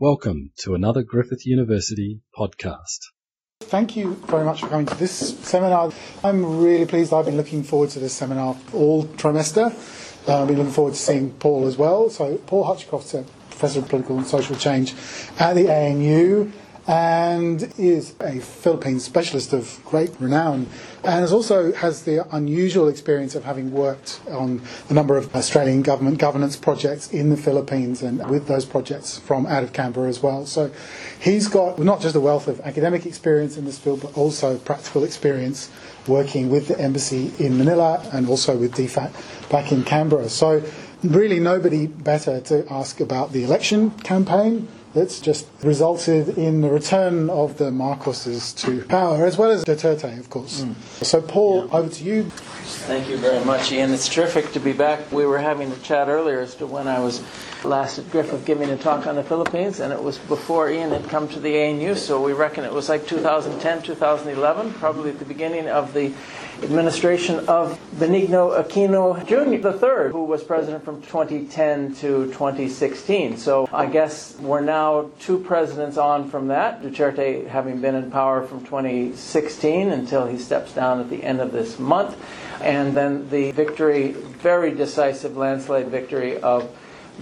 Welcome 0.00 0.52
to 0.60 0.74
another 0.74 1.02
Griffith 1.02 1.44
University 1.44 2.22
podcast. 2.34 3.00
Thank 3.64 3.96
you 3.96 4.14
very 4.14 4.46
much 4.46 4.62
for 4.62 4.68
coming 4.68 4.86
to 4.86 4.94
this 4.94 5.38
seminar. 5.40 5.92
I'm 6.24 6.62
really 6.62 6.86
pleased. 6.86 7.12
I've 7.12 7.26
been 7.26 7.36
looking 7.36 7.62
forward 7.62 7.90
to 7.90 7.98
this 7.98 8.14
seminar 8.14 8.56
all 8.72 9.04
trimester. 9.04 9.66
Uh, 10.26 10.40
I've 10.40 10.48
been 10.48 10.56
looking 10.56 10.72
forward 10.72 10.94
to 10.94 10.98
seeing 10.98 11.32
Paul 11.32 11.66
as 11.66 11.76
well. 11.76 12.08
So, 12.08 12.38
Paul 12.38 12.64
Hutchcroft's 12.64 13.12
a 13.12 13.24
professor 13.50 13.80
of 13.80 13.90
political 13.90 14.16
and 14.16 14.26
social 14.26 14.56
change 14.56 14.94
at 15.38 15.52
the 15.52 15.68
ANU 15.68 16.50
and 16.86 17.72
is 17.78 18.14
a 18.20 18.40
Philippine 18.40 19.00
specialist 19.00 19.52
of 19.52 19.80
great 19.84 20.10
renown 20.18 20.66
and 21.04 21.20
has 21.20 21.32
also 21.32 21.72
has 21.72 22.02
the 22.02 22.26
unusual 22.34 22.88
experience 22.88 23.34
of 23.34 23.44
having 23.44 23.70
worked 23.70 24.20
on 24.30 24.60
a 24.88 24.94
number 24.94 25.16
of 25.16 25.34
Australian 25.34 25.82
government 25.82 26.18
governance 26.18 26.56
projects 26.56 27.12
in 27.12 27.30
the 27.30 27.36
Philippines 27.36 28.02
and 28.02 28.28
with 28.28 28.46
those 28.46 28.64
projects 28.64 29.18
from 29.18 29.46
out 29.46 29.62
of 29.62 29.72
Canberra 29.72 30.08
as 30.08 30.22
well. 30.22 30.46
So 30.46 30.70
he's 31.20 31.48
got 31.48 31.78
not 31.78 32.00
just 32.00 32.16
a 32.16 32.20
wealth 32.20 32.48
of 32.48 32.60
academic 32.60 33.06
experience 33.06 33.56
in 33.56 33.64
this 33.64 33.78
field 33.78 34.00
but 34.02 34.16
also 34.16 34.58
practical 34.58 35.04
experience 35.04 35.70
working 36.06 36.50
with 36.50 36.68
the 36.68 36.78
embassy 36.80 37.32
in 37.38 37.58
Manila 37.58 38.02
and 38.12 38.28
also 38.28 38.56
with 38.56 38.74
DFAT 38.74 39.12
back 39.50 39.70
in 39.70 39.84
Canberra. 39.84 40.28
So 40.28 40.62
really 41.02 41.40
nobody 41.40 41.86
better 41.86 42.40
to 42.40 42.66
ask 42.70 43.00
about 43.00 43.32
the 43.32 43.44
election 43.44 43.90
campaign 43.90 44.68
that's 44.94 45.20
just 45.20 45.46
resulted 45.62 46.36
in 46.36 46.60
the 46.62 46.68
return 46.68 47.30
of 47.30 47.58
the 47.58 47.70
Marcoses 47.70 48.56
to 48.58 48.84
power, 48.86 49.24
as 49.24 49.38
well 49.38 49.50
as 49.50 49.64
Duterte, 49.64 50.18
of 50.18 50.30
course. 50.30 50.62
Mm. 50.62 50.74
So, 51.04 51.20
Paul, 51.20 51.66
yeah. 51.66 51.78
over 51.78 51.88
to 51.88 52.04
you. 52.04 52.24
Thank 52.24 53.08
you 53.08 53.16
very 53.16 53.44
much, 53.44 53.72
Ian. 53.72 53.92
It's 53.92 54.08
terrific 54.08 54.52
to 54.52 54.60
be 54.60 54.72
back. 54.72 55.12
We 55.12 55.26
were 55.26 55.38
having 55.38 55.70
a 55.70 55.76
chat 55.78 56.08
earlier 56.08 56.40
as 56.40 56.54
to 56.56 56.66
when 56.66 56.88
I 56.88 56.98
was 57.00 57.22
last 57.64 57.98
Griffith 58.10 58.44
giving 58.44 58.70
a 58.70 58.76
talk 58.76 59.06
on 59.06 59.16
the 59.16 59.22
Philippines, 59.22 59.80
and 59.80 59.92
it 59.92 60.02
was 60.02 60.18
before 60.18 60.70
Ian 60.70 60.90
had 60.90 61.08
come 61.08 61.28
to 61.28 61.40
the 61.40 61.58
ANU, 61.58 61.94
so 61.94 62.22
we 62.22 62.32
reckon 62.32 62.64
it 62.64 62.72
was 62.72 62.88
like 62.88 63.06
2010, 63.06 63.82
2011, 63.82 64.72
probably 64.74 65.10
at 65.10 65.18
the 65.18 65.24
beginning 65.24 65.68
of 65.68 65.92
the 65.92 66.12
administration 66.62 67.38
of 67.48 67.78
Benigno 67.94 68.62
Aquino 68.62 69.24
Jr. 69.26 69.68
III, 69.68 70.12
who 70.12 70.24
was 70.24 70.42
president 70.42 70.84
from 70.84 71.00
2010 71.02 71.94
to 71.96 72.26
2016. 72.26 73.36
So 73.38 73.68
I 73.72 73.86
guess 73.86 74.36
we're 74.38 74.60
now 74.60 75.10
two 75.20 75.38
presidents 75.38 75.96
on 75.96 76.28
from 76.28 76.48
that, 76.48 76.82
Duterte 76.82 77.46
having 77.46 77.80
been 77.80 77.94
in 77.94 78.10
power 78.10 78.46
from 78.46 78.64
2016 78.64 79.90
until 79.90 80.26
he 80.26 80.38
steps 80.38 80.74
down 80.74 81.00
at 81.00 81.08
the 81.08 81.22
end 81.22 81.40
of 81.40 81.52
this 81.52 81.78
month, 81.78 82.16
and 82.60 82.94
then 82.94 83.28
the 83.30 83.52
victory, 83.52 84.12
very 84.12 84.74
decisive 84.74 85.36
landslide 85.36 85.88
victory 85.88 86.38
of 86.40 86.70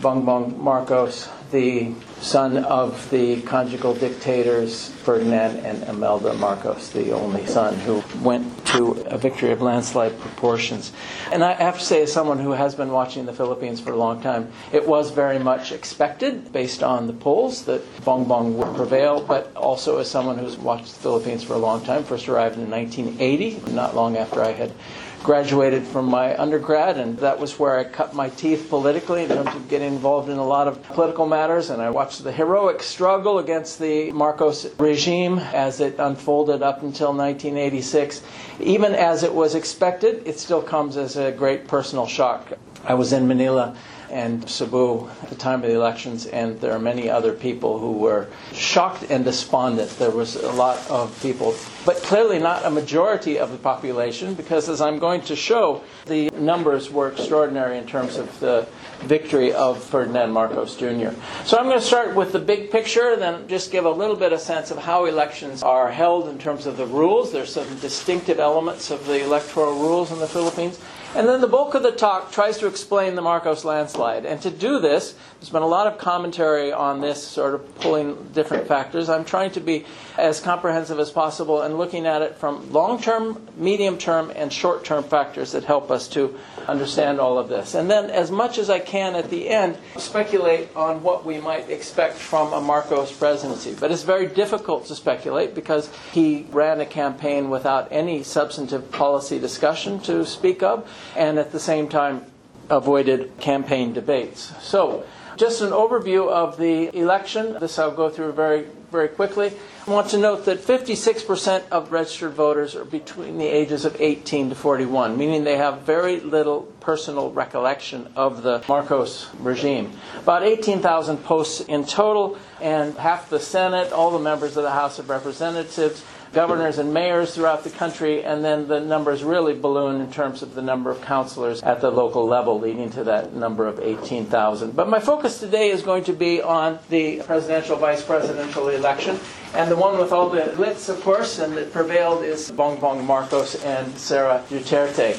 Bongbong 0.00 0.58
Marcos, 0.58 1.28
the 1.50 1.92
son 2.20 2.58
of 2.64 3.10
the 3.10 3.40
conjugal 3.42 3.94
dictators 3.94 4.88
Ferdinand 4.88 5.56
and 5.64 5.82
Imelda 5.84 6.34
Marcos, 6.34 6.90
the 6.90 7.12
only 7.12 7.46
son 7.46 7.74
who 7.80 8.02
went 8.22 8.66
to 8.66 8.92
a 9.06 9.16
victory 9.16 9.50
of 9.50 9.62
landslide 9.62 10.18
proportions. 10.20 10.92
And 11.32 11.42
I 11.42 11.54
have 11.54 11.78
to 11.78 11.84
say, 11.84 12.02
as 12.02 12.12
someone 12.12 12.38
who 12.38 12.52
has 12.52 12.74
been 12.74 12.90
watching 12.90 13.26
the 13.26 13.32
Philippines 13.32 13.80
for 13.80 13.92
a 13.92 13.96
long 13.96 14.20
time, 14.20 14.52
it 14.72 14.86
was 14.86 15.10
very 15.10 15.38
much 15.38 15.72
expected, 15.72 16.52
based 16.52 16.82
on 16.82 17.06
the 17.06 17.12
polls, 17.12 17.64
that 17.64 17.82
Bongbong 18.02 18.54
would 18.54 18.76
prevail, 18.76 19.20
but 19.20 19.54
also 19.56 19.98
as 19.98 20.10
someone 20.10 20.38
who's 20.38 20.58
watched 20.58 20.94
the 20.94 21.00
Philippines 21.00 21.42
for 21.42 21.54
a 21.54 21.58
long 21.58 21.82
time, 21.84 22.04
first 22.04 22.28
arrived 22.28 22.58
in 22.58 22.70
1980, 22.70 23.72
not 23.72 23.94
long 23.94 24.16
after 24.16 24.42
I 24.42 24.52
had 24.52 24.72
graduated 25.22 25.84
from 25.84 26.06
my 26.06 26.36
undergrad, 26.40 26.96
and 26.96 27.18
that 27.18 27.38
was 27.38 27.58
where 27.58 27.78
I 27.78 27.84
cut 27.84 28.14
my 28.14 28.28
teeth 28.30 28.68
politically 28.68 29.24
in 29.24 29.28
terms 29.28 29.54
of 29.54 29.68
getting 29.68 29.88
involved 29.88 30.28
in 30.28 30.38
a 30.38 30.46
lot 30.46 30.68
of 30.68 30.82
political 30.84 31.26
matters. 31.26 31.70
And 31.70 31.82
I 31.82 31.90
watched 31.90 32.24
the 32.24 32.32
heroic 32.32 32.82
struggle 32.82 33.38
against 33.38 33.78
the 33.78 34.12
Marcos 34.12 34.66
regime 34.78 35.38
as 35.38 35.80
it 35.80 35.98
unfolded 35.98 36.62
up 36.62 36.82
until 36.82 37.08
1986. 37.08 38.22
Even 38.60 38.94
as 38.94 39.22
it 39.22 39.34
was 39.34 39.54
expected, 39.54 40.26
it 40.26 40.38
still 40.38 40.62
comes 40.62 40.96
as 40.96 41.16
a 41.16 41.32
great 41.32 41.68
personal 41.68 42.06
shock. 42.06 42.52
I 42.84 42.94
was 42.94 43.12
in 43.12 43.26
Manila 43.28 43.76
and 44.10 44.48
Cebu 44.48 45.08
at 45.22 45.28
the 45.28 45.34
time 45.34 45.62
of 45.62 45.68
the 45.68 45.74
elections, 45.74 46.26
and 46.26 46.60
there 46.60 46.72
are 46.72 46.78
many 46.78 47.08
other 47.10 47.32
people 47.32 47.78
who 47.78 47.92
were 47.92 48.28
shocked 48.52 49.04
and 49.10 49.24
despondent. 49.24 49.90
There 49.98 50.10
was 50.10 50.36
a 50.36 50.52
lot 50.52 50.78
of 50.90 51.20
people, 51.22 51.54
but 51.84 51.96
clearly 51.96 52.38
not 52.38 52.64
a 52.64 52.70
majority 52.70 53.38
of 53.38 53.52
the 53.52 53.58
population, 53.58 54.34
because 54.34 54.68
as 54.68 54.80
I'm 54.80 54.98
going 54.98 55.22
to 55.22 55.36
show, 55.36 55.82
the 56.06 56.30
numbers 56.30 56.90
were 56.90 57.08
extraordinary 57.08 57.78
in 57.78 57.86
terms 57.86 58.16
of 58.16 58.40
the 58.40 58.66
victory 59.00 59.52
of 59.52 59.82
Ferdinand 59.82 60.32
Marcos 60.32 60.76
Jr. 60.76 61.10
So 61.44 61.56
I'm 61.58 61.66
going 61.66 61.78
to 61.78 61.84
start 61.84 62.14
with 62.14 62.32
the 62.32 62.38
big 62.38 62.70
picture, 62.70 63.16
then 63.16 63.46
just 63.48 63.70
give 63.70 63.84
a 63.84 63.90
little 63.90 64.16
bit 64.16 64.32
of 64.32 64.40
sense 64.40 64.70
of 64.70 64.78
how 64.78 65.04
elections 65.04 65.62
are 65.62 65.90
held 65.90 66.28
in 66.28 66.38
terms 66.38 66.66
of 66.66 66.76
the 66.76 66.86
rules. 66.86 67.32
There's 67.32 67.52
some 67.52 67.78
distinctive 67.78 68.40
elements 68.40 68.90
of 68.90 69.06
the 69.06 69.22
electoral 69.22 69.74
rules 69.74 70.10
in 70.10 70.18
the 70.18 70.26
Philippines. 70.26 70.80
And 71.14 71.26
then 71.26 71.40
the 71.40 71.48
bulk 71.48 71.74
of 71.74 71.82
the 71.82 71.90
talk 71.90 72.32
tries 72.32 72.58
to 72.58 72.66
explain 72.66 73.14
the 73.14 73.22
Marcos 73.22 73.64
landslide. 73.64 74.26
And 74.26 74.42
to 74.42 74.50
do 74.50 74.78
this, 74.78 75.14
there's 75.40 75.48
been 75.48 75.62
a 75.62 75.66
lot 75.66 75.86
of 75.86 75.96
commentary 75.96 76.70
on 76.70 77.00
this, 77.00 77.22
sort 77.26 77.54
of 77.54 77.80
pulling 77.80 78.30
different 78.34 78.68
factors. 78.68 79.08
I'm 79.08 79.24
trying 79.24 79.52
to 79.52 79.60
be 79.60 79.86
as 80.18 80.38
comprehensive 80.40 80.98
as 80.98 81.10
possible 81.10 81.62
and 81.62 81.78
looking 81.78 82.06
at 82.06 82.20
it 82.22 82.36
from 82.36 82.72
long 82.72 83.00
term, 83.00 83.48
medium 83.56 83.96
term, 83.96 84.30
and 84.34 84.52
short 84.52 84.84
term 84.84 85.02
factors 85.02 85.52
that 85.52 85.64
help 85.64 85.90
us 85.90 86.08
to 86.08 86.38
understand 86.66 87.20
all 87.20 87.38
of 87.38 87.48
this. 87.48 87.74
And 87.74 87.90
then, 87.90 88.10
as 88.10 88.30
much 88.30 88.58
as 88.58 88.68
I 88.68 88.78
can 88.78 89.14
at 89.14 89.30
the 89.30 89.48
end, 89.48 89.78
speculate 89.96 90.74
on 90.76 91.02
what 91.02 91.24
we 91.24 91.38
might 91.38 91.70
expect 91.70 92.16
from 92.16 92.52
a 92.52 92.60
Marcos 92.60 93.16
presidency. 93.16 93.74
But 93.78 93.92
it's 93.92 94.02
very 94.02 94.26
difficult 94.26 94.86
to 94.86 94.94
speculate 94.94 95.54
because 95.54 95.88
he 96.12 96.46
ran 96.50 96.80
a 96.80 96.86
campaign 96.86 97.48
without 97.48 97.88
any 97.90 98.22
substantive 98.24 98.90
policy 98.90 99.38
discussion 99.38 100.00
to 100.00 100.26
speak 100.26 100.62
of 100.62 100.86
and 101.16 101.38
at 101.38 101.52
the 101.52 101.60
same 101.60 101.88
time 101.88 102.24
avoided 102.70 103.38
campaign 103.38 103.92
debates. 103.92 104.52
So, 104.62 105.04
just 105.38 105.62
an 105.62 105.70
overview 105.70 106.28
of 106.28 106.56
the 106.56 106.94
election. 106.98 107.56
This 107.60 107.78
I'll 107.78 107.92
go 107.92 108.10
through 108.10 108.32
very, 108.32 108.66
very 108.90 109.06
quickly. 109.06 109.52
I 109.86 109.90
want 109.90 110.10
to 110.10 110.18
note 110.18 110.44
that 110.46 110.58
56% 110.58 111.68
of 111.70 111.92
registered 111.92 112.32
voters 112.32 112.74
are 112.74 112.84
between 112.84 113.38
the 113.38 113.46
ages 113.46 113.84
of 113.84 114.00
18 114.00 114.50
to 114.50 114.54
41, 114.56 115.16
meaning 115.16 115.44
they 115.44 115.56
have 115.56 115.82
very 115.82 116.18
little 116.20 116.62
personal 116.80 117.30
recollection 117.30 118.12
of 118.16 118.42
the 118.42 118.64
Marcos 118.68 119.30
regime. 119.38 119.92
About 120.18 120.42
18,000 120.42 121.18
posts 121.18 121.60
in 121.60 121.84
total, 121.86 122.36
and 122.60 122.98
half 122.98 123.30
the 123.30 123.40
Senate, 123.40 123.92
all 123.92 124.10
the 124.10 124.18
members 124.18 124.56
of 124.56 124.64
the 124.64 124.72
House 124.72 124.98
of 124.98 125.08
Representatives, 125.08 126.04
governors 126.32 126.78
and 126.78 126.92
mayors 126.92 127.34
throughout 127.34 127.64
the 127.64 127.70
country, 127.70 128.22
and 128.22 128.44
then 128.44 128.68
the 128.68 128.80
numbers 128.80 129.24
really 129.24 129.54
balloon 129.54 130.00
in 130.00 130.10
terms 130.12 130.42
of 130.42 130.54
the 130.54 130.62
number 130.62 130.90
of 130.90 131.00
councilors 131.02 131.62
at 131.62 131.80
the 131.80 131.90
local 131.90 132.26
level, 132.26 132.58
leading 132.58 132.90
to 132.90 133.04
that 133.04 133.34
number 133.34 133.66
of 133.66 133.80
18,000. 133.80 134.74
But 134.74 134.88
my 134.88 135.00
focus 135.00 135.40
today 135.40 135.70
is 135.70 135.82
going 135.82 136.04
to 136.04 136.12
be 136.12 136.42
on 136.42 136.78
the 136.90 137.22
presidential 137.22 137.76
vice 137.76 138.02
presidential 138.02 138.68
election. 138.68 139.18
And 139.54 139.70
the 139.70 139.76
one 139.76 139.98
with 139.98 140.12
all 140.12 140.28
the 140.28 140.42
glitz, 140.42 140.88
of 140.88 141.00
course, 141.02 141.38
and 141.38 141.56
that 141.56 141.72
prevailed 141.72 142.22
is 142.22 142.50
Bongbong 142.52 143.04
Marcos 143.04 143.62
and 143.64 143.96
Sara 143.96 144.44
Duterte, 144.50 145.18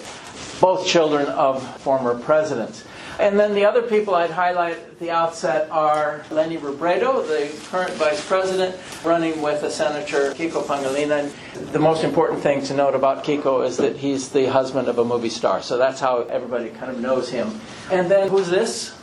both 0.61 0.85
children 0.85 1.25
of 1.27 1.65
former 1.81 2.17
presidents. 2.19 2.83
And 3.19 3.37
then 3.37 3.53
the 3.53 3.65
other 3.65 3.81
people 3.81 4.15
I'd 4.15 4.31
highlight 4.31 4.77
at 4.77 4.99
the 4.99 5.11
outset 5.11 5.69
are 5.71 6.23
Leni 6.31 6.57
Robredo, 6.57 7.27
the 7.27 7.53
current 7.67 7.91
vice 7.95 8.25
president, 8.25 8.77
running 9.03 9.41
with 9.41 9.61
a 9.63 9.69
Senator 9.69 10.31
Kiko 10.31 10.63
Pangilinan. 10.63 11.29
The 11.73 11.79
most 11.79 12.05
important 12.05 12.41
thing 12.41 12.63
to 12.63 12.73
note 12.73 12.95
about 12.95 13.25
Kiko 13.25 13.67
is 13.67 13.75
that 13.75 13.97
he's 13.97 14.29
the 14.29 14.45
husband 14.45 14.87
of 14.87 14.99
a 14.99 15.03
movie 15.03 15.29
star. 15.29 15.61
So 15.61 15.77
that's 15.77 15.99
how 15.99 16.21
everybody 16.23 16.69
kind 16.69 16.89
of 16.89 17.01
knows 17.01 17.29
him. 17.29 17.59
And 17.91 18.09
then 18.09 18.29
who's 18.29 18.49
this? 18.49 18.95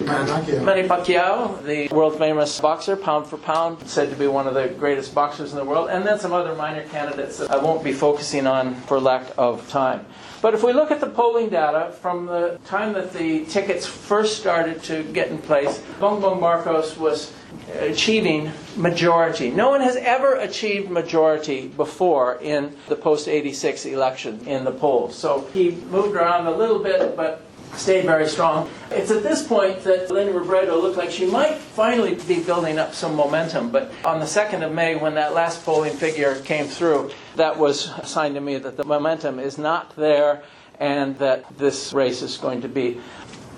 Manny 0.00 0.88
Pacquiao, 0.88 1.62
the 1.62 1.88
world 1.94 2.18
famous 2.18 2.58
boxer, 2.58 2.96
pound 2.96 3.26
for 3.26 3.36
pound, 3.36 3.86
said 3.88 4.10
to 4.10 4.16
be 4.16 4.26
one 4.26 4.46
of 4.46 4.54
the 4.54 4.68
greatest 4.68 5.14
boxers 5.14 5.52
in 5.52 5.58
the 5.58 5.64
world, 5.64 5.90
and 5.90 6.06
then 6.06 6.18
some 6.18 6.32
other 6.32 6.54
minor 6.54 6.84
candidates 6.88 7.36
that 7.36 7.50
I 7.50 7.58
won't 7.58 7.84
be 7.84 7.92
focusing 7.92 8.46
on 8.46 8.74
for 8.74 8.98
lack 8.98 9.26
of 9.36 9.68
time. 9.68 10.06
But 10.42 10.54
if 10.54 10.62
we 10.62 10.72
look 10.72 10.90
at 10.90 11.00
the 11.00 11.06
polling 11.06 11.50
data 11.50 11.92
from 12.00 12.26
the 12.26 12.58
time 12.64 12.94
that 12.94 13.12
the 13.12 13.44
tickets 13.44 13.84
first 13.86 14.38
started 14.38 14.82
to 14.84 15.02
get 15.02 15.28
in 15.28 15.38
place, 15.38 15.82
Bongbong 15.98 16.40
Marcos 16.40 16.96
was 16.96 17.32
achieving 17.78 18.50
majority. 18.76 19.50
No 19.50 19.68
one 19.68 19.82
has 19.82 19.96
ever 19.96 20.36
achieved 20.36 20.90
majority 20.90 21.68
before 21.68 22.36
in 22.36 22.74
the 22.88 22.96
post 22.96 23.28
86 23.28 23.84
election 23.86 24.40
in 24.46 24.64
the 24.64 24.72
polls. 24.72 25.14
So 25.14 25.46
he 25.52 25.72
moved 25.72 26.16
around 26.16 26.46
a 26.46 26.56
little 26.56 26.78
bit, 26.78 27.16
but 27.16 27.42
stayed 27.76 28.04
very 28.04 28.28
strong. 28.28 28.68
It's 28.90 29.10
at 29.10 29.22
this 29.22 29.46
point 29.46 29.82
that 29.84 30.10
Leni 30.10 30.32
Robredo 30.32 30.80
looked 30.80 30.96
like 30.96 31.10
she 31.10 31.26
might 31.26 31.56
finally 31.56 32.14
be 32.14 32.42
building 32.42 32.78
up 32.78 32.94
some 32.94 33.14
momentum, 33.14 33.70
but 33.70 33.92
on 34.04 34.20
the 34.20 34.26
2nd 34.26 34.64
of 34.64 34.72
May, 34.72 34.96
when 34.96 35.14
that 35.14 35.34
last 35.34 35.64
polling 35.64 35.96
figure 35.96 36.36
came 36.40 36.66
through, 36.66 37.10
that 37.36 37.58
was 37.58 37.90
a 37.98 38.06
sign 38.06 38.34
to 38.34 38.40
me 38.40 38.58
that 38.58 38.76
the 38.76 38.84
momentum 38.84 39.38
is 39.38 39.58
not 39.58 39.94
there 39.96 40.42
and 40.78 41.18
that 41.18 41.58
this 41.58 41.92
race 41.92 42.22
is 42.22 42.36
going 42.36 42.62
to 42.62 42.68
be 42.68 43.00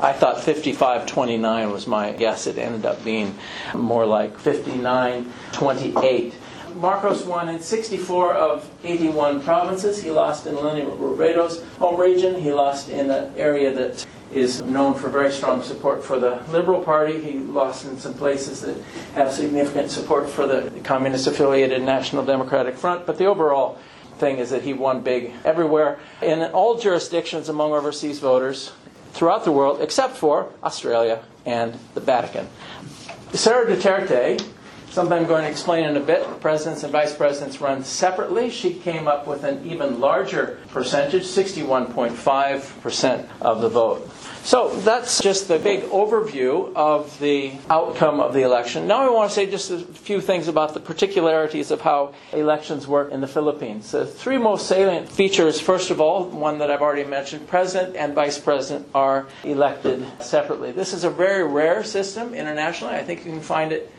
I 0.00 0.12
thought 0.12 0.40
55 0.40 1.06
29 1.06 1.70
was 1.70 1.86
my 1.86 2.10
guess. 2.10 2.48
It 2.48 2.58
ended 2.58 2.84
up 2.86 3.04
being 3.04 3.36
more 3.72 4.04
like 4.04 4.36
59 4.36 5.32
28. 5.52 6.34
Marcos 6.76 7.24
won 7.24 7.48
in 7.48 7.60
64 7.60 8.34
of 8.34 8.70
81 8.84 9.42
provinces. 9.42 10.02
He 10.02 10.10
lost 10.10 10.46
in 10.46 10.56
Leni 10.56 10.82
Robredo's 10.82 11.62
home 11.78 12.00
region. 12.00 12.40
He 12.40 12.52
lost 12.52 12.88
in 12.88 13.10
an 13.10 13.32
area 13.36 13.72
that 13.72 14.06
is 14.32 14.62
known 14.62 14.94
for 14.94 15.08
very 15.08 15.30
strong 15.30 15.62
support 15.62 16.02
for 16.02 16.18
the 16.18 16.42
Liberal 16.50 16.82
Party. 16.82 17.20
He 17.20 17.38
lost 17.38 17.84
in 17.84 17.98
some 17.98 18.14
places 18.14 18.62
that 18.62 18.76
have 19.14 19.32
significant 19.32 19.90
support 19.90 20.28
for 20.28 20.46
the 20.46 20.70
communist 20.80 21.26
affiliated 21.26 21.82
National 21.82 22.24
Democratic 22.24 22.76
Front. 22.76 23.06
But 23.06 23.18
the 23.18 23.26
overall 23.26 23.78
thing 24.18 24.38
is 24.38 24.50
that 24.50 24.62
he 24.62 24.72
won 24.72 25.02
big 25.02 25.32
everywhere 25.44 25.98
in 26.22 26.42
all 26.52 26.78
jurisdictions 26.78 27.48
among 27.48 27.72
overseas 27.72 28.18
voters 28.18 28.72
throughout 29.12 29.44
the 29.44 29.52
world, 29.52 29.80
except 29.80 30.16
for 30.16 30.50
Australia 30.62 31.22
and 31.44 31.78
the 31.94 32.00
Vatican. 32.00 32.48
Sara 33.32 33.66
Duterte 33.66 34.42
something 34.92 35.16
I'm 35.16 35.26
going 35.26 35.44
to 35.44 35.50
explain 35.50 35.84
in 35.84 35.96
a 35.96 36.00
bit. 36.00 36.40
Presidents 36.40 36.82
and 36.82 36.92
vice 36.92 37.14
presidents 37.14 37.62
run 37.62 37.82
separately. 37.82 38.50
She 38.50 38.74
came 38.74 39.08
up 39.08 39.26
with 39.26 39.42
an 39.42 39.66
even 39.66 40.00
larger 40.00 40.58
percentage, 40.68 41.22
61.5% 41.22 43.26
of 43.40 43.62
the 43.62 43.70
vote. 43.70 44.10
So 44.44 44.74
that's 44.80 45.22
just 45.22 45.48
the 45.48 45.58
big 45.58 45.84
overview 45.84 46.74
of 46.74 47.18
the 47.20 47.52
outcome 47.70 48.20
of 48.20 48.34
the 48.34 48.42
election. 48.42 48.88
Now 48.88 49.06
I 49.06 49.10
want 49.10 49.30
to 49.30 49.34
say 49.34 49.48
just 49.48 49.70
a 49.70 49.78
few 49.78 50.20
things 50.20 50.48
about 50.48 50.74
the 50.74 50.80
particularities 50.80 51.70
of 51.70 51.80
how 51.80 52.12
elections 52.32 52.86
work 52.86 53.12
in 53.12 53.20
the 53.20 53.28
Philippines. 53.28 53.92
The 53.92 54.04
three 54.04 54.38
most 54.38 54.66
salient 54.66 55.08
features, 55.08 55.60
first 55.60 55.90
of 55.90 56.00
all, 56.00 56.26
one 56.26 56.58
that 56.58 56.70
I've 56.70 56.82
already 56.82 57.04
mentioned, 57.04 57.46
president 57.46 57.96
and 57.96 58.14
vice 58.14 58.38
president 58.38 58.88
are 58.94 59.26
elected 59.44 60.04
separately. 60.20 60.72
This 60.72 60.92
is 60.92 61.04
a 61.04 61.10
very 61.10 61.44
rare 61.44 61.84
system 61.84 62.34
internationally. 62.34 62.96
I 62.96 63.04
think 63.04 63.24
you 63.24 63.30
can 63.30 63.40
find 63.40 63.72
it 63.72 63.90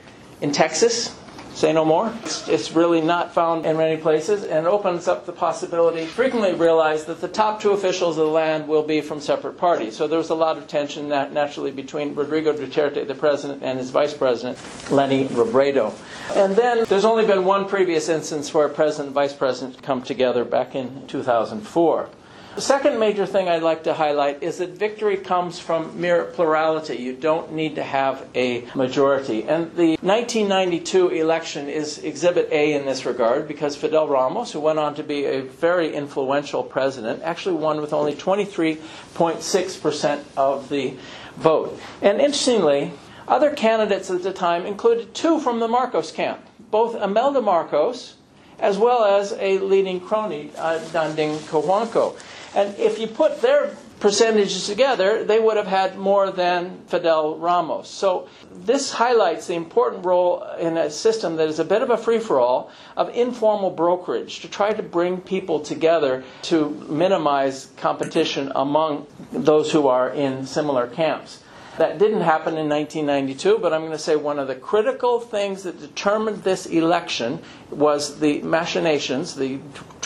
in 0.43 0.51
Texas. 0.51 1.15
Say 1.53 1.71
no 1.71 1.85
more. 1.85 2.11
It's, 2.23 2.47
it's, 2.47 2.71
really 2.71 2.99
not 2.99 3.33
found 3.33 3.65
in 3.65 3.77
many 3.77 3.95
places 4.01 4.43
and 4.43 4.65
it 4.65 4.69
opens 4.69 5.07
up 5.07 5.27
the 5.27 5.31
possibility, 5.31 6.05
frequently 6.05 6.53
realized, 6.53 7.05
that 7.07 7.21
the 7.21 7.27
top 7.27 7.61
two 7.61 7.71
officials 7.71 8.17
of 8.17 8.25
the 8.25 8.31
land 8.31 8.67
will 8.67 8.81
be 8.81 9.01
from 9.01 9.21
separate 9.21 9.57
parties. 9.57 9.95
So 9.95 10.07
there's 10.07 10.31
a 10.31 10.35
lot 10.35 10.57
of 10.57 10.67
tension 10.67 11.09
that 11.09 11.31
naturally 11.31 11.69
between 11.71 12.15
Rodrigo 12.15 12.53
Duterte, 12.53 13.07
the 13.07 13.15
president, 13.15 13.61
and 13.61 13.77
his 13.77 13.91
vice 13.91 14.15
president, 14.15 14.57
Leni 14.91 15.27
Robredo. 15.27 15.93
And 16.35 16.55
then 16.55 16.85
there's 16.89 17.05
only 17.05 17.25
been 17.25 17.45
one 17.45 17.69
previous 17.69 18.09
instance 18.09 18.51
where 18.51 18.65
a 18.65 18.69
president 18.69 19.09
and 19.09 19.15
vice 19.15 19.33
president 19.33 19.81
come 19.83 20.01
together 20.01 20.43
back 20.43 20.73
in 20.73 21.07
2004. 21.07 22.09
The 22.55 22.61
second 22.61 23.00
major 23.00 23.25
thing 23.25 23.50
I'd 23.50 23.63
like 23.63 23.85
to 23.85 23.95
highlight 23.95 24.44
is 24.44 24.59
that 24.59 24.77
victory 24.77 25.17
comes 25.17 25.57
from 25.57 26.00
mere 26.00 26.25
plurality. 26.25 26.97
You 26.97 27.13
don't 27.13 27.53
need 27.53 27.73
to 27.75 27.83
have 27.83 28.27
a 28.35 28.67
majority. 28.75 29.41
And 29.41 29.75
the 29.75 29.97
1992 30.01 31.09
election 31.09 31.67
is 31.67 31.97
exhibit 31.97 32.50
A 32.51 32.73
in 32.73 32.85
this 32.85 33.07
regard 33.07 33.47
because 33.47 33.75
Fidel 33.75 34.07
Ramos, 34.07 34.51
who 34.51 34.59
went 34.59 34.77
on 34.77 34.94
to 34.95 35.03
be 35.03 35.25
a 35.25 35.41
very 35.41 35.95
influential 35.95 36.61
president, 36.61 37.23
actually 37.23 37.55
won 37.55 37.81
with 37.81 37.91
only 37.91 38.13
23.6% 38.13 40.23
of 40.38 40.69
the 40.69 40.94
vote. 41.38 41.79
And 42.03 42.21
interestingly, 42.21 42.91
other 43.27 43.50
candidates 43.50 44.11
at 44.11 44.21
the 44.21 44.31
time 44.31 44.67
included 44.67 45.15
two 45.15 45.39
from 45.39 45.59
the 45.59 45.67
Marcos 45.67 46.11
camp, 46.11 46.39
both 46.69 46.94
Imelda 47.01 47.41
Marcos 47.41 48.17
as 48.59 48.77
well 48.77 49.03
as 49.03 49.33
a 49.33 49.59
leading 49.59 50.00
crony, 50.00 50.51
uh, 50.57 50.79
Danding 50.91 51.38
Cojuangco. 51.39 52.15
And 52.55 52.77
if 52.77 53.00
you 53.00 53.07
put 53.07 53.41
their 53.41 53.75
percentages 54.00 54.67
together, 54.67 55.23
they 55.23 55.39
would 55.39 55.55
have 55.57 55.67
had 55.67 55.97
more 55.97 56.29
than 56.29 56.81
Fidel 56.88 57.38
Ramos. 57.38 57.88
So 57.88 58.27
this 58.51 58.91
highlights 58.91 59.47
the 59.47 59.55
important 59.55 60.05
role 60.05 60.44
in 60.59 60.77
a 60.77 60.91
system 60.91 61.38
that 61.38 61.47
is 61.47 61.59
a 61.59 61.63
bit 61.63 61.81
of 61.81 61.89
a 61.89 61.97
free 61.97 62.19
for 62.19 62.39
all 62.39 62.69
of 62.97 63.15
informal 63.15 63.71
brokerage 63.71 64.41
to 64.41 64.50
try 64.50 64.73
to 64.73 64.83
bring 64.83 65.21
people 65.21 65.61
together 65.61 66.23
to 66.44 66.69
minimize 66.89 67.71
competition 67.77 68.51
among 68.55 69.07
those 69.31 69.71
who 69.71 69.88
are 69.88 70.09
in 70.09 70.45
similar 70.45 70.88
camps. 70.88 71.41
That 71.77 71.97
didn't 71.97 72.21
happen 72.21 72.55
in 72.57 72.69
1992, 72.69 73.57
but 73.57 73.73
I'm 73.73 73.81
going 73.81 73.94
to 73.94 73.97
say 73.97 74.15
one 74.15 74.38
of 74.38 74.47
the 74.47 74.55
critical 74.55 75.19
things 75.19 75.63
that 75.63 75.79
determined 75.79 76.44
this 76.44 76.67
election 76.67 77.41
was 77.71 78.19
the 78.19 78.41
machinations, 78.44 79.33
the 79.33 79.59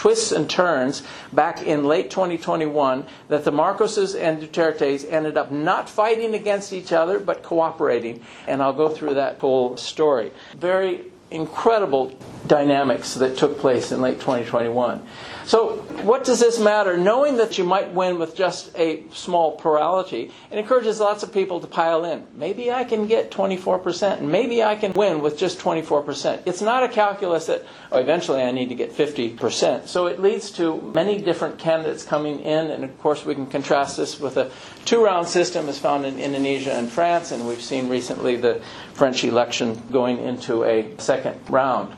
twists 0.07 0.31
and 0.31 0.50
turns 0.50 1.04
back 1.33 1.62
in 1.62 1.83
late 1.83 2.09
2021 2.09 3.06
that 3.27 3.44
the 3.44 3.51
Marcoses 3.51 4.18
and 4.18 4.42
Dutertes 4.42 5.06
ended 5.12 5.36
up 5.36 5.51
not 5.51 5.89
fighting 5.89 6.33
against 6.33 6.71
each 6.71 6.94
other 6.94 7.19
but 7.19 7.44
cooperating. 7.44 8.24
And 8.48 8.63
I'll 8.63 8.71
go 8.71 8.88
through 8.88 9.15
that 9.15 9.38
whole 9.39 9.75
story. 9.75 10.31
Very 10.56 11.12
incredible 11.31 12.18
dynamics 12.47 13.15
that 13.15 13.38
took 13.38 13.59
place 13.59 13.91
in 13.91 14.01
late 14.01 14.19
2021. 14.19 15.01
So, 15.45 15.77
what 16.03 16.25
does 16.25 16.41
this 16.41 16.59
matter? 16.59 16.97
Knowing 16.97 17.38
that 17.38 17.57
you 17.57 17.63
might 17.63 17.94
win 17.94 18.19
with 18.19 18.35
just 18.35 18.77
a 18.77 19.03
small 19.13 19.53
plurality, 19.53 20.31
it 20.51 20.57
encourages 20.57 21.00
lots 21.00 21.24
of 21.24 21.31
people 21.31 21.62
to 21.62 21.68
pile 21.68 22.03
in. 22.03 22.27
Maybe 22.35 22.69
I 22.69 22.83
can 22.83 23.07
get 23.07 23.31
24%, 23.31 24.18
and 24.18 24.29
maybe 24.29 24.62
I 24.62 24.75
can 24.75 24.91
win 24.91 25.21
with 25.21 25.38
just 25.38 25.57
24%. 25.59 26.41
It's 26.45 26.62
not 26.62 26.83
a 26.83 26.89
calculus 26.89 27.45
that, 27.45 27.65
oh, 27.94 28.00
eventually 28.00 28.41
I 28.41 28.51
need 28.51 28.68
to 28.69 28.75
get 28.75 28.91
50%. 28.91 29.88
So, 29.88 30.07
it 30.07 30.19
leads 30.19 30.51
to 30.51 30.81
many 30.94 31.21
different 31.21 31.57
candidates 31.57 32.03
coming 32.03 32.41
in, 32.41 32.69
and 32.69 32.83
of 32.83 32.97
course, 33.00 33.25
we 33.25 33.33
can 33.33 33.47
contrast 33.47 33.95
this 33.95 34.19
with 34.19 34.35
a 34.35 34.51
two 34.83 35.03
round 35.03 35.30
system 35.30 35.69
as 35.69 35.80
found 35.80 36.06
in 36.06 36.19
Indonesia 36.19 36.73
and 36.73 36.89
France, 36.89 37.31
and 37.31 37.47
we've 37.47 37.62
seen 37.62 37.88
recently 37.88 38.35
the 38.35 38.62
French 38.97 39.23
election 39.23 39.81
going 39.91 40.17
into 40.17 40.63
a 40.63 40.97
second 40.97 41.39
round. 41.49 41.95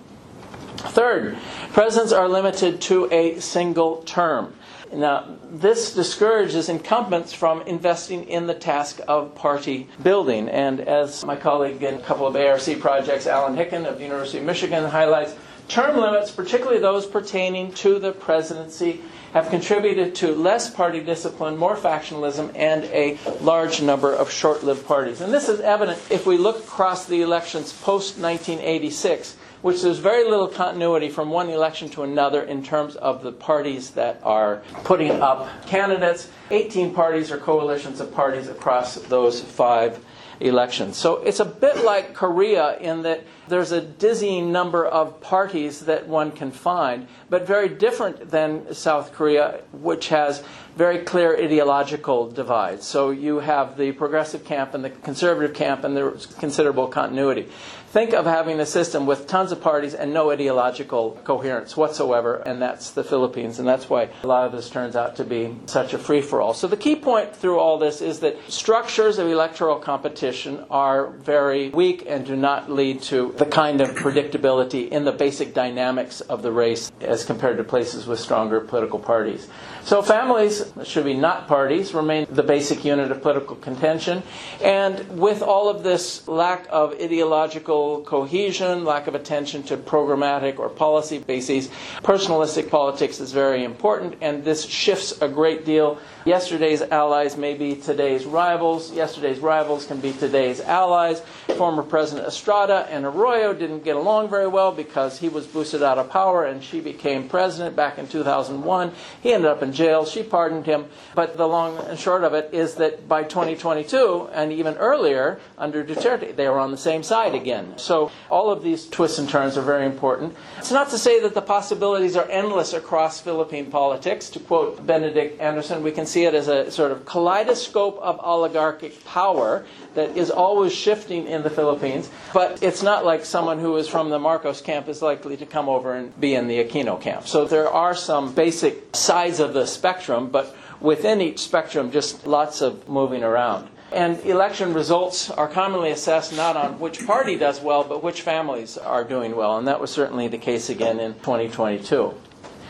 Third, 0.78 1.38
presidents 1.72 2.12
are 2.12 2.28
limited 2.28 2.82
to 2.82 3.10
a 3.12 3.40
single 3.40 4.04
term. 4.04 4.54
Now, 4.92 5.38
this 5.50 5.94
discourages 5.94 6.68
incumbents 6.68 7.32
from 7.32 7.62
investing 7.62 8.28
in 8.28 8.48
the 8.48 8.54
task 8.54 9.00
of 9.08 9.34
party 9.34 9.88
building. 10.04 10.50
And 10.50 10.82
as 10.82 11.24
my 11.24 11.36
colleague 11.36 11.82
in 11.84 11.96
a 11.96 12.00
couple 12.00 12.28
of 12.28 12.36
ARC 12.36 12.80
projects, 12.80 13.28
Allen 13.28 13.56
Hicken 13.56 13.88
of 13.88 13.98
the 13.98 14.04
University 14.04 14.40
of 14.40 14.46
Michigan, 14.46 14.84
highlights, 14.84 15.36
term 15.70 15.98
limits, 15.98 16.32
particularly 16.32 16.80
those 16.80 17.06
pertaining 17.06 17.72
to 17.74 18.00
the 18.00 18.12
presidency, 18.12 19.02
have 19.34 19.50
contributed 19.50 20.16
to 20.16 20.34
less 20.34 20.70
party 20.70 21.00
discipline, 21.00 21.56
more 21.56 21.76
factionalism, 21.76 22.52
and 22.56 22.86
a 22.86 23.18
large 23.42 23.82
number 23.82 24.14
of 24.14 24.32
short 24.32 24.64
lived 24.64 24.86
parties. 24.86 25.22
And 25.22 25.32
this 25.32 25.48
is 25.48 25.62
evident 25.62 26.00
if 26.10 26.26
we 26.26 26.38
look 26.38 26.58
across 26.58 27.06
the 27.06 27.22
elections 27.22 27.72
post 27.72 28.18
1986 28.18 29.38
which 29.62 29.82
there's 29.82 30.00
very 30.00 30.24
little 30.30 30.48
continuity 30.48 31.10
from 31.10 31.30
one 31.30 31.50
election 31.50 31.90
to 31.90 32.04
another 32.04 32.44
in 32.44 32.64
terms 32.64 32.96
of 32.96 33.24
the 33.24 33.32
parties 33.32 33.92
that 33.92 34.20
are 34.24 34.62
putting 34.86 35.12
up 35.12 35.50
candidates. 35.66 36.30
18 36.50 36.94
parties 36.94 37.32
or 37.32 37.38
coalitions 37.38 38.00
of 38.00 38.14
parties 38.14 38.48
across 38.48 38.96
those 38.96 39.42
five 39.42 40.04
elections. 40.40 40.98
So 40.98 41.18
it's 41.18 41.40
a 41.40 41.46
bit 41.46 41.84
like 41.84 42.14
Korea 42.14 42.78
in 42.78 43.02
that 43.04 43.24
there's 43.48 43.72
a 43.72 43.82
dizzying 43.82 44.52
number 44.52 44.86
of 44.86 45.20
parties 45.22 45.82
that 45.82 46.08
one 46.08 46.32
can 46.32 46.52
find, 46.52 47.08
but 47.30 47.46
very 47.46 47.68
different 47.68 48.30
than 48.30 48.74
South 48.74 49.12
Korea, 49.12 49.62
which 49.72 50.10
has 50.10 50.44
very 50.76 51.00
clear 51.00 51.36
ideological 51.36 52.30
divides. 52.32 52.86
So 52.86 53.10
you 53.10 53.40
have 53.40 53.78
the 53.78 53.92
progressive 53.92 54.46
camp 54.46 54.74
and 54.74 54.84
the 54.84 54.92
conservative 54.92 55.54
camp, 55.54 55.84
and 55.84 55.98
there's 55.98 56.26
considerable 56.26 56.88
continuity. 56.88 57.50
Think 57.90 58.14
of 58.14 58.28
having 58.28 58.60
a 58.60 58.68
system 58.68 59.08
with 59.08 59.26
tons 59.26 59.52
of 59.52 59.62
parties 59.62 59.96
and 59.96 60.14
no 60.14 60.30
ideological 60.30 61.20
coherence 61.24 61.76
whatsoever, 61.76 62.36
and 62.36 62.62
that's 62.62 62.92
the 62.92 63.04
Philippines, 63.04 63.58
and 63.58 63.68
that's 63.68 63.90
why 63.90 64.10
a 64.22 64.28
lot 64.28 64.46
of 64.46 64.52
this 64.52 64.70
turns 64.70 64.96
out 64.96 65.16
to 65.16 65.24
be 65.24 65.58
such 65.66 65.96
a 65.96 65.98
free 65.98 66.22
for 66.22 66.40
all. 66.40 66.54
So 66.54 66.68
the 66.68 66.78
key 66.78 66.96
point 66.96 67.36
through 67.36 67.58
all 67.58 67.80
this 67.80 68.00
is 68.04 68.20
that 68.20 68.38
structures 68.48 69.18
of 69.18 69.26
electoral 69.26 69.78
competition 69.78 70.64
are 70.70 71.08
very 71.08 71.70
weak 71.70 72.04
and 72.06 72.28
do 72.28 72.36
not 72.36 72.70
lead 72.70 73.02
to 73.04 73.34
the 73.40 73.48
kind 73.48 73.82
of 73.82 73.90
predictability 73.96 74.90
in 74.90 75.04
the 75.04 75.12
basic 75.12 75.56
dynamics 75.56 76.22
of 76.22 76.44
the 76.44 76.52
race 76.52 76.92
as 77.02 77.26
compared 77.26 77.58
to 77.58 77.64
places 77.64 78.06
with 78.06 78.20
stronger 78.20 78.62
political 78.62 79.00
parties. 79.00 79.48
So 79.84 80.02
families 80.02 80.72
should 80.84 81.06
be 81.06 81.14
not 81.14 81.48
parties, 81.48 81.94
remain 81.94 82.28
the 82.30 82.44
basic 82.44 82.86
unit 82.86 83.12
of 83.12 83.22
political 83.22 83.56
contention, 83.56 84.22
and 84.62 85.20
with 85.20 85.42
all 85.42 85.70
of 85.70 85.84
this 85.84 86.28
lack 86.28 86.68
of 86.70 86.94
ideological 87.02 88.02
cohesion, 88.02 88.84
lack 88.84 89.08
of 89.08 89.16
attention 89.16 89.64
to 89.64 89.78
programmatic 89.78 90.60
or 90.60 90.70
policy 90.70 91.20
bases. 91.20 91.70
Personalistic 92.04 92.70
politics 92.70 93.20
is 93.20 93.32
very 93.32 93.64
important, 93.64 94.16
and 94.22 94.44
this 94.44 94.66
shifts 94.66 95.22
a 95.22 95.28
great 95.28 95.66
deal. 95.66 95.98
Yesterday's 96.26 96.82
allies 96.82 97.38
may 97.38 97.54
be 97.56 97.76
today's 97.76 98.26
rivals. 98.26 98.92
Yesterday's 98.92 99.40
rivals 99.40 99.86
can 99.86 100.00
be 100.00 100.12
today's 100.14 100.60
allies. 100.62 101.22
Former 101.58 101.82
President 101.82 102.28
Estrada 102.28 102.86
and 102.90 103.06
Arroyo 103.06 103.54
didn't 103.54 103.84
get 103.84 103.96
along 103.96 104.30
very 104.30 104.48
well 104.48 104.72
because 104.72 105.20
he 105.20 105.30
was 105.30 105.48
boosted 105.48 105.82
out 105.82 105.98
of 105.98 106.10
power 106.10 106.46
and 106.46 106.64
she 106.64 106.82
became 106.82 107.28
president 107.28 107.76
back 107.76 107.98
in 107.98 108.08
2001. 108.08 108.92
He 109.22 109.34
ended 109.34 109.50
up 109.50 109.64
in 109.64 109.69
jail. 109.74 110.06
She 110.06 110.24
pardoned 110.24 110.50
pardoned 110.50 110.66
him. 110.66 110.86
But 111.16 111.38
the 111.38 111.48
long 111.48 111.78
and 111.78 112.00
short 112.00 112.24
of 112.24 112.34
it 112.34 112.50
is 112.54 112.76
that 112.76 113.08
by 113.08 113.24
2022, 113.24 114.30
and 114.34 114.52
even 114.52 114.76
earlier 114.76 115.40
under 115.58 115.84
Duterte, 115.84 116.36
they 116.36 116.48
were 116.48 116.60
on 116.60 116.72
the 116.72 116.78
same 116.78 117.04
side 117.04 117.36
again. 117.36 117.78
So 117.78 118.12
all 118.30 118.52
of 118.52 118.64
these 118.64 118.88
twists 118.88 119.20
and 119.20 119.30
turns 119.30 119.58
are 119.58 119.62
very 119.62 119.86
important. 119.86 120.36
It's 120.58 120.72
not 120.72 120.90
to 120.90 120.98
say 120.98 121.22
that 121.22 121.34
the 121.34 121.42
possibilities 121.42 122.16
are 122.16 122.28
endless 122.30 122.74
across 122.74 123.20
Philippine 123.20 123.70
politics. 123.70 124.30
To 124.32 124.40
quote 124.40 124.86
Benedict 124.86 125.40
Anderson, 125.42 125.84
we 125.84 125.92
can 125.92 126.06
see 126.06 126.26
it 126.26 126.34
as 126.34 126.48
a 126.48 126.72
sort 126.72 126.92
of 126.92 127.06
kaleidoscope 127.06 128.00
of 128.00 128.20
oligarchic 128.20 129.04
power 129.06 129.66
that 130.00 130.16
is 130.16 130.32
always 130.32 130.74
shifting 130.74 131.28
in 131.28 131.44
the 131.44 131.50
Philippines. 131.50 132.10
But 132.34 132.64
it's 132.64 132.82
not 132.82 133.06
like 133.06 133.26
someone 133.26 133.60
who 133.60 133.76
is 133.76 133.88
from 133.88 134.10
the 134.10 134.20
Marcos 134.20 134.62
camp 134.62 134.88
is 134.88 135.02
likely 135.02 135.36
to 135.38 135.46
come 135.46 135.68
over 135.68 135.94
and 135.94 136.18
be 136.20 136.36
in 136.36 136.48
the 136.48 136.64
Aquino 136.64 137.00
camp. 137.00 137.28
So 137.28 137.46
there 137.46 137.70
are 137.70 137.94
some 137.94 138.34
basic 138.34 138.96
sides 138.96 139.40
of 139.40 139.54
the 139.54 139.66
spectrum, 139.66 140.30
but 140.30 140.56
within 140.80 141.20
each 141.20 141.40
spectrum, 141.40 141.92
just 141.92 142.26
lots 142.26 142.62
of 142.62 142.88
moving 142.88 143.24
around. 143.24 143.68
And 143.92 144.20
election 144.22 144.74
results 144.74 145.32
are 145.32 145.48
commonly 145.48 145.90
assessed 145.92 146.36
not 146.36 146.56
on 146.56 146.80
which 146.80 147.06
party 147.06 147.36
does 147.36 147.60
well, 147.60 147.84
but 147.84 148.04
which 148.04 148.22
families 148.22 148.78
are 148.78 149.04
doing 149.04 149.36
well. 149.36 149.58
And 149.58 149.68
that 149.68 149.82
was 149.82 149.90
certainly 149.90 150.28
the 150.28 150.38
case 150.38 150.70
again 150.70 151.00
in 151.00 151.16
2022. 151.16 152.14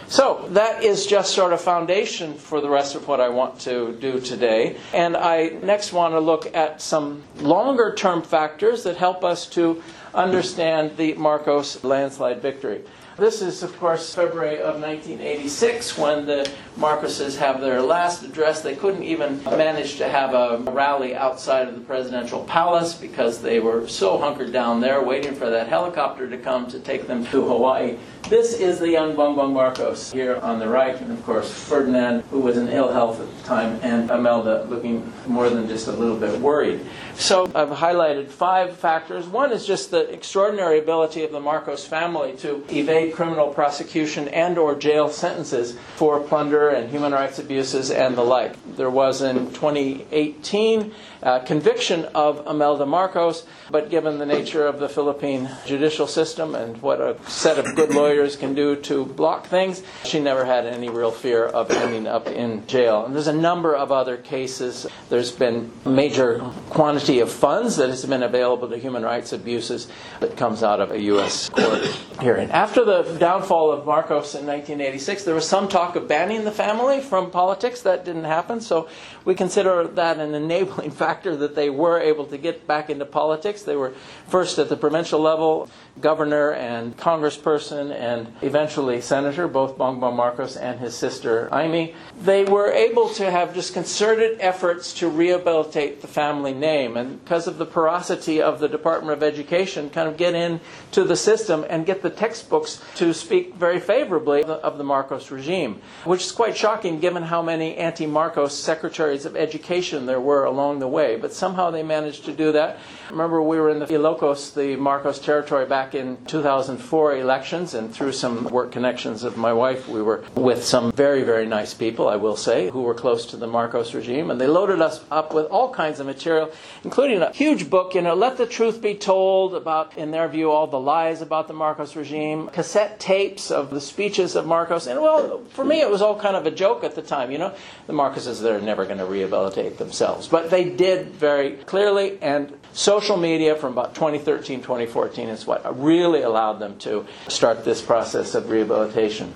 So 0.10 0.48
that 0.54 0.84
is 0.84 1.06
just 1.06 1.36
sort 1.36 1.54
of 1.54 1.62
foundation 1.62 2.34
for 2.34 2.62
the 2.62 2.70
rest 2.70 2.96
of 2.96 3.08
what 3.08 3.22
I 3.22 3.30
want 3.30 3.60
to 3.62 3.96
do 4.02 4.20
today. 4.20 4.76
And 4.92 5.16
I 5.16 5.50
next 5.62 5.94
want 5.94 6.16
to 6.16 6.20
look 6.20 6.56
at 6.56 6.82
some 6.82 7.22
longer 7.42 7.94
term 7.94 8.24
factors 8.24 8.82
that 8.84 8.98
help 8.98 9.24
us 9.24 9.46
to 9.50 9.84
understand 10.16 10.98
the 10.98 11.14
Marcos 11.14 11.84
landslide 11.84 12.42
victory. 12.42 12.82
This 13.20 13.42
is, 13.42 13.64
of 13.64 13.78
course, 13.80 14.16
February 14.16 14.60
of 14.60 14.80
1986 14.80 15.98
when 15.98 16.26
the 16.26 16.50
Marcoses 16.78 17.38
have 17.38 17.60
their 17.60 17.82
last 17.82 18.24
address. 18.24 18.62
They 18.62 18.78
couldn't 18.78 19.04
even 19.04 19.44
manage 19.44 19.98
to 19.98 20.08
have 20.08 20.34
a 20.34 20.60
rally 20.72 21.18
outside 21.18 21.68
of 21.68 21.76
the 21.76 21.82
presidential 21.82 22.46
palace 22.46 22.94
because 22.94 23.42
they 23.42 23.60
were 23.60 23.90
so 23.90 24.18
hunkered 24.18 24.54
down 24.54 24.80
there 24.80 25.04
waiting 25.04 25.36
for 25.36 25.50
that 25.50 25.68
helicopter 25.68 26.30
to 26.30 26.38
come 26.38 26.68
to 26.68 26.80
take 26.80 27.08
them 27.08 27.26
to 27.26 27.46
Hawaii. 27.46 27.98
This 28.30 28.54
is 28.54 28.80
the 28.80 28.90
young 28.90 29.16
Bongbong 29.16 29.52
Marcos 29.52 30.12
here 30.12 30.38
on 30.38 30.60
the 30.60 30.70
right, 30.70 30.96
and 31.02 31.12
of 31.12 31.22
course 31.26 31.52
Ferdinand, 31.52 32.22
who 32.30 32.40
was 32.40 32.58
in 32.58 32.70
ill 32.70 32.92
health 32.94 33.20
at 33.20 33.38
the 33.38 33.44
time, 33.44 33.80
and 33.82 34.10
Imelda 34.10 34.66
looking 34.70 35.12
more 35.28 35.50
than 35.50 35.68
just 35.68 35.88
a 35.88 35.92
little 35.92 36.18
bit 36.18 36.40
worried. 36.40 36.80
So 37.16 37.52
I've 37.56 37.70
highlighted 37.70 38.30
five 38.30 38.78
factors. 38.78 39.26
One 39.28 39.52
is 39.52 39.66
just 39.66 39.92
the 39.92 40.10
extraordinary 40.10 40.80
ability 40.80 41.24
of 41.24 41.32
the 41.32 41.40
Marcos 41.40 41.86
family 41.86 42.34
to 42.38 42.64
evade 42.70 43.09
criminal 43.10 43.48
prosecution 43.54 44.28
and 44.30 44.58
or 44.58 44.76
jail 44.76 45.10
sentences 45.10 45.78
for 45.96 46.20
plunder 46.20 46.70
and 46.70 46.90
human 46.90 47.12
rights 47.12 47.40
abuses 47.40 47.92
and 47.92 48.16
the 48.16 48.24
like. 48.24 48.56
There 48.76 48.90
was 48.90 49.22
in 49.22 49.52
2018 49.52 50.94
uh, 51.22 51.40
conviction 51.40 52.06
of 52.16 52.48
Imelda 52.48 52.86
Marcos, 52.86 53.46
but 53.72 53.90
given 53.90 54.20
the 54.20 54.26
nature 54.26 54.66
of 54.66 54.80
the 54.80 54.88
Philippine 54.88 55.50
judicial 55.66 56.08
system 56.08 56.56
and 56.56 56.82
what 56.82 57.02
a 57.02 57.18
set 57.28 57.60
of 57.60 57.76
good 57.76 57.94
lawyers 57.94 58.36
can 58.36 58.54
do 58.54 58.76
to 58.78 59.06
block 59.06 59.48
things, 59.48 59.84
she 60.06 60.20
never 60.20 60.46
had 60.46 60.66
any 60.66 60.90
real 60.90 61.12
fear 61.12 61.46
of 61.46 61.70
ending 61.72 62.08
up 62.08 62.28
in 62.28 62.66
jail. 62.68 63.06
And 63.06 63.14
there's 63.14 63.28
a 63.28 63.34
number 63.34 63.76
of 63.76 63.92
other 63.92 64.18
cases. 64.18 64.88
There's 65.10 65.32
been 65.32 65.72
major 65.86 66.40
quantity 66.70 67.20
of 67.20 67.32
funds 67.32 67.76
that 67.78 67.90
has 67.90 68.06
been 68.06 68.24
available 68.24 68.70
to 68.70 68.78
human 68.78 69.04
rights 69.04 69.34
abuses 69.34 69.88
that 70.20 70.38
comes 70.38 70.64
out 70.64 70.80
of 70.80 70.92
a 70.92 71.02
U.S. 71.02 71.50
court 71.50 71.84
hearing. 72.22 72.50
After 72.52 72.86
the 72.90 73.18
downfall 73.20 73.72
of 73.72 73.86
Marcos 73.86 74.34
in 74.34 74.46
1986, 74.46 75.24
there 75.24 75.36
was 75.36 75.48
some 75.48 75.68
talk 75.68 75.96
of 75.96 76.08
banning 76.08 76.44
the 76.44 76.52
family 76.52 77.00
from 77.00 77.30
politics. 77.30 77.82
That 77.82 78.04
didn't 78.04 78.24
happen. 78.24 78.62
So 78.62 78.88
we 79.26 79.36
consider 79.36 79.88
that 79.88 80.18
an 80.18 80.34
enabling 80.34 80.92
factor 81.04 81.36
that 81.36 81.56
they 81.56 81.70
were 81.70 82.00
able 82.00 82.26
to 82.28 82.38
get 82.38 82.68
back 82.68 82.90
into 82.90 83.06
politics. 83.06 83.64
They 83.64 83.76
were 83.76 83.94
first 84.28 84.60
at 84.60 84.70
the 84.70 84.78
provincial 84.78 85.20
level, 85.20 85.70
governor 86.02 86.54
and 86.54 86.96
congressperson, 86.98 87.92
and 87.92 88.34
eventually 88.42 89.02
senator, 89.02 89.48
both 89.48 89.78
Bongbong 89.78 90.16
Marcos 90.16 90.56
and 90.56 90.80
his 90.80 90.96
sister 90.96 91.50
Imee. 91.52 91.94
They 92.22 92.46
were 92.46 92.72
able 92.72 93.10
to 93.10 93.30
have 93.30 93.54
just 93.54 93.74
concerted 93.74 94.38
efforts 94.40 94.94
to 94.96 95.10
rehabilitate 95.10 96.02
the 96.02 96.08
family 96.08 96.54
name, 96.54 96.98
and 96.98 97.24
because 97.24 97.48
of 97.48 97.58
the 97.58 97.66
porosity 97.66 98.42
of 98.42 98.60
the 98.60 98.68
Department 98.68 99.14
of 99.18 99.24
Education, 99.24 99.90
kind 99.90 100.08
of 100.08 100.18
get 100.18 100.36
into 100.36 101.04
the 101.04 101.16
system 101.16 101.66
and 101.70 101.86
get 101.86 102.02
the 102.02 102.10
textbooks 102.10 102.82
to 102.96 103.14
speak 103.14 103.56
very 103.56 103.80
favorably 103.80 104.44
of 104.44 104.78
the 104.78 104.84
Marcos 104.84 105.32
regime, 105.32 105.82
which 106.06 106.24
is 106.24 106.32
quite 106.32 106.56
shocking 106.56 107.00
given 107.00 107.24
how 107.24 107.42
many 107.42 107.76
anti 107.76 108.06
Marcos 108.06 108.58
secretaries 108.58 109.09
of 109.10 109.36
education 109.36 110.06
there 110.06 110.20
were 110.20 110.44
along 110.44 110.80
the 110.80 110.88
way, 110.88 111.16
but 111.16 111.34
somehow 111.34 111.72
they 111.72 111.84
managed 111.84 112.26
to 112.26 112.32
do 112.32 112.52
that. 112.52 112.78
Remember, 113.10 113.42
we 113.42 113.60
were 113.60 113.70
in 113.70 113.80
the 113.80 113.88
Ilocos, 113.88 114.54
the 114.54 114.76
Marcos 114.76 115.20
territory, 115.20 115.66
back 115.66 115.96
in 115.96 116.18
2004 116.26 117.18
elections, 117.18 117.74
and 117.74 117.94
through 117.94 118.12
some 118.12 118.44
work 118.46 118.72
connections 118.72 119.24
of 119.24 119.36
my 119.36 119.52
wife, 119.52 119.88
we 119.88 120.02
were 120.02 120.24
with 120.36 120.64
some 120.64 120.92
very, 120.92 121.24
very 121.24 121.48
nice 121.48 121.74
people, 121.74 122.08
I 122.08 122.18
will 122.18 122.36
say, 122.36 122.70
who 122.70 122.84
were 122.84 122.94
close 122.94 123.26
to 123.28 123.38
the 123.38 123.48
Marcos 123.48 123.94
regime, 123.96 124.30
and 124.30 124.40
they 124.40 124.48
loaded 124.48 124.82
us 124.82 125.04
up 125.10 125.34
with 125.34 125.48
all 125.48 125.74
kinds 125.74 126.00
of 126.00 126.06
material, 126.06 126.52
including 126.84 127.22
a 127.22 127.32
huge 127.32 127.70
book, 127.70 127.96
you 127.96 128.02
know, 128.02 128.14
Let 128.14 128.38
the 128.38 128.46
Truth 128.46 128.82
Be 128.82 128.94
Told, 128.94 129.56
about, 129.56 129.98
in 129.98 130.12
their 130.12 130.28
view, 130.28 130.52
all 130.52 130.68
the 130.68 130.80
lies 130.80 131.22
about 131.22 131.48
the 131.48 131.54
Marcos 131.54 131.96
regime, 131.96 132.48
cassette 132.50 133.00
tapes 133.00 133.50
of 133.50 133.72
the 133.72 133.82
speeches 133.82 134.36
of 134.36 134.46
Marcos, 134.46 134.86
and 134.86 135.02
well, 135.02 135.44
for 135.50 135.66
me, 135.66 135.82
it 135.82 135.90
was 135.90 136.02
all 136.02 136.20
kind 136.20 136.36
of 136.36 136.46
a 136.46 136.52
joke 136.52 136.84
at 136.84 136.96
the 136.96 137.02
time, 137.02 137.32
you 137.32 137.38
know. 137.38 137.54
The 137.88 137.94
Marcoses, 137.94 138.42
they're 138.42 138.62
never 138.62 138.86
going 138.86 138.99
to 139.00 139.06
rehabilitate 139.06 139.78
themselves. 139.78 140.28
But 140.28 140.50
they 140.50 140.64
did 140.66 141.08
very 141.12 141.52
clearly, 141.58 142.18
and 142.22 142.54
social 142.74 143.18
media 143.18 143.56
from 143.56 143.74
about 143.74 143.96
2013, 143.96 144.62
2014 144.62 145.30
is 145.30 145.46
what 145.48 145.80
really 145.80 146.22
allowed 146.22 146.60
them 146.60 146.78
to 146.80 147.06
start 147.28 147.66
this 147.66 147.82
process 147.82 148.36
of 148.36 148.50
rehabilitation. 148.50 149.34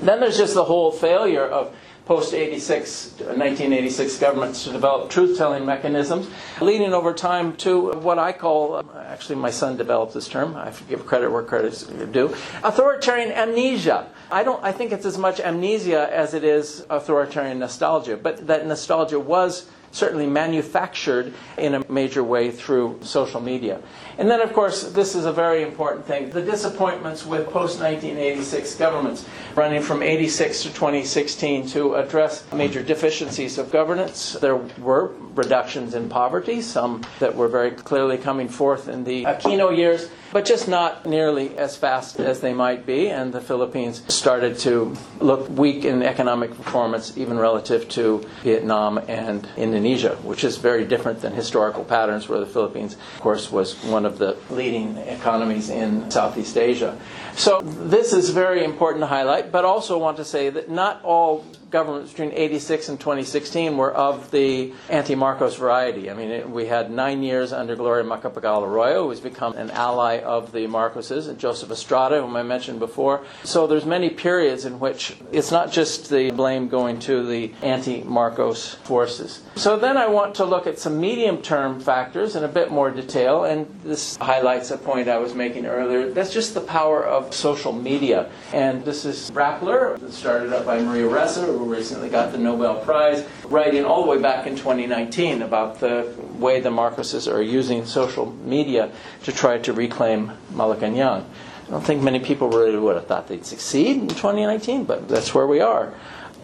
Then 0.00 0.20
there's 0.20 0.36
just 0.36 0.54
the 0.54 0.64
whole 0.64 0.92
failure 0.92 1.46
of 1.46 1.74
post 2.06 2.32
86, 2.32 3.18
1986 3.18 4.18
governments 4.18 4.64
to 4.64 4.72
develop 4.72 5.10
truth 5.10 5.36
telling 5.36 5.66
mechanisms, 5.66 6.28
leading 6.60 6.94
over 6.94 7.12
time 7.12 7.56
to 7.56 7.92
what 7.94 8.18
I 8.18 8.32
call 8.32 8.76
um, 8.76 8.90
actually, 8.96 9.36
my 9.36 9.50
son 9.50 9.76
developed 9.76 10.14
this 10.14 10.28
term. 10.28 10.54
I 10.56 10.72
give 10.88 11.04
credit 11.04 11.30
where 11.30 11.42
credit's 11.42 11.82
due 11.82 12.34
authoritarian 12.62 13.32
amnesia. 13.32 14.08
I 14.30 14.44
don't. 14.44 14.62
I 14.62 14.72
think 14.72 14.92
it's 14.92 15.06
as 15.06 15.18
much 15.18 15.40
amnesia 15.40 16.12
as 16.12 16.34
it 16.34 16.44
is 16.44 16.86
authoritarian 16.88 17.58
nostalgia. 17.58 18.16
But 18.16 18.46
that 18.46 18.66
nostalgia 18.66 19.18
was 19.18 19.66
certainly 19.96 20.26
manufactured 20.26 21.32
in 21.56 21.74
a 21.74 21.90
major 21.90 22.22
way 22.22 22.50
through 22.50 22.98
social 23.02 23.40
media. 23.40 23.80
And 24.18 24.30
then, 24.30 24.40
of 24.40 24.52
course, 24.52 24.90
this 24.92 25.14
is 25.14 25.24
a 25.24 25.32
very 25.32 25.62
important 25.62 26.04
thing 26.04 26.30
the 26.30 26.42
disappointments 26.42 27.24
with 27.24 27.46
post 27.46 27.80
1986 27.80 28.74
governments, 28.76 29.24
running 29.54 29.82
from 29.82 30.02
86 30.02 30.62
to 30.64 30.68
2016 30.68 31.68
to 31.68 31.94
address 31.94 32.44
major 32.52 32.82
deficiencies 32.82 33.58
of 33.58 33.72
governance. 33.72 34.34
There 34.34 34.56
were 34.56 35.12
reductions 35.34 35.94
in 35.94 36.08
poverty, 36.08 36.60
some 36.60 37.02
that 37.18 37.34
were 37.34 37.48
very 37.48 37.70
clearly 37.70 38.18
coming 38.18 38.48
forth 38.48 38.88
in 38.88 39.04
the 39.04 39.24
Aquino 39.24 39.74
years 39.76 40.10
but 40.32 40.44
just 40.44 40.68
not 40.68 41.06
nearly 41.06 41.56
as 41.58 41.76
fast 41.76 42.18
as 42.20 42.40
they 42.40 42.52
might 42.52 42.86
be. 42.86 43.08
And 43.08 43.32
the 43.32 43.40
Philippines 43.40 44.02
started 44.08 44.58
to 44.60 44.96
look 45.20 45.48
weak 45.48 45.84
in 45.84 46.02
economic 46.02 46.54
performance, 46.56 47.16
even 47.16 47.38
relative 47.38 47.88
to 47.90 48.26
Vietnam 48.42 48.98
and 49.08 49.46
Indonesia, 49.56 50.16
which 50.22 50.44
is 50.44 50.56
very 50.56 50.84
different 50.84 51.20
than 51.20 51.32
historical 51.32 51.84
patterns, 51.84 52.28
where 52.28 52.40
the 52.40 52.46
Philippines, 52.46 52.96
of 53.14 53.20
course, 53.20 53.50
was 53.50 53.74
one 53.84 54.04
of 54.04 54.18
the 54.18 54.36
leading 54.50 54.96
economies 54.98 55.70
in 55.70 56.10
Southeast 56.10 56.56
Asia. 56.56 56.98
So 57.34 57.60
this 57.60 58.12
is 58.12 58.30
very 58.30 58.64
important 58.64 59.02
to 59.02 59.06
highlight, 59.06 59.52
but 59.52 59.64
also 59.64 59.98
want 59.98 60.16
to 60.16 60.24
say 60.24 60.48
that 60.50 60.70
not 60.70 61.02
all 61.04 61.44
governments 61.76 62.10
between 62.12 62.32
86 62.32 62.88
and 62.88 62.98
2016 62.98 63.76
were 63.76 63.92
of 63.92 64.30
the 64.30 64.72
anti-Marcos 64.88 65.56
variety. 65.56 66.10
I 66.10 66.14
mean, 66.14 66.30
it, 66.30 66.48
we 66.48 66.64
had 66.64 66.90
nine 66.90 67.22
years 67.22 67.52
under 67.52 67.76
Gloria 67.76 68.02
Macapagal 68.02 68.62
Arroyo, 68.62 69.02
who 69.02 69.10
has 69.10 69.20
become 69.20 69.52
an 69.58 69.70
ally 69.72 70.20
of 70.20 70.52
the 70.52 70.66
Marcoses, 70.66 71.28
and 71.28 71.38
Joseph 71.38 71.70
Estrada, 71.70 72.22
whom 72.22 72.34
I 72.34 72.42
mentioned 72.42 72.78
before. 72.78 73.26
So 73.44 73.66
there's 73.66 73.84
many 73.84 74.08
periods 74.08 74.64
in 74.64 74.80
which 74.80 75.18
it's 75.32 75.50
not 75.50 75.70
just 75.70 76.08
the 76.08 76.30
blame 76.30 76.68
going 76.68 76.98
to 77.00 77.26
the 77.26 77.52
anti-Marcos 77.60 78.76
forces. 78.76 79.42
So 79.56 79.76
then 79.76 79.98
I 79.98 80.06
want 80.06 80.34
to 80.36 80.46
look 80.46 80.66
at 80.66 80.78
some 80.78 80.98
medium-term 80.98 81.80
factors 81.80 82.36
in 82.36 82.44
a 82.44 82.48
bit 82.48 82.70
more 82.70 82.90
detail, 82.90 83.44
and 83.44 83.66
this 83.84 84.16
highlights 84.16 84.70
a 84.70 84.78
point 84.78 85.08
I 85.08 85.18
was 85.18 85.34
making 85.34 85.66
earlier. 85.66 86.10
That's 86.10 86.32
just 86.32 86.54
the 86.54 86.62
power 86.62 87.04
of 87.04 87.34
social 87.34 87.74
media. 87.74 88.30
And 88.54 88.82
this 88.82 89.04
is 89.04 89.30
Rappler, 89.32 90.10
started 90.10 90.54
up 90.54 90.64
by 90.64 90.80
Maria 90.80 91.06
Ressa, 91.06 91.65
recently 91.66 92.08
got 92.08 92.32
the 92.32 92.38
Nobel 92.38 92.76
Prize, 92.76 93.26
writing 93.44 93.84
all 93.84 94.04
the 94.04 94.10
way 94.10 94.18
back 94.18 94.46
in 94.46 94.56
2019 94.56 95.42
about 95.42 95.80
the 95.80 96.12
way 96.38 96.60
the 96.60 96.70
Marcoses 96.70 97.32
are 97.32 97.42
using 97.42 97.84
social 97.84 98.32
media 98.32 98.90
to 99.24 99.32
try 99.32 99.58
to 99.58 99.72
reclaim 99.72 100.32
Malacanang. 100.52 101.24
I 101.66 101.70
don't 101.70 101.84
think 101.84 102.02
many 102.02 102.20
people 102.20 102.48
really 102.48 102.78
would 102.78 102.94
have 102.94 103.06
thought 103.06 103.26
they'd 103.26 103.44
succeed 103.44 103.96
in 103.96 104.08
2019, 104.08 104.84
but 104.84 105.08
that's 105.08 105.34
where 105.34 105.46
we 105.46 105.60
are. 105.60 105.92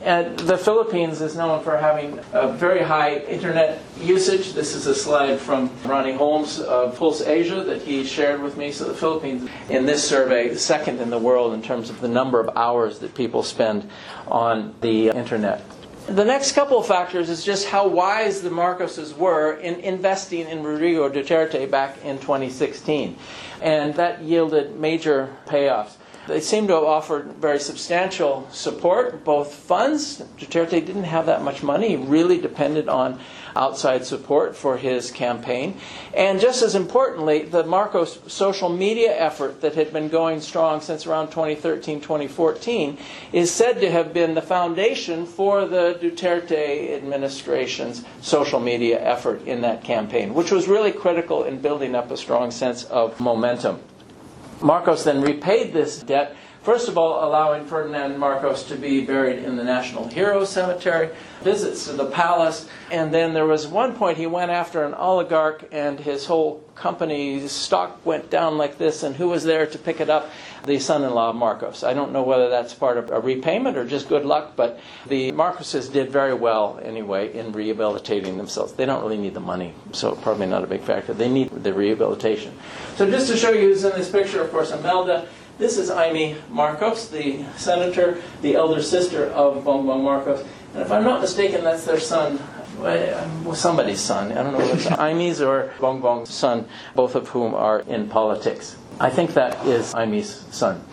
And 0.03 0.37
the 0.37 0.59
Philippines 0.59 1.21
is 1.21 1.37
known 1.37 1.63
for 1.63 1.77
having 1.77 2.19
a 2.33 2.53
very 2.53 2.83
high 2.83 3.19
internet 3.19 3.81
usage. 4.01 4.53
This 4.53 4.75
is 4.75 4.87
a 4.87 4.95
slide 4.97 5.39
from 5.39 5.71
Ronnie 5.85 6.15
Holmes 6.15 6.59
of 6.59 6.97
Pulse 6.97 7.21
Asia 7.21 7.63
that 7.63 7.83
he 7.83 8.05
shared 8.05 8.43
with 8.43 8.57
me. 8.57 8.73
So 8.73 8.87
the 8.87 8.95
Philippines, 8.95 9.49
in 9.71 9.87
this 9.87 10.07
survey, 10.07 10.57
second 10.57 11.01
in 11.01 11.11
the 11.11 11.19
world 11.19 11.55
in 11.55 11.63
terms 11.63 11.89
of 11.89 12.01
the 12.01 12.09
number 12.09 12.41
of 12.41 12.57
hours 12.57 12.99
that 12.99 13.15
people 13.15 13.45
spend 13.45 13.89
on 14.27 14.75
the 14.81 15.11
internet. 15.11 15.63
The 16.09 16.25
next 16.25 16.53
couple 16.53 16.81
of 16.81 16.87
factors 16.87 17.31
is 17.31 17.45
just 17.45 17.69
how 17.69 17.87
wise 17.87 18.43
the 18.43 18.51
Marcoses 18.51 19.17
were 19.17 19.53
in 19.53 19.77
investing 19.77 20.49
in 20.49 20.65
Rodrigo 20.65 21.09
Duterte 21.09 21.71
back 21.71 22.05
in 22.05 22.19
2016. 22.19 23.17
And 23.61 23.95
that 23.95 24.21
yielded 24.21 24.81
major 24.81 25.37
payoffs. 25.47 25.95
They 26.29 26.41
seem 26.41 26.69
to 26.69 26.75
have 26.75 26.85
offered 26.85 27.33
very 27.35 27.59
substantial 27.59 28.49
support, 28.53 29.25
both 29.25 29.55
funds. 29.55 30.23
Duterte 30.39 30.85
didn't 30.85 31.05
have 31.05 31.27
that 31.27 31.43
much 31.43 31.63
money, 31.63 31.89
he 31.89 31.97
really 31.97 32.39
depended 32.39 32.89
on 32.89 33.19
outside 33.57 34.05
support 34.05 34.57
for 34.57 34.77
his 34.77 35.11
campaign. 35.11 35.77
And 36.15 36.41
just 36.41 36.63
as 36.63 36.75
importantly, 36.75 37.43
the 37.43 37.65
Marcos 37.65 38.19
social 38.33 38.69
media 38.69 39.15
effort 39.15 39.61
that 39.61 39.75
had 39.75 39.93
been 39.93 40.09
going 40.09 40.41
strong 40.41 40.81
since 40.81 41.07
around 41.07 41.29
2013 41.29 42.01
2014 42.01 42.99
is 43.33 43.51
said 43.51 43.81
to 43.81 43.91
have 43.91 44.15
been 44.15 44.35
the 44.35 44.43
foundation 44.43 45.27
for 45.27 45.67
the 45.67 45.99
Duterte 46.01 46.95
administration's 46.95 48.05
social 48.21 48.61
media 48.61 49.03
effort 49.03 49.45
in 49.47 49.61
that 49.63 49.85
campaign, 49.85 50.35
which 50.35 50.51
was 50.51 50.69
really 50.69 50.93
critical 50.93 51.45
in 51.45 51.59
building 51.61 51.95
up 51.95 52.11
a 52.11 52.17
strong 52.17 52.51
sense 52.51 52.85
of 52.85 53.19
momentum. 53.21 53.81
Marcos 54.63 55.05
then 55.05 55.21
repaid 55.21 55.73
this 55.73 56.03
debt, 56.03 56.37
first 56.63 56.89
of 56.89 56.97
all, 56.97 57.27
allowing 57.29 57.67
Ferdinand 57.67 58.19
Marcos 58.19 58.65
to 58.65 58.77
be 58.77 59.05
buried 59.05 59.45
in 59.45 59.57
the 59.57 59.65
National 59.65 60.07
Hero 60.09 60.45
Cemetery, 60.45 61.11
visits 61.43 61.87
to 61.87 61.93
the 61.93 62.07
palace, 62.07 62.69
and 62.91 63.13
then 63.13 63.35
there 63.35 63.47
was 63.47 63.67
one 63.67 63.95
point 63.95 64.17
he 64.17 64.27
went 64.27 64.51
after 64.51 64.85
an 64.85 64.95
oligarch 64.95 65.65
and 65.73 65.99
his 65.99 66.27
whole 66.27 66.63
company's 66.75 67.51
stock 67.53 68.05
went 68.05 68.31
down 68.31 68.57
like 68.57 68.79
this, 68.79 69.03
and 69.03 69.17
who 69.17 69.29
was 69.29 69.45
there 69.45 69.67
to 69.67 69.79
pick 69.79 70.01
it 70.01 70.09
up? 70.09 70.31
The 70.65 70.79
son 70.79 71.03
in 71.03 71.13
law 71.13 71.31
of 71.31 71.37
Marcos. 71.37 71.83
I 71.83 71.93
don't 71.93 72.13
know 72.13 72.23
whether 72.23 72.49
that's 72.49 72.73
part 72.73 72.97
of 72.97 73.11
a 73.11 73.21
repayment 73.21 73.77
or 73.77 73.85
just 73.85 74.09
good 74.09 74.25
luck, 74.25 74.53
but 74.55 74.79
the 75.07 75.33
Marcoses 75.33 75.93
did 75.93 76.11
very 76.11 76.35
well 76.35 76.81
anyway 76.83 77.37
in 77.37 77.53
rehabilitating 77.53 78.37
themselves. 78.37 78.73
They 78.73 78.87
don't 78.87 79.03
really 79.03 79.19
need 79.19 79.35
the 79.35 79.41
money, 79.41 79.75
so 79.91 80.15
probably 80.15 80.47
not 80.47 80.63
a 80.63 80.69
big 80.69 80.83
factor. 80.83 81.13
They 81.13 81.29
need 81.29 81.51
the 81.51 81.75
rehabilitation. 81.75 82.57
So, 82.97 83.11
just 83.11 83.29
to 83.29 83.37
show 83.37 83.51
you 83.51 83.69
who's 83.69 83.85
in 83.85 83.93
this 83.93 84.11
picture, 84.11 84.41
of 84.41 84.51
course, 84.51 84.71
Imelda. 84.71 85.29
This 85.63 85.79
is 85.79 85.91
Imee 85.91 86.35
Marcos, 86.51 87.07
the 87.07 87.45
senator, 87.57 88.21
the 88.41 88.57
elder 88.57 88.83
sister 88.83 89.27
of 89.27 89.63
Bongbong 89.63 90.03
Marcos. 90.03 90.45
And 90.75 90.83
if 90.83 90.91
I'm 90.91 91.05
not 91.05 91.21
mistaken, 91.21 91.63
that's 91.63 91.85
their 91.85 92.01
son, 92.01 92.41
well, 92.81 93.47
um, 93.47 93.55
somebody's 93.55 94.01
son. 94.01 94.33
I 94.33 94.43
don't 94.43 94.55
know 94.55 94.59
whether 94.59 94.75
it's 94.75 94.87
Imee's 94.99 95.41
or 95.41 95.73
Bongbong's 95.79 96.31
son, 96.31 96.67
both 96.97 97.15
of 97.15 97.29
whom 97.29 97.55
are 97.55 97.79
in 97.83 98.09
politics. 98.09 98.75
I 98.99 99.09
think 99.09 99.35
that 99.35 99.65
is 99.65 99.95
Imee's 99.95 100.45
son. 100.51 100.85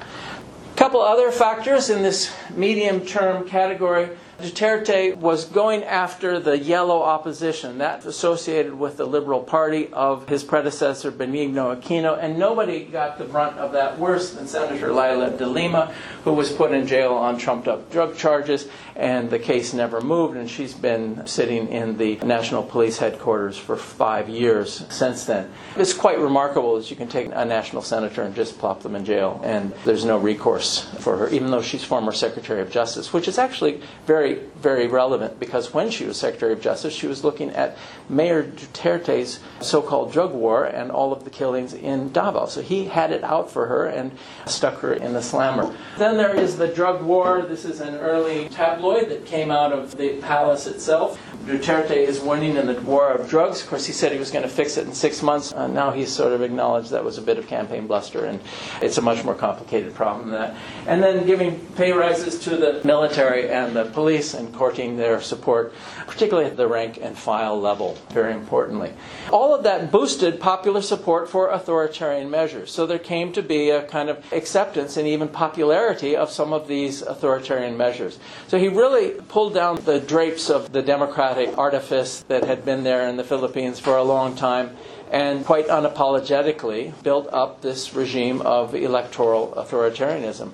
A 0.72 0.78
couple 0.78 1.02
other 1.02 1.32
factors 1.32 1.90
in 1.90 2.04
this 2.04 2.32
medium 2.52 3.04
term 3.04 3.50
category. 3.50 4.10
Duterte 4.40 5.18
was 5.18 5.44
going 5.46 5.84
after 5.84 6.40
the 6.40 6.58
yellow 6.58 7.02
opposition, 7.04 7.80
that 7.80 8.06
associated 8.06 8.74
with 8.74 8.96
the 8.96 9.06
Liberal 9.06 9.42
Party 9.42 9.90
of 9.92 10.30
his 10.30 10.46
predecessor 10.46 11.12
Benigno 11.12 11.76
Aquino, 11.76 12.18
and 12.18 12.40
nobody 12.40 12.86
got 12.86 13.18
the 13.18 13.26
brunt 13.26 13.58
of 13.58 13.74
that 13.74 14.00
worse 14.00 14.32
than 14.32 14.48
Senator 14.48 14.94
Leila 14.94 15.32
de 15.32 15.46
Lima, 15.46 15.94
who 16.24 16.32
was 16.32 16.54
put 16.54 16.72
in 16.72 16.88
jail 16.88 17.14
on 17.14 17.38
trumped 17.38 17.68
up 17.68 17.92
drug 17.92 18.16
charges, 18.16 18.70
and 18.96 19.30
the 19.30 19.40
case 19.40 19.74
never 19.74 20.00
moved, 20.00 20.38
and 20.38 20.50
she's 20.50 20.74
been 20.74 21.28
sitting 21.28 21.68
in 21.68 21.98
the 21.98 22.16
National 22.18 22.64
Police 22.64 22.98
headquarters 22.98 23.58
for 23.58 23.76
five 23.76 24.30
years 24.30 24.86
since 24.90 25.26
then. 25.26 25.52
It's 25.76 25.94
quite 25.94 26.18
remarkable 26.18 26.78
that 26.78 26.90
you 26.90 26.96
can 26.96 27.10
take 27.10 27.28
a 27.34 27.44
national 27.44 27.82
senator 27.82 28.24
and 28.24 28.34
just 28.34 28.58
plop 28.58 28.84
them 28.84 28.96
in 28.96 29.04
jail, 29.04 29.42
and 29.44 29.74
there's 29.84 30.06
no 30.06 30.18
recourse 30.18 30.80
for 31.00 31.18
her, 31.18 31.30
even 31.30 31.52
though 31.52 31.62
she's 31.62 31.84
former 31.84 32.14
Secretary 32.14 32.62
of 32.62 32.72
Justice, 32.72 33.12
which 33.12 33.28
is 33.28 33.38
actually 33.38 33.82
very 34.06 34.29
very, 34.36 34.50
very 34.60 34.88
relevant 34.88 35.40
because 35.40 35.74
when 35.74 35.90
she 35.90 36.06
was 36.06 36.18
Secretary 36.18 36.54
of 36.54 36.62
Justice, 36.62 36.94
she 36.94 37.08
was 37.08 37.24
looking 37.24 37.50
at 37.52 37.78
Mayor 38.10 38.44
Duterte's 38.44 39.40
so 39.62 39.82
called 39.82 40.12
drug 40.12 40.34
war 40.34 40.66
and 40.66 40.92
all 40.92 41.14
of 41.14 41.24
the 41.24 41.30
killings 41.30 41.74
in 41.74 42.12
Davao. 42.12 42.48
So 42.48 42.62
he 42.62 42.86
had 42.86 43.12
it 43.12 43.24
out 43.24 43.50
for 43.50 43.68
her 43.68 43.86
and 43.86 44.12
stuck 44.46 44.80
her 44.80 44.94
in 44.94 45.14
the 45.14 45.22
slammer. 45.22 45.76
Then 45.98 46.18
there 46.18 46.36
is 46.36 46.58
the 46.58 46.68
drug 46.68 47.02
war. 47.04 47.44
This 47.44 47.66
is 47.66 47.80
an 47.82 47.96
early 47.96 48.50
tabloid 48.50 49.10
that 49.10 49.26
came 49.26 49.52
out 49.52 49.72
of 49.72 49.98
the 49.98 50.20
palace 50.22 50.68
itself. 50.68 51.20
Duterte 51.46 51.92
is 51.92 52.20
winning 52.20 52.58
in 52.58 52.68
the 52.68 52.80
war 52.82 53.12
of 53.12 53.30
drugs. 53.30 53.62
Of 53.62 53.70
course, 53.70 53.86
he 53.86 53.94
said 53.94 54.12
he 54.12 54.20
was 54.20 54.32
going 54.32 54.44
to 54.44 54.50
fix 54.50 54.78
it 54.78 54.86
in 54.86 54.94
six 54.94 55.24
months. 55.24 55.54
Uh, 55.54 55.68
now 55.68 55.92
he's 55.92 56.12
sort 56.12 56.34
of 56.34 56.42
acknowledged 56.42 56.92
that 56.92 57.04
was 57.04 57.18
a 57.18 57.22
bit 57.22 57.38
of 57.38 57.48
campaign 57.48 57.88
bluster, 57.88 58.26
and 58.26 58.40
it's 58.82 58.98
a 58.98 59.02
much 59.02 59.24
more 59.24 59.36
complicated 59.36 59.96
problem 59.96 60.32
than 60.32 60.40
that. 60.40 60.56
And 60.86 61.02
then 61.02 61.26
giving 61.26 61.60
pay 61.76 61.92
rises 61.92 62.40
to 62.40 62.58
the 62.58 62.82
military 62.84 63.50
and 63.50 63.76
the 63.76 63.86
and 64.20 64.54
courting 64.54 64.98
their 64.98 65.22
support, 65.22 65.74
particularly 66.06 66.50
at 66.50 66.58
the 66.58 66.68
rank 66.68 67.00
and 67.02 67.18
file 67.18 67.60
level, 67.60 67.98
very 68.12 68.34
importantly. 68.34 68.92
All 69.32 69.56
of 69.56 69.64
that 69.64 69.92
boosted 69.92 70.40
popular 70.40 70.82
support 70.82 71.30
for 71.30 71.50
authoritarian 71.50 72.30
measures. 72.30 72.72
So 72.72 72.86
there 72.86 73.00
came 73.00 73.32
to 73.34 73.42
be 73.42 73.70
a 73.70 73.84
kind 73.84 74.10
of 74.10 74.24
acceptance 74.34 74.98
and 74.98 75.08
even 75.08 75.30
popularity 75.30 76.16
of 76.16 76.30
some 76.30 76.52
of 76.52 76.68
these 76.68 77.02
authoritarian 77.02 77.78
measures. 77.78 78.20
So 78.48 78.60
he 78.60 78.68
really 78.68 79.12
pulled 79.30 79.54
down 79.54 79.78
the 79.86 80.00
drapes 80.00 80.50
of 80.50 80.72
the 80.72 80.82
democratic 80.82 81.58
artifice 81.58 82.24
that 82.28 82.44
had 82.44 82.66
been 82.66 82.84
there 82.84 83.08
in 83.08 83.18
the 83.18 83.24
Philippines 83.24 83.80
for 83.80 83.96
a 83.96 84.04
long 84.04 84.36
time 84.36 84.76
and 85.12 85.46
quite 85.46 85.68
unapologetically 85.68 86.94
built 87.04 87.28
up 87.32 87.62
this 87.62 87.94
regime 87.96 88.42
of 88.42 88.76
electoral 88.76 89.54
authoritarianism. 89.58 90.52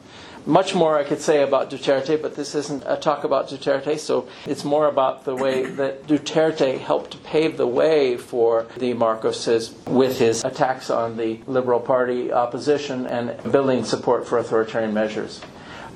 Much 0.47 0.75
more 0.75 0.95
I 0.95 1.03
could 1.03 1.21
say 1.21 1.41
about 1.41 1.71
Duterte, 1.71 2.21
but 2.21 2.35
this 2.35 2.53
isn't 2.53 2.83
a 2.85 2.97
talk 2.97 3.23
about 3.23 3.49
Duterte, 3.49 3.97
so 3.97 4.27
it's 4.45 4.63
more 4.63 4.87
about 4.87 5.25
the 5.25 5.35
way 5.35 5.65
that 5.81 6.05
Duterte 6.05 6.77
helped 6.77 7.23
pave 7.23 7.57
the 7.57 7.65
way 7.65 8.15
for 8.15 8.67
the 8.77 8.93
Marcoses 8.93 9.73
with 9.87 10.19
his 10.19 10.43
attacks 10.43 10.91
on 10.91 11.17
the 11.17 11.39
Liberal 11.47 11.79
Party 11.79 12.31
opposition 12.31 13.07
and 13.07 13.51
building 13.51 13.83
support 13.83 14.27
for 14.27 14.37
authoritarian 14.37 14.93
measures. 14.93 15.41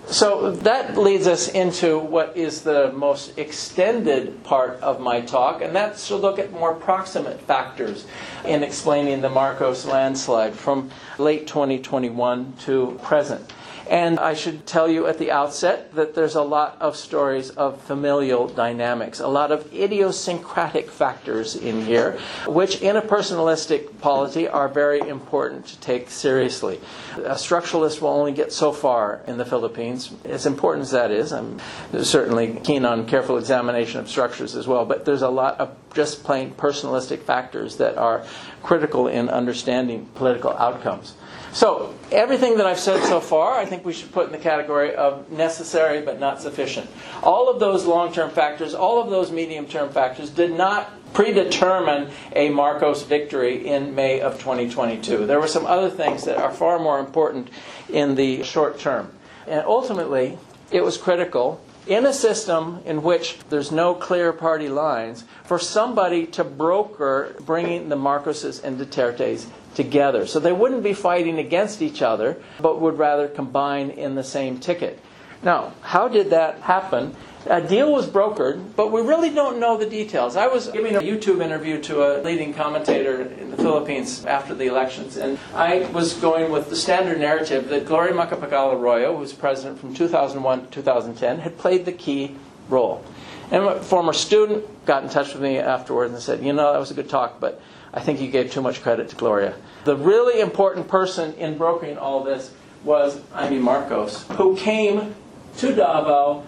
So 0.07 0.49
that 0.49 0.97
leads 0.97 1.27
us 1.27 1.49
into 1.49 1.99
what 1.99 2.35
is 2.35 2.63
the 2.63 2.91
most 2.93 3.37
extended 3.37 4.43
part 4.43 4.79
of 4.81 4.99
my 4.99 5.21
talk, 5.21 5.61
and 5.61 5.75
that's 5.75 6.07
to 6.07 6.15
look 6.15 6.39
at 6.39 6.51
more 6.51 6.73
proximate 6.73 7.39
factors 7.41 8.07
in 8.43 8.63
explaining 8.63 9.21
the 9.21 9.29
Marcos 9.29 9.85
landslide 9.85 10.55
from 10.55 10.89
late 11.19 11.45
2021 11.45 12.53
to 12.61 12.99
present. 13.03 13.53
And 13.89 14.19
I 14.19 14.35
should 14.35 14.67
tell 14.67 14.87
you 14.87 15.07
at 15.07 15.17
the 15.17 15.31
outset 15.31 15.95
that 15.95 16.13
there's 16.13 16.35
a 16.35 16.43
lot 16.43 16.77
of 16.79 16.95
stories 16.95 17.49
of 17.49 17.81
familial 17.81 18.47
dynamics, 18.47 19.19
a 19.19 19.27
lot 19.27 19.51
of 19.51 19.73
idiosyncratic 19.73 20.91
factors 20.91 21.55
in 21.55 21.83
here, 21.85 22.19
which 22.45 22.83
in 22.83 22.97
a 22.97 23.01
personalistic 23.01 23.99
polity 23.99 24.47
are 24.47 24.67
very 24.69 24.99
important 24.99 25.65
to 25.65 25.79
take 25.79 26.11
seriously. 26.11 26.79
A 27.17 27.33
structuralist 27.33 27.99
will 27.99 28.09
only 28.11 28.31
get 28.31 28.53
so 28.53 28.71
far 28.71 29.21
in 29.25 29.39
the 29.39 29.45
Philippines, 29.45 30.13
as 30.23 30.45
important 30.45 30.83
as 30.83 30.91
that 30.91 31.09
is. 31.09 31.33
I'm 31.33 31.59
certainly 32.03 32.59
keen 32.63 32.85
on 32.85 33.07
careful 33.07 33.39
examination 33.39 33.99
of 34.01 34.07
structures 34.07 34.55
as 34.55 34.67
well, 34.67 34.85
but 34.85 35.03
there's 35.05 35.23
a 35.23 35.29
lot 35.29 35.59
of 35.59 35.75
just 35.95 36.23
plain 36.23 36.51
personalistic 36.51 37.23
factors 37.23 37.77
that 37.77 37.97
are 37.97 38.23
critical 38.61 39.07
in 39.07 39.29
understanding 39.29 40.05
political 40.13 40.51
outcomes. 40.51 41.15
So, 41.51 41.95
everything 42.11 42.57
that 42.57 42.67
I've 42.67 42.79
said 42.79 43.03
so 43.05 43.19
far, 43.19 43.57
I 43.57 43.65
think 43.65 43.83
we 43.83 43.93
should 43.93 44.11
put 44.11 44.27
in 44.27 44.31
the 44.31 44.37
category 44.37 44.93
of 44.95 45.31
necessary 45.31 46.01
but 46.01 46.19
not 46.19 46.41
sufficient. 46.41 46.89
All 47.23 47.49
of 47.49 47.59
those 47.59 47.85
long 47.85 48.13
term 48.13 48.29
factors, 48.29 48.75
all 48.75 49.01
of 49.01 49.09
those 49.09 49.31
medium 49.31 49.65
term 49.65 49.89
factors 49.89 50.29
did 50.29 50.51
not 50.51 50.91
predetermine 51.13 52.11
a 52.35 52.49
Marcos 52.49 53.03
victory 53.03 53.67
in 53.67 53.95
May 53.95 54.21
of 54.21 54.33
2022. 54.33 55.25
There 55.25 55.39
were 55.39 55.47
some 55.47 55.65
other 55.65 55.89
things 55.89 56.23
that 56.25 56.37
are 56.37 56.51
far 56.51 56.77
more 56.77 56.99
important 56.99 57.49
in 57.89 58.13
the 58.13 58.43
short 58.43 58.79
term. 58.79 59.11
And 59.47 59.65
ultimately, 59.65 60.37
it 60.71 60.83
was 60.83 60.97
critical 60.97 61.61
in 61.87 62.05
a 62.05 62.13
system 62.13 62.81
in 62.85 63.01
which 63.01 63.39
there's 63.49 63.71
no 63.71 63.95
clear 63.95 64.31
party 64.31 64.69
lines 64.69 65.23
for 65.43 65.57
somebody 65.57 66.27
to 66.27 66.43
broker 66.43 67.35
bringing 67.41 67.89
the 67.89 67.95
Marcoses 67.95 68.63
and 68.63 68.79
Dutertes 68.79 69.47
together. 69.75 70.25
So 70.25 70.39
they 70.39 70.51
wouldn't 70.51 70.83
be 70.83 70.93
fighting 70.93 71.39
against 71.39 71.81
each 71.81 72.01
other, 72.01 72.41
but 72.59 72.79
would 72.81 72.97
rather 72.97 73.27
combine 73.27 73.89
in 73.89 74.15
the 74.15 74.23
same 74.23 74.59
ticket. 74.59 74.99
Now, 75.41 75.73
how 75.81 76.07
did 76.07 76.31
that 76.31 76.59
happen? 76.61 77.15
A 77.45 77.61
deal 77.61 77.93
was 77.93 78.05
brokered, 78.05 78.75
but 78.75 78.91
we 78.91 79.01
really 79.01 79.29
don't 79.29 79.59
know 79.59 79.77
the 79.77 79.85
details. 79.85 80.35
I 80.35 80.47
was 80.47 80.67
giving 80.67 80.97
a 80.97 80.99
YouTube 80.99 81.41
interview 81.41 81.81
to 81.83 82.03
a 82.03 82.21
leading 82.21 82.53
commentator 82.53 83.21
in 83.21 83.51
the 83.51 83.55
Philippines 83.55 84.25
after 84.25 84.53
the 84.53 84.65
elections, 84.65 85.15
and 85.15 85.39
I 85.55 85.89
was 85.93 86.13
going 86.15 86.51
with 86.51 86.69
the 86.69 86.75
standard 86.75 87.17
narrative 87.17 87.69
that 87.69 87.85
Gloria 87.85 88.13
Macapagal 88.13 88.73
Arroyo, 88.73 89.13
who 89.13 89.19
was 89.19 89.31
president 89.31 89.79
from 89.79 89.93
2001 89.93 90.63
to 90.63 90.67
2010, 90.67 91.39
had 91.39 91.57
played 91.57 91.85
the 91.85 91.93
key 91.93 92.35
role. 92.67 93.05
And 93.51 93.63
a 93.63 93.81
former 93.81 94.13
student 94.13 94.85
got 94.85 95.03
in 95.03 95.09
touch 95.09 95.33
with 95.33 95.41
me 95.41 95.57
afterwards 95.57 96.13
and 96.13 96.21
said, 96.21 96.43
You 96.43 96.51
know, 96.51 96.73
that 96.73 96.79
was 96.79 96.91
a 96.91 96.93
good 96.93 97.09
talk, 97.09 97.39
but 97.39 97.61
I 97.93 98.01
think 98.01 98.21
you 98.21 98.29
gave 98.29 98.51
too 98.51 98.61
much 98.61 98.81
credit 98.81 99.09
to 99.09 99.15
Gloria. 99.15 99.55
The 99.85 99.95
really 99.95 100.41
important 100.41 100.87
person 100.87 101.33
in 101.33 101.57
brokering 101.57 101.97
all 101.97 102.23
this 102.23 102.51
was 102.83 103.19
Imee 103.33 103.59
Marcos, 103.59 104.23
who 104.29 104.55
came 104.55 105.15
to 105.57 105.75
Davao 105.75 106.43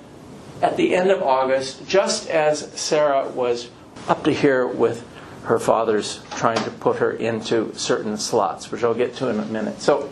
at 0.61 0.77
the 0.77 0.95
end 0.95 1.09
of 1.09 1.21
August, 1.21 1.87
just 1.87 2.29
as 2.29 2.71
Sara 2.79 3.27
was 3.29 3.69
up 4.07 4.23
to 4.23 4.31
here 4.31 4.67
with 4.67 5.05
her 5.43 5.59
father's 5.59 6.21
trying 6.31 6.63
to 6.63 6.69
put 6.69 6.97
her 6.97 7.11
into 7.11 7.73
certain 7.75 8.17
slots, 8.17 8.71
which 8.71 8.83
I'll 8.83 8.93
get 8.93 9.15
to 9.15 9.29
in 9.29 9.39
a 9.39 9.45
minute. 9.45 9.81
So 9.81 10.09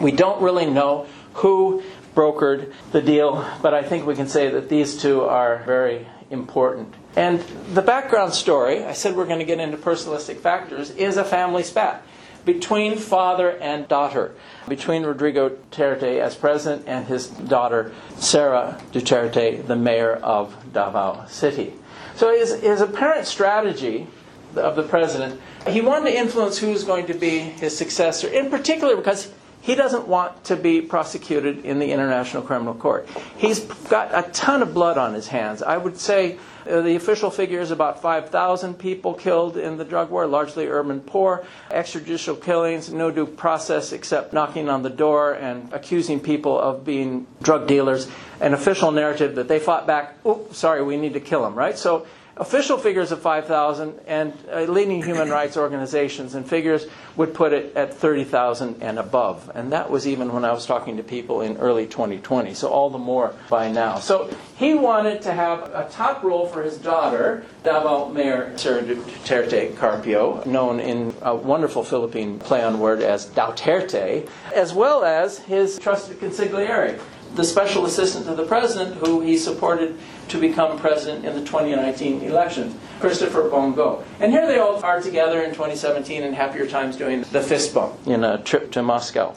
we 0.00 0.10
don't 0.10 0.42
really 0.42 0.68
know 0.68 1.06
who 1.34 1.82
brokered 2.16 2.72
the 2.90 3.02
deal, 3.02 3.46
but 3.62 3.74
I 3.74 3.82
think 3.82 4.06
we 4.06 4.16
can 4.16 4.26
say 4.26 4.48
that 4.48 4.68
these 4.68 5.00
two 5.00 5.22
are 5.22 5.62
very 5.64 6.08
important. 6.30 6.92
And 7.14 7.40
the 7.72 7.82
background 7.82 8.32
story, 8.32 8.82
I 8.84 8.94
said 8.94 9.14
we're 9.14 9.26
going 9.26 9.38
to 9.38 9.44
get 9.44 9.60
into 9.60 9.76
personalistic 9.76 10.38
factors, 10.38 10.90
is 10.90 11.16
a 11.18 11.24
family 11.24 11.62
spat 11.62 12.02
between 12.44 12.96
father 12.96 13.50
and 13.58 13.86
daughter, 13.88 14.32
between 14.68 15.04
Rodrigo 15.04 15.50
Duterte 15.50 16.20
as 16.20 16.34
president 16.34 16.84
and 16.86 17.06
his 17.06 17.26
daughter 17.26 17.92
Sara 18.16 18.80
Duterte, 18.92 19.66
the 19.66 19.76
mayor 19.76 20.14
of 20.14 20.56
Davao 20.72 21.26
City. 21.26 21.74
So 22.14 22.32
his, 22.32 22.60
his 22.60 22.80
apparent 22.80 23.26
strategy 23.26 24.06
of 24.54 24.76
the 24.76 24.84
president, 24.84 25.40
he 25.68 25.80
wanted 25.80 26.10
to 26.10 26.16
influence 26.16 26.56
who's 26.56 26.84
going 26.84 27.06
to 27.06 27.14
be 27.14 27.40
his 27.40 27.76
successor, 27.76 28.28
in 28.28 28.48
particular 28.48 28.96
because 28.96 29.30
he 29.66 29.74
doesn't 29.74 30.06
want 30.06 30.44
to 30.44 30.54
be 30.54 30.80
prosecuted 30.80 31.64
in 31.64 31.80
the 31.80 31.90
International 31.90 32.40
Criminal 32.40 32.72
Court. 32.72 33.08
He's 33.36 33.58
got 33.90 34.10
a 34.14 34.30
ton 34.30 34.62
of 34.62 34.72
blood 34.72 34.96
on 34.96 35.12
his 35.12 35.26
hands. 35.26 35.60
I 35.60 35.76
would 35.76 35.98
say 35.98 36.38
uh, 36.70 36.82
the 36.82 36.94
official 36.94 37.32
figure 37.32 37.58
is 37.58 37.72
about 37.72 38.00
5,000 38.00 38.74
people 38.78 39.14
killed 39.14 39.56
in 39.56 39.76
the 39.76 39.84
drug 39.84 40.08
war, 40.10 40.24
largely 40.28 40.68
urban 40.68 41.00
poor, 41.00 41.44
extrajudicial 41.68 42.40
killings, 42.40 42.92
no 42.92 43.10
due 43.10 43.26
process 43.26 43.90
except 43.90 44.32
knocking 44.32 44.68
on 44.68 44.84
the 44.84 44.90
door 44.90 45.32
and 45.32 45.72
accusing 45.72 46.20
people 46.20 46.56
of 46.56 46.84
being 46.84 47.26
drug 47.42 47.66
dealers, 47.66 48.08
an 48.40 48.54
official 48.54 48.92
narrative 48.92 49.34
that 49.34 49.48
they 49.48 49.58
fought 49.58 49.84
back, 49.84 50.14
oh, 50.24 50.46
sorry, 50.52 50.80
we 50.80 50.96
need 50.96 51.14
to 51.14 51.20
kill 51.20 51.42
them, 51.42 51.56
right? 51.56 51.76
So 51.76 52.06
official 52.36 52.76
figures 52.76 53.12
of 53.12 53.20
5,000 53.22 53.98
and 54.06 54.32
uh, 54.52 54.62
leading 54.62 55.02
human 55.02 55.30
rights 55.30 55.56
organizations 55.56 56.34
and 56.34 56.46
figures 56.46 56.86
would 57.16 57.32
put 57.32 57.52
it 57.52 57.74
at 57.74 57.94
30,000 57.94 58.82
and 58.82 58.98
above. 58.98 59.50
And 59.54 59.72
that 59.72 59.90
was 59.90 60.06
even 60.06 60.32
when 60.32 60.44
I 60.44 60.52
was 60.52 60.66
talking 60.66 60.98
to 60.98 61.02
people 61.02 61.40
in 61.40 61.56
early 61.56 61.86
2020, 61.86 62.52
so 62.52 62.68
all 62.68 62.90
the 62.90 62.98
more 62.98 63.34
by 63.48 63.72
now. 63.72 63.98
So 63.98 64.28
he 64.56 64.74
wanted 64.74 65.22
to 65.22 65.32
have 65.32 65.62
a 65.74 65.88
top 65.90 66.22
role 66.22 66.46
for 66.46 66.62
his 66.62 66.76
daughter, 66.76 67.46
Davao 67.64 68.10
Mayor 68.10 68.52
Duterte 68.56 69.74
Carpio, 69.76 70.42
known 70.44 70.78
in 70.78 71.14
a 71.22 71.34
wonderful 71.34 71.82
Philippine 71.82 72.38
play 72.38 72.62
on 72.62 72.78
word 72.78 73.00
as 73.00 73.26
Duterte, 73.30 74.28
as 74.54 74.74
well 74.74 75.04
as 75.04 75.38
his 75.38 75.78
trusted 75.78 76.20
consigliere 76.20 77.00
the 77.34 77.44
special 77.44 77.84
assistant 77.86 78.26
to 78.26 78.34
the 78.34 78.44
president, 78.44 78.96
who 78.96 79.20
he 79.20 79.36
supported 79.36 79.98
to 80.28 80.40
become 80.40 80.78
president 80.78 81.24
in 81.24 81.34
the 81.34 81.40
2019 81.40 82.22
election, 82.22 82.78
Christopher 83.00 83.48
Bong 83.48 83.74
Go. 83.74 84.04
And 84.20 84.32
here 84.32 84.46
they 84.46 84.58
all 84.58 84.82
are 84.82 85.00
together 85.00 85.42
in 85.42 85.50
2017 85.50 86.22
in 86.22 86.32
happier 86.32 86.66
times 86.66 86.96
doing 86.96 87.22
the 87.32 87.40
fist 87.40 87.74
bump 87.74 87.94
in 88.06 88.24
a 88.24 88.38
trip 88.38 88.72
to 88.72 88.82
Moscow. 88.82 89.34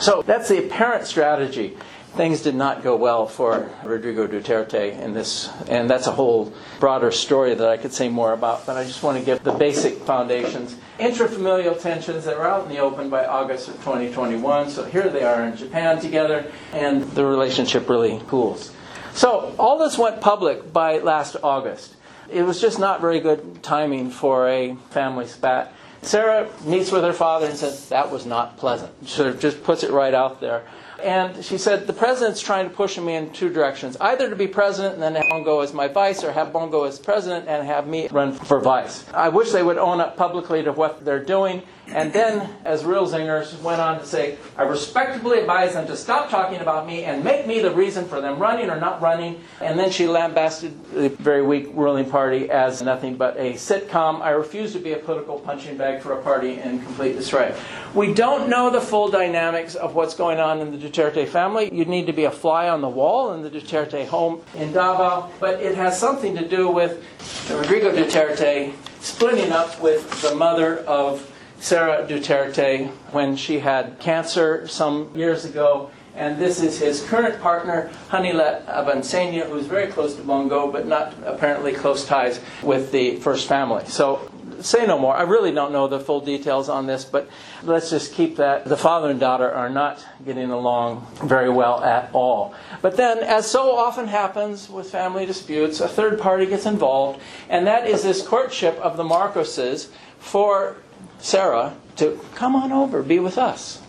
So 0.00 0.22
that's 0.22 0.48
the 0.48 0.66
apparent 0.66 1.06
strategy 1.06 1.76
things 2.14 2.42
did 2.42 2.54
not 2.54 2.82
go 2.82 2.96
well 2.96 3.26
for 3.26 3.70
Rodrigo 3.84 4.26
Duterte 4.26 4.98
in 4.98 5.14
this, 5.14 5.50
and 5.68 5.90
that's 5.90 6.06
a 6.06 6.12
whole 6.12 6.52
broader 6.80 7.10
story 7.10 7.54
that 7.54 7.68
I 7.68 7.76
could 7.76 7.92
say 7.92 8.08
more 8.08 8.32
about, 8.32 8.66
but 8.66 8.76
I 8.76 8.84
just 8.84 9.02
want 9.02 9.18
to 9.18 9.24
give 9.24 9.42
the 9.42 9.52
basic 9.52 9.98
foundations. 9.98 10.76
Intrafamilial 10.98 11.80
tensions 11.80 12.24
that 12.24 12.38
were 12.38 12.46
out 12.46 12.64
in 12.64 12.68
the 12.68 12.78
open 12.78 13.10
by 13.10 13.24
August 13.26 13.68
of 13.68 13.74
2021, 13.76 14.70
so 14.70 14.84
here 14.84 15.08
they 15.08 15.22
are 15.22 15.42
in 15.44 15.56
Japan 15.56 16.00
together, 16.00 16.50
and 16.72 17.02
the 17.12 17.26
relationship 17.26 17.88
really 17.88 18.20
cools. 18.28 18.72
So 19.12 19.54
all 19.58 19.78
this 19.78 19.98
went 19.98 20.20
public 20.20 20.72
by 20.72 20.98
last 20.98 21.36
August. 21.42 21.96
It 22.30 22.42
was 22.42 22.60
just 22.60 22.78
not 22.78 23.00
very 23.00 23.20
good 23.20 23.62
timing 23.62 24.10
for 24.10 24.48
a 24.48 24.76
family 24.90 25.26
spat. 25.26 25.72
Sara 26.02 26.48
meets 26.64 26.90
with 26.92 27.02
her 27.02 27.12
father 27.12 27.46
and 27.46 27.56
says, 27.56 27.88
That 27.88 28.10
was 28.10 28.26
not 28.26 28.56
pleasant. 28.58 29.08
Sort 29.08 29.28
of 29.28 29.40
just 29.40 29.62
puts 29.64 29.82
it 29.82 29.90
right 29.90 30.14
out 30.14 30.40
there. 30.40 30.64
And 31.02 31.44
she 31.44 31.58
said, 31.58 31.86
the 31.86 31.92
president's 31.92 32.40
trying 32.40 32.68
to 32.68 32.74
push 32.74 32.98
me 32.98 33.14
in 33.14 33.30
two 33.32 33.50
directions 33.52 33.96
either 34.00 34.30
to 34.30 34.36
be 34.36 34.46
president 34.46 34.94
and 34.94 35.02
then 35.02 35.14
have 35.14 35.24
Bong 35.30 35.44
Go 35.44 35.60
as 35.60 35.72
my 35.72 35.88
vice, 35.88 36.24
or 36.24 36.32
have 36.32 36.52
Bong 36.52 36.70
Go 36.70 36.84
as 36.84 36.98
president 36.98 37.48
and 37.48 37.66
have 37.66 37.86
me 37.86 38.08
run 38.08 38.32
for 38.32 38.60
vice. 38.60 39.04
I 39.12 39.28
wish 39.28 39.50
they 39.50 39.62
would 39.62 39.78
own 39.78 40.00
up 40.00 40.16
publicly 40.16 40.62
to 40.62 40.72
what 40.72 41.04
they're 41.04 41.24
doing. 41.24 41.62
And 41.88 42.12
then, 42.12 42.48
as 42.64 42.84
real 42.84 43.06
zingers, 43.06 43.60
went 43.60 43.80
on 43.80 44.00
to 44.00 44.06
say, 44.06 44.38
I 44.56 44.62
respectfully 44.62 45.40
advise 45.40 45.74
them 45.74 45.86
to 45.86 45.96
stop 45.96 46.30
talking 46.30 46.60
about 46.60 46.86
me 46.86 47.04
and 47.04 47.22
make 47.22 47.46
me 47.46 47.60
the 47.60 47.70
reason 47.70 48.06
for 48.06 48.20
them 48.20 48.38
running 48.38 48.70
or 48.70 48.80
not 48.80 49.02
running. 49.02 49.40
And 49.60 49.78
then 49.78 49.90
she 49.90 50.06
lambasted 50.06 50.72
the 50.92 51.10
very 51.10 51.42
weak 51.42 51.68
ruling 51.74 52.08
party 52.08 52.50
as 52.50 52.80
nothing 52.80 53.16
but 53.16 53.36
a 53.36 53.52
sitcom. 53.52 54.22
I 54.22 54.30
refuse 54.30 54.72
to 54.72 54.78
be 54.78 54.92
a 54.92 54.96
political 54.96 55.38
punching 55.38 55.76
bag 55.76 56.00
for 56.00 56.12
a 56.12 56.22
party 56.22 56.58
in 56.58 56.80
complete 56.80 57.16
disarray. 57.16 57.54
We 57.94 58.14
don't 58.14 58.48
know 58.48 58.70
the 58.70 58.80
full 58.80 59.08
dynamics 59.08 59.74
of 59.74 59.94
what's 59.94 60.14
going 60.14 60.40
on 60.40 60.60
in 60.60 60.70
the 60.70 60.88
Duterte 60.88 61.28
family. 61.28 61.72
You'd 61.72 61.88
need 61.88 62.06
to 62.06 62.12
be 62.12 62.24
a 62.24 62.30
fly 62.30 62.68
on 62.68 62.80
the 62.80 62.88
wall 62.88 63.34
in 63.34 63.42
the 63.42 63.50
Duterte 63.50 64.06
home 64.06 64.40
in 64.54 64.72
Davao, 64.72 65.30
but 65.38 65.60
it 65.60 65.74
has 65.76 65.98
something 65.98 66.34
to 66.36 66.48
do 66.48 66.68
with 66.68 67.04
Rodrigo 67.50 67.92
Duterte 67.92 68.72
splitting 69.00 69.52
up 69.52 69.80
with 69.80 70.22
the 70.22 70.34
mother 70.34 70.78
of 70.78 71.30
Sara 71.64 72.06
Duterte 72.06 72.90
when 73.12 73.36
she 73.36 73.58
had 73.58 73.98
cancer 73.98 74.68
some 74.68 75.10
years 75.16 75.46
ago. 75.46 75.90
And 76.14 76.38
this 76.38 76.62
is 76.62 76.78
his 76.78 77.02
current 77.02 77.40
partner, 77.40 77.90
Honeylet 78.10 78.66
Avanceña, 78.66 79.48
who's 79.48 79.64
very 79.64 79.86
close 79.90 80.14
to 80.16 80.22
Bong 80.22 80.48
Go, 80.48 80.70
but 80.70 80.86
not 80.86 81.14
apparently 81.24 81.72
close 81.72 82.04
ties 82.04 82.38
with 82.62 82.92
the 82.92 83.16
first 83.16 83.48
family. 83.48 83.86
So 83.86 84.30
say 84.60 84.86
no 84.86 84.98
more. 84.98 85.16
I 85.16 85.22
really 85.22 85.52
don't 85.52 85.72
know 85.72 85.88
the 85.88 85.98
full 85.98 86.20
details 86.20 86.68
on 86.68 86.86
this, 86.86 87.02
but 87.02 87.30
let's 87.62 87.88
just 87.88 88.12
keep 88.12 88.36
that. 88.36 88.66
The 88.66 88.76
father 88.76 89.08
and 89.08 89.18
daughter 89.18 89.50
are 89.50 89.70
not 89.70 90.04
getting 90.22 90.50
along 90.50 91.06
very 91.24 91.48
well 91.48 91.82
at 91.82 92.10
all. 92.12 92.54
But 92.82 92.98
then, 92.98 93.20
as 93.20 93.50
so 93.50 93.74
often 93.74 94.06
happens 94.06 94.68
with 94.68 94.90
family 94.90 95.24
disputes, 95.24 95.80
a 95.80 95.88
third 95.88 96.20
party 96.20 96.44
gets 96.44 96.66
involved, 96.66 97.20
and 97.48 97.66
that 97.66 97.88
is 97.88 98.02
this 98.02 98.20
courtship 98.20 98.76
of 98.80 98.98
the 98.98 99.04
Marcoses 99.04 99.88
for 100.18 100.76
Sara 101.18 101.76
to 101.96 102.20
come 102.34 102.56
on 102.56 102.72
over, 102.72 103.02
be 103.02 103.18
with 103.18 103.38
us. 103.38 103.80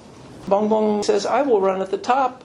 Bong 0.47 0.69
Bong 0.69 1.03
says, 1.03 1.25
I 1.25 1.41
will 1.41 1.59
run 1.59 1.81
at 1.81 1.91
the 1.91 1.97
top. 1.97 2.43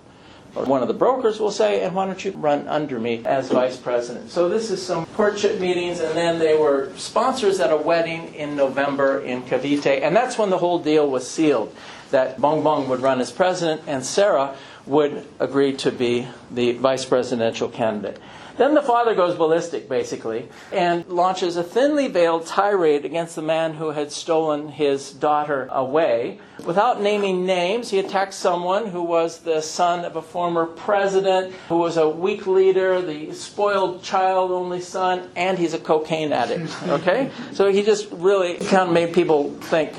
Or 0.57 0.65
one 0.65 0.83
of 0.83 0.89
the 0.89 0.95
brokers 0.95 1.39
will 1.39 1.53
say, 1.53 1.81
and 1.83 1.95
why 1.95 2.07
don't 2.07 2.25
you 2.25 2.33
run 2.33 2.67
under 2.67 2.99
me 2.99 3.23
as 3.25 3.51
vice 3.51 3.77
president? 3.77 4.31
So 4.31 4.49
this 4.49 4.73
is 4.73 4.85
some 4.85 5.07
courtship 5.07 5.61
meetings, 5.61 6.01
and 6.01 6.17
then 6.17 6.41
they 6.41 6.57
were 6.57 6.91
sponsors 6.97 7.61
at 7.61 7.71
a 7.71 7.77
wedding 7.77 8.35
in 8.35 8.57
November 8.57 9.21
in 9.21 9.43
Cavite, 9.43 10.03
and 10.03 10.17
that's 10.17 10.37
when 10.37 10.51
the 10.51 10.59
whole 10.59 10.81
deal 10.81 11.09
was 11.09 11.31
sealed, 11.31 11.73
that 12.11 12.41
Bong 12.41 12.65
Bong 12.65 12.89
would 12.89 13.01
run 13.01 13.21
as 13.21 13.31
president, 13.31 13.83
and 13.87 14.05
Sara 14.05 14.57
would 14.87 15.25
agree 15.39 15.73
to 15.77 15.93
be 15.93 16.27
the 16.51 16.73
vice 16.73 17.05
presidential 17.05 17.69
candidate. 17.69 18.19
Then 18.61 18.75
the 18.75 18.83
father 18.83 19.15
goes 19.15 19.37
ballistic, 19.37 19.89
basically, 19.89 20.47
and 20.71 21.09
launches 21.09 21.57
a 21.57 21.63
thinly 21.63 22.09
veiled 22.09 22.47
tirade 22.47 23.07
against 23.07 23.35
the 23.35 23.41
man 23.41 23.73
who 23.73 23.93
had 23.93 24.13
stolen 24.13 24.69
his 24.69 25.13
daughter 25.13 25.67
away. 25.73 26.41
Without 26.67 27.01
naming 27.01 27.47
names, 27.47 27.89
he 27.89 27.99
attacks 27.99 28.37
someone 28.37 28.89
who 28.89 29.03
was 29.03 29.39
the 29.39 29.63
son 29.63 30.05
of 30.05 30.17
a 30.17 30.21
former 30.21 30.67
president, 30.67 31.55
who 31.71 31.79
was 31.79 31.97
a 31.97 32.07
weak 32.07 32.47
leader, 32.47 33.01
the 33.01 33.33
spoiled 33.33 34.03
child, 34.03 34.51
only 34.51 34.83
son, 34.83 35.31
and 35.37 35.59
he's 35.59 35.73
a 35.73 35.79
cocaine 35.79 36.31
addict. 36.31 36.71
Okay? 36.87 37.31
so 37.55 37.73
he 37.73 37.83
just 37.83 38.09
really 38.13 38.59
kind 38.59 38.89
of 38.89 38.93
made 38.93 39.15
people 39.15 39.55
think, 39.55 39.95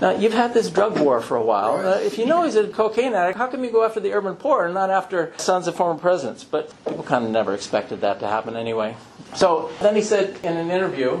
now, 0.00 0.10
you've 0.12 0.32
had 0.32 0.54
this 0.54 0.70
drug 0.70 0.98
war 1.00 1.20
for 1.20 1.36
a 1.36 1.42
while. 1.42 1.76
Uh, 1.84 1.98
if 1.98 2.18
you 2.18 2.26
know 2.26 2.44
he's 2.44 2.54
a 2.54 2.68
cocaine 2.68 3.14
addict, 3.14 3.36
how 3.36 3.48
come 3.48 3.64
you 3.64 3.72
go 3.72 3.84
after 3.84 3.98
the 3.98 4.12
urban 4.12 4.36
poor 4.36 4.66
and 4.66 4.74
not 4.74 4.90
after 4.90 5.32
sons 5.38 5.66
of 5.66 5.74
former 5.74 5.98
presidents? 5.98 6.44
But 6.44 6.72
people 6.84 7.02
kind 7.02 7.24
of 7.24 7.32
never 7.32 7.52
expected 7.52 8.00
that 8.02 8.20
to 8.20 8.28
happen 8.28 8.56
anyway. 8.56 8.96
So 9.34 9.72
then 9.80 9.96
he 9.96 10.02
said 10.02 10.38
in 10.44 10.56
an 10.56 10.70
interview, 10.70 11.20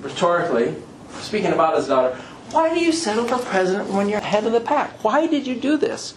rhetorically, 0.00 0.76
speaking 1.20 1.52
about 1.52 1.76
his 1.76 1.88
daughter, 1.88 2.16
why 2.52 2.72
do 2.72 2.80
you 2.80 2.92
settle 2.92 3.24
for 3.24 3.38
president 3.38 3.88
when 3.90 4.08
you're 4.08 4.20
head 4.20 4.46
of 4.46 4.52
the 4.52 4.60
pack? 4.60 5.02
Why 5.02 5.26
did 5.26 5.46
you 5.46 5.56
do 5.56 5.76
this? 5.76 6.14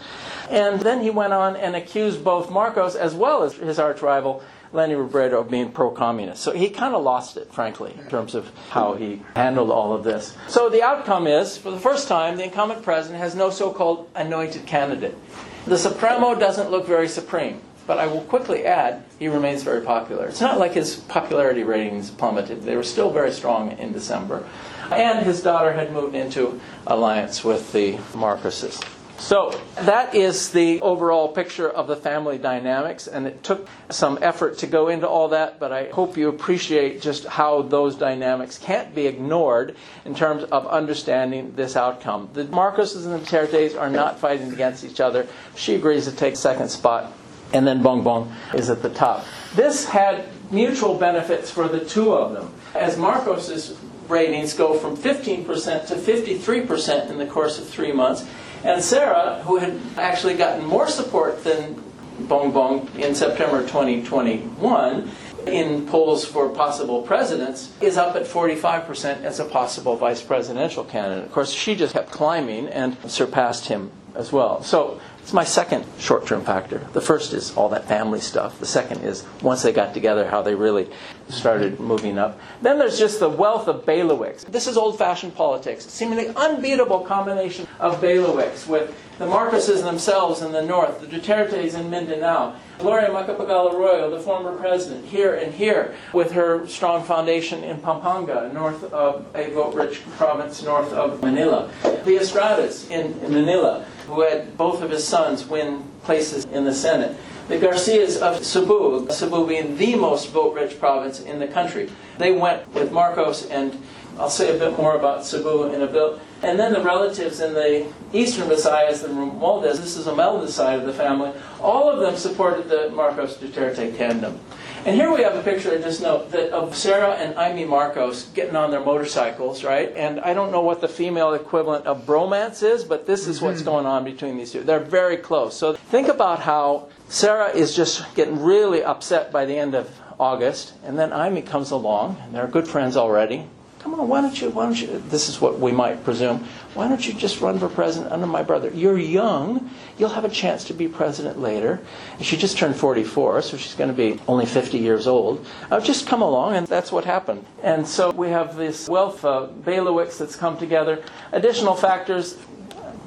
And 0.50 0.82
then 0.82 1.02
he 1.02 1.10
went 1.10 1.34
on 1.34 1.56
and 1.56 1.76
accused 1.76 2.24
both 2.24 2.52
Marcos 2.52 2.96
as 2.96 3.15
well 3.15 3.41
as 3.44 3.56
his 3.56 3.80
arch 3.80 4.04
rival 4.04 4.44
Leni 4.76 4.94
Robredo 4.94 5.50
being 5.50 5.72
pro 5.72 5.90
communist. 5.90 6.44
So 6.44 6.52
he 6.52 6.70
kind 6.70 6.94
of 6.94 7.04
lost 7.04 7.38
it, 7.38 7.54
frankly, 7.54 7.96
in 7.98 8.08
terms 8.08 8.36
of 8.36 8.52
how 8.70 8.94
he 8.94 9.22
handled 9.36 9.72
all 9.72 9.94
of 9.94 10.04
this. 10.04 10.36
So 10.48 10.70
the 10.70 10.84
outcome 10.84 11.28
is, 11.28 11.58
for 11.58 11.72
the 11.72 11.80
first 11.80 12.08
time, 12.08 12.38
the 12.38 12.44
incumbent 12.44 12.84
president 12.84 13.20
has 13.20 13.36
no 13.36 13.50
so 13.50 13.72
called 13.72 14.10
anointed 14.16 14.66
candidate. 14.66 15.18
The 15.66 15.78
Supremo 15.78 16.36
doesn't 16.36 16.70
look 16.70 16.86
very 16.86 17.08
supreme. 17.08 17.62
But 17.88 18.00
I 18.00 18.08
will 18.08 18.22
quickly 18.22 18.66
add, 18.66 19.04
he 19.20 19.28
remains 19.28 19.62
very 19.62 19.82
popular. 19.82 20.26
It's 20.26 20.42
not 20.42 20.58
like 20.58 20.74
his 20.74 20.96
popularity 20.96 21.64
ratings 21.64 22.10
plummeted. 22.10 22.64
They 22.64 22.76
were 22.76 22.84
still 22.84 23.12
very 23.12 23.32
strong 23.32 23.78
in 23.78 23.94
December. 23.94 24.44
And 24.92 25.24
his 25.26 25.44
daughter 25.44 25.74
had 25.74 25.94
moved 25.94 26.16
into 26.16 26.60
alliance 26.88 27.44
with 27.44 27.72
the 27.74 27.94
Marcoses. 28.14 28.84
So 29.17 29.60
that 29.75 30.13
is 30.13 30.51
the 30.51 30.82
overall 30.82 31.30
picture 31.30 31.69
of 31.69 31.88
the 31.88 31.95
family 31.95 32.38
dynamics, 32.38 33.08
and 33.08 33.25
it 33.25 33.43
took 33.43 33.67
some 33.89 34.19
effort 34.21 34.58
to 34.60 34.67
go 34.67 34.89
into 34.89 35.08
all 35.08 35.30
that, 35.30 35.60
but 35.60 35.71
I 35.71 35.89
hope 35.89 36.17
you 36.17 36.28
appreciate 36.28 37.01
just 37.01 37.25
how 37.25 37.62
those 37.62 37.95
dynamics 37.95 38.58
can't 38.58 38.93
be 38.93 39.08
ignored 39.08 39.75
in 40.04 40.15
terms 40.15 40.43
of 40.43 40.67
understanding 40.67 41.54
this 41.56 41.75
outcome. 41.75 42.30
The 42.34 42.43
Marcoses 42.45 43.06
and 43.06 43.13
the 43.13 43.25
Dutertes 43.25 43.80
are 43.80 43.89
not 43.89 44.19
fighting 44.19 44.51
against 44.51 44.84
each 44.84 44.99
other. 44.99 45.28
She 45.56 45.75
agrees 45.75 46.06
to 46.06 46.12
take 46.12 46.36
second 46.36 46.69
spot, 46.69 47.13
and 47.54 47.65
then 47.65 47.82
Bong 47.82 48.04
Bong 48.04 48.34
is 48.54 48.69
at 48.69 48.82
the 48.82 48.89
top. 48.89 49.25
This 49.56 49.86
had 49.86 50.25
mutual 50.51 50.97
benefits 50.97 51.49
for 51.49 51.67
the 51.69 51.84
two 51.84 52.13
of 52.13 52.34
them. 52.34 52.54
As 52.75 52.97
Marcos's 52.97 53.78
ratings 54.10 54.54
go 54.54 54.78
from 54.78 54.95
15% 54.95 55.88
to 55.88 55.95
53% 55.95 57.10
in 57.10 57.17
the 57.17 57.25
course 57.25 57.58
of 57.58 57.67
three 57.67 57.91
months, 57.91 58.25
and 58.65 58.84
Sara, 58.84 59.41
who 59.43 59.58
had 59.58 59.80
actually 59.97 60.36
gotten 60.36 60.65
more 60.65 60.88
support 60.88 61.43
than 61.43 61.82
Bongbong 62.23 62.93
in 62.95 63.13
September 63.13 63.62
2021 63.62 65.12
in 65.47 65.86
polls 65.86 66.25
for 66.25 66.49
possible 66.49 67.04
presidents, 67.04 67.71
is 67.80 67.97
up 67.97 68.15
at 68.15 68.23
45% 68.23 69.21
as 69.21 69.39
a 69.39 69.45
possible 69.45 69.95
vice 69.95 70.23
presidential 70.23 70.84
candidate. 70.84 71.25
Of 71.25 71.32
course, 71.32 71.51
she 71.51 71.75
just 71.75 71.93
kept 71.93 72.10
climbing 72.10 72.67
and 72.67 72.97
surpassed 73.10 73.67
him 73.67 73.91
as 74.15 74.32
well. 74.32 74.63
So 74.63 74.99
it's 75.26 75.34
my 75.34 75.44
second 75.44 75.84
short 75.98 76.28
term 76.28 76.46
factor. 76.46 76.78
The 76.94 77.02
first 77.02 77.34
is 77.34 77.58
all 77.58 77.70
that 77.70 77.88
family 77.88 78.20
stuff. 78.20 78.60
The 78.60 78.68
second 78.68 79.02
is 79.02 79.26
once 79.42 79.64
they 79.64 79.74
got 79.74 79.96
together, 79.96 80.30
how 80.30 80.44
they 80.44 80.54
really 80.54 80.88
started 81.30 81.80
moving 81.80 82.20
up. 82.20 82.40
Then 82.62 82.78
there's 82.78 83.00
just 83.00 83.20
the 83.20 83.28
wealth 83.28 83.68
of 83.68 83.86
bailiwicks. 83.86 84.46
This 84.46 84.68
is 84.68 84.78
old 84.78 85.00
fashioned 85.00 85.34
politics, 85.34 85.88
seemingly 85.88 86.28
unbeatable 86.28 87.00
combination 87.00 87.68
of 87.80 88.00
bailiwicks 88.02 88.68
with 88.68 88.96
the 89.18 89.26
Marcoses 89.26 89.82
themselves 89.82 90.44
in 90.44 90.52
the 90.52 90.62
north, 90.62 91.02
the 91.02 91.08
Dutertes 91.08 91.74
in 91.74 91.90
Mindanao, 91.90 92.56
Gloria 92.78 93.10
Macapagal 93.10 93.74
Arroyo, 93.74 94.12
the 94.12 94.20
former 94.20 94.56
president, 94.56 95.06
here 95.06 95.34
and 95.34 95.52
here, 95.56 95.96
with 96.14 96.34
her 96.34 96.68
strong 96.68 97.02
foundation 97.02 97.64
in 97.64 97.78
Pampanga, 97.80 98.52
north 98.54 98.84
of 98.94 99.26
a 99.34 99.50
vote 99.52 99.74
rich 99.74 100.04
province 100.18 100.62
north 100.62 100.94
of 100.94 101.24
Manila. 101.24 101.72
The 101.82 102.18
Estradas 102.18 102.92
in 102.92 103.20
Manila, 103.32 103.88
who 104.08 104.22
had 104.22 104.58
both 104.58 104.82
of 104.82 104.89
his 104.89 105.08
sons 105.08 105.46
win 105.46 105.84
places 106.04 106.46
in 106.46 106.63
the 106.63 106.74
Senate. 106.74 107.15
The 107.48 107.60
Garcias 107.60 108.18
of 108.18 108.44
Cebu, 108.44 109.08
Cebu 109.12 109.48
being 109.48 109.78
the 109.78 109.96
most 109.96 110.32
vote 110.32 110.56
rich 110.56 110.80
province 110.80 111.20
in 111.20 111.39
the 111.39 111.48
country, 111.48 111.91
they 112.18 112.32
went 112.32 112.68
with 112.74 112.91
Marcos, 112.91 113.48
and 113.50 113.78
I'll 114.18 114.30
say 114.30 114.56
a 114.56 114.58
bit 114.58 114.78
more 114.78 114.96
about 114.96 115.26
Cebu 115.26 115.74
in 115.74 115.82
a 115.82 115.88
bit. 115.88 116.20
And 116.41 116.58
then 116.58 116.74
the 116.74 116.82
relatives 116.82 117.41
in 117.41 117.54
the 117.54 117.86
eastern 118.13 118.48
Visayas, 118.48 119.02
the 119.02 119.10
Romualdez, 119.10 119.78
this 119.78 119.98
is 119.98 120.08
a 120.08 120.15
Melda 120.15 120.50
side 120.50 120.80
of 120.80 120.86
the 120.86 120.94
family, 120.94 121.32
all 121.60 121.89
of 121.89 122.00
them 122.00 122.15
supported 122.15 122.70
the 122.70 122.89
Marcos 122.91 123.38
Duterte 123.38 123.96
tandem. 123.96 124.39
And 124.86 124.95
here 124.95 125.12
we 125.12 125.24
have 125.24 125.36
a 125.36 125.41
picture, 125.41 125.71
I 125.71 125.80
just 125.80 126.04
note, 126.04 126.30
that 126.30 126.52
of 126.52 126.76
Sara 126.76 127.13
and 127.13 127.34
Imee 127.34 127.67
Marcos 127.67 128.28
getting 128.36 128.56
on 128.56 128.69
their 128.69 128.86
motorcycles, 128.86 129.63
right? 129.63 129.91
And 129.95 130.19
I 130.19 130.36
don't 130.36 130.52
know 130.52 130.62
what 130.62 130.80
the 130.80 130.88
female 130.88 131.34
equivalent 131.34 131.88
of 131.88 132.06
bromance 132.06 132.62
is, 132.62 132.84
but 132.84 133.08
this 133.08 133.26
is 133.26 133.41
what's 133.41 133.62
mm-hmm. 133.62 133.69
going 133.71 133.86
on 133.88 134.04
between 134.04 134.38
these 134.38 134.52
two. 134.52 134.62
They're 134.62 134.80
very 134.80 135.17
close. 135.17 135.58
So 135.58 135.74
think 135.74 136.08
about 136.08 136.41
how 136.41 136.89
Sara 137.10 137.50
is 137.50 137.76
just 137.76 138.13
getting 138.13 138.39
really 138.43 138.84
upset 138.84 139.32
by 139.32 139.45
the 139.45 139.58
end 139.58 139.74
of 139.74 139.89
August, 140.19 140.74
and 140.84 141.00
then 141.00 141.10
Imee 141.10 141.48
comes 141.48 141.71
along, 141.71 142.17
and 142.21 142.36
they're 142.36 142.45
good 142.45 142.67
friends 142.67 142.95
already. 142.95 143.48
Come 143.80 144.00
on, 144.00 144.08
why 144.08 144.21
don't 144.21 144.39
you, 144.39 144.52
why 144.52 144.65
don't 144.65 144.80
you, 144.80 145.02
this 145.10 145.30
is 145.30 145.41
what 145.41 145.60
we 145.60 145.71
might 145.71 146.04
presume, 146.04 146.43
why 146.76 146.88
don't 146.88 147.08
you 147.08 147.13
just 147.13 147.41
run 147.41 147.58
for 147.58 147.69
president 147.69 148.12
under 148.12 148.28
my 148.28 148.43
brother? 148.43 148.69
You're 148.74 148.98
young, 148.98 149.69
you'll 149.98 150.10
have 150.10 150.26
a 150.26 150.30
chance 150.30 150.64
to 150.66 150.74
be 150.74 150.88
president 150.88 151.40
later. 151.40 151.80
And 152.18 152.26
she 152.26 152.38
just 152.38 152.58
turned 152.58 152.76
44, 152.76 153.42
so 153.42 153.58
she's 153.58 153.76
going 153.76 153.90
to 153.90 153.96
be 153.96 154.20
only 154.28 154.46
50 154.46 154.78
years 154.78 155.08
old. 155.08 155.46
Uh, 155.72 155.80
just 155.80 156.08
come 156.08 156.22
along, 156.22 156.56
and 156.56 156.68
that's 156.68 156.92
what 156.92 157.06
happened. 157.06 157.46
And 157.64 157.88
so 157.88 158.12
we 158.12 158.30
have 158.30 158.56
this 158.56 158.88
wealth 158.90 159.24
of 159.24 159.64
bailiwicks 159.64 160.18
that's 160.18 160.36
come 160.36 160.58
together. 160.58 161.04
Additional 161.32 161.76
factors, 161.76 162.38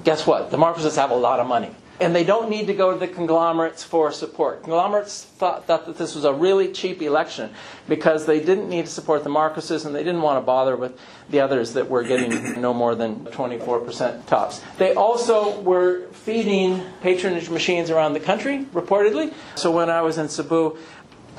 guess 0.05 0.27
what? 0.27 0.51
The 0.51 0.57
Marcoses 0.57 0.97
have 0.97 1.11
a 1.11 1.17
lot 1.17 1.41
of 1.41 1.47
money 1.47 1.75
and 2.01 2.15
they 2.15 2.25
don't 2.25 2.49
need 2.49 2.67
to 2.69 2.75
go 2.75 2.93
to 2.93 2.99
the 2.99 3.09
conglomerates 3.09 3.83
for 3.83 4.13
support. 4.13 4.63
Conglomerates 4.63 5.25
thought, 5.25 5.67
thought, 5.67 5.87
that 5.87 5.97
this 5.97 6.15
was 6.15 6.25
a 6.25 6.33
really 6.33 6.73
cheap 6.73 7.03
election 7.03 7.51
because 7.89 8.27
they 8.27 8.41
didn't 8.41 8.69
need 8.69 8.87
to 8.87 8.91
support 8.91 9.25
the 9.25 9.31
Marcoses 9.31 9.85
and 9.85 9.95
they 9.95 10.05
didn't 10.05 10.23
want 10.23 10.37
to 10.37 10.47
bother 10.47 10.77
with 10.77 10.99
the 11.31 11.41
others 11.41 11.73
that 11.73 11.89
were 11.89 12.03
getting 12.03 12.61
no 12.61 12.73
more 12.73 12.95
than 12.95 13.25
24% 13.27 14.27
tops. 14.27 14.61
They 14.79 14.95
also 14.95 15.61
were 15.61 16.07
feeding 16.09 16.83
patronage 17.03 17.51
machines 17.51 17.91
around 17.91 18.13
the 18.13 18.21
country, 18.21 18.65
reportedly. 18.73 19.33
So 19.57 19.71
when 19.71 19.91
I 19.91 20.03
was 20.03 20.19
in 20.19 20.29
Cebu, 20.29 20.79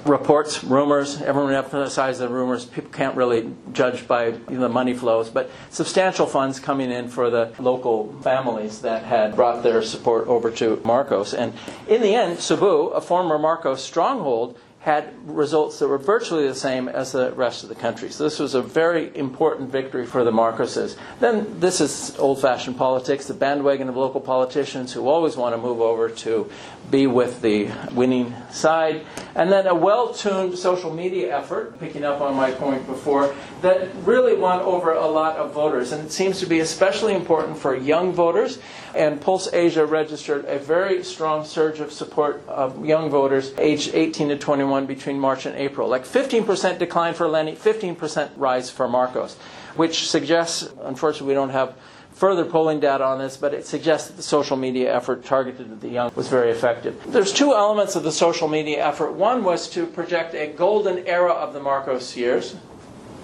reports, 0.06 0.64
rumors, 0.64 1.22
everyone 1.22 1.54
emphasizes 1.54 2.20
the 2.20 2.30
rumors. 2.30 2.66
People 2.66 2.92
can't 2.92 3.16
really 3.16 3.54
judge 3.74 4.08
by 4.08 4.32
the 4.32 4.70
money 4.70 4.94
flows, 4.94 5.30
but 5.30 5.50
substantial 5.70 6.26
funds 6.26 6.60
coming 6.60 6.92
in 6.92 7.10
for 7.10 7.30
the 7.30 7.54
local 7.60 8.14
families 8.22 8.82
that 8.82 9.04
had 9.04 9.36
brought 9.36 9.64
their 9.64 9.82
support 9.82 10.28
over 10.28 10.52
to 10.52 10.82
Marcos. 10.84 11.34
And 11.34 11.54
in 11.88 12.02
the 12.02 12.16
end, 12.16 12.40
Cebu, 12.40 12.88
a 12.90 13.02
former 13.02 13.38
Marcos 13.38 13.84
stronghold, 13.84 14.58
had 14.82 15.14
results 15.28 15.78
that 15.80 15.90
were 15.90 15.98
virtually 15.98 16.48
the 16.48 16.56
same 16.56 16.88
as 16.88 17.12
the 17.12 17.34
rest 17.34 17.64
of 17.64 17.70
the 17.70 17.76
country. 17.76 18.10
So 18.10 18.24
this 18.24 18.40
was 18.40 18.56
a 18.56 18.62
very 18.62 19.16
important 19.16 19.70
victory 19.70 20.06
for 20.06 20.24
the 20.24 20.32
Marcoses. 20.32 20.96
Then 21.20 21.60
this 21.60 21.82
is 21.82 22.18
old-fashioned 22.18 22.78
politics, 22.78 23.28
the 23.28 23.34
bandwagon 23.34 23.90
of 23.90 23.98
local 23.98 24.22
politicians 24.22 24.94
who 24.94 25.10
always 25.10 25.36
want 25.36 25.54
to 25.54 25.62
move 25.62 25.82
over 25.82 26.08
to 26.10 26.50
be 26.90 27.08
with 27.08 27.42
the 27.42 27.70
winning 27.94 28.34
side. 28.52 29.06
And 29.36 29.52
then 29.52 29.68
a 29.68 29.76
well-tuned 29.76 30.58
social 30.58 30.94
media 30.94 31.36
effort, 31.36 31.80
picking 31.80 32.04
up 32.04 32.22
on 32.22 32.36
my 32.36 32.52
point 32.52 32.86
before, 32.88 33.34
that 33.62 33.90
really 34.04 34.36
won 34.36 34.60
over 34.62 34.94
a 34.94 35.06
lot 35.06 35.38
of 35.38 35.54
voters. 35.54 35.92
And 35.92 36.06
it 36.06 36.12
seems 36.12 36.40
to 36.40 36.46
be 36.46 36.60
especially 36.60 37.14
important 37.14 37.58
for 37.58 37.76
young 37.76 38.12
voters. 38.14 38.60
And 38.96 39.22
Pulse 39.22 39.52
Asia 39.54 39.86
registered 39.86 40.46
a 40.46 40.58
very 40.60 41.04
strong 41.04 41.46
surge 41.46 41.80
of 41.80 41.92
support 41.92 42.44
of 42.48 42.86
young 42.86 43.10
voters 43.10 43.54
aged 43.58 43.94
18 43.94 44.30
to 44.30 44.38
21 44.38 44.86
between 44.86 45.20
March 45.20 45.46
and 45.46 45.56
April. 45.56 45.88
Like 45.88 46.06
15% 46.06 46.80
decline 46.80 47.14
for 47.14 47.28
Leni, 47.28 47.56
15% 47.56 48.32
rise 48.36 48.70
for 48.70 48.88
Marcos, 48.88 49.36
which 49.76 50.10
suggests, 50.10 50.70
unfortunately, 50.82 51.28
we 51.28 51.34
don't 51.34 51.52
have 51.52 51.76
further 52.20 52.44
polling 52.44 52.82
data 52.82 53.06
on 53.06 53.18
this, 53.18 53.38
but 53.38 53.54
it 53.54 53.66
suggests 53.66 54.10
that 54.10 54.18
the 54.18 54.22
social 54.22 54.58
media 54.58 54.94
effort 54.94 55.24
targeted 55.24 55.72
at 55.72 55.80
the 55.80 55.88
young 55.88 56.12
was 56.16 56.28
very 56.28 56.52
effective. 56.52 57.02
There's 57.08 57.32
two 57.32 57.54
elements 57.54 57.96
of 57.96 58.04
the 58.04 58.12
social 58.12 58.50
media 58.50 58.86
effort. 58.86 59.14
One 59.14 59.46
was 59.46 59.70
to 59.70 59.86
project 59.86 60.36
a 60.36 60.48
golden 60.48 61.08
era 61.08 61.32
of 61.32 61.54
the 61.54 61.62
Marcos 61.62 62.18
years, 62.18 62.58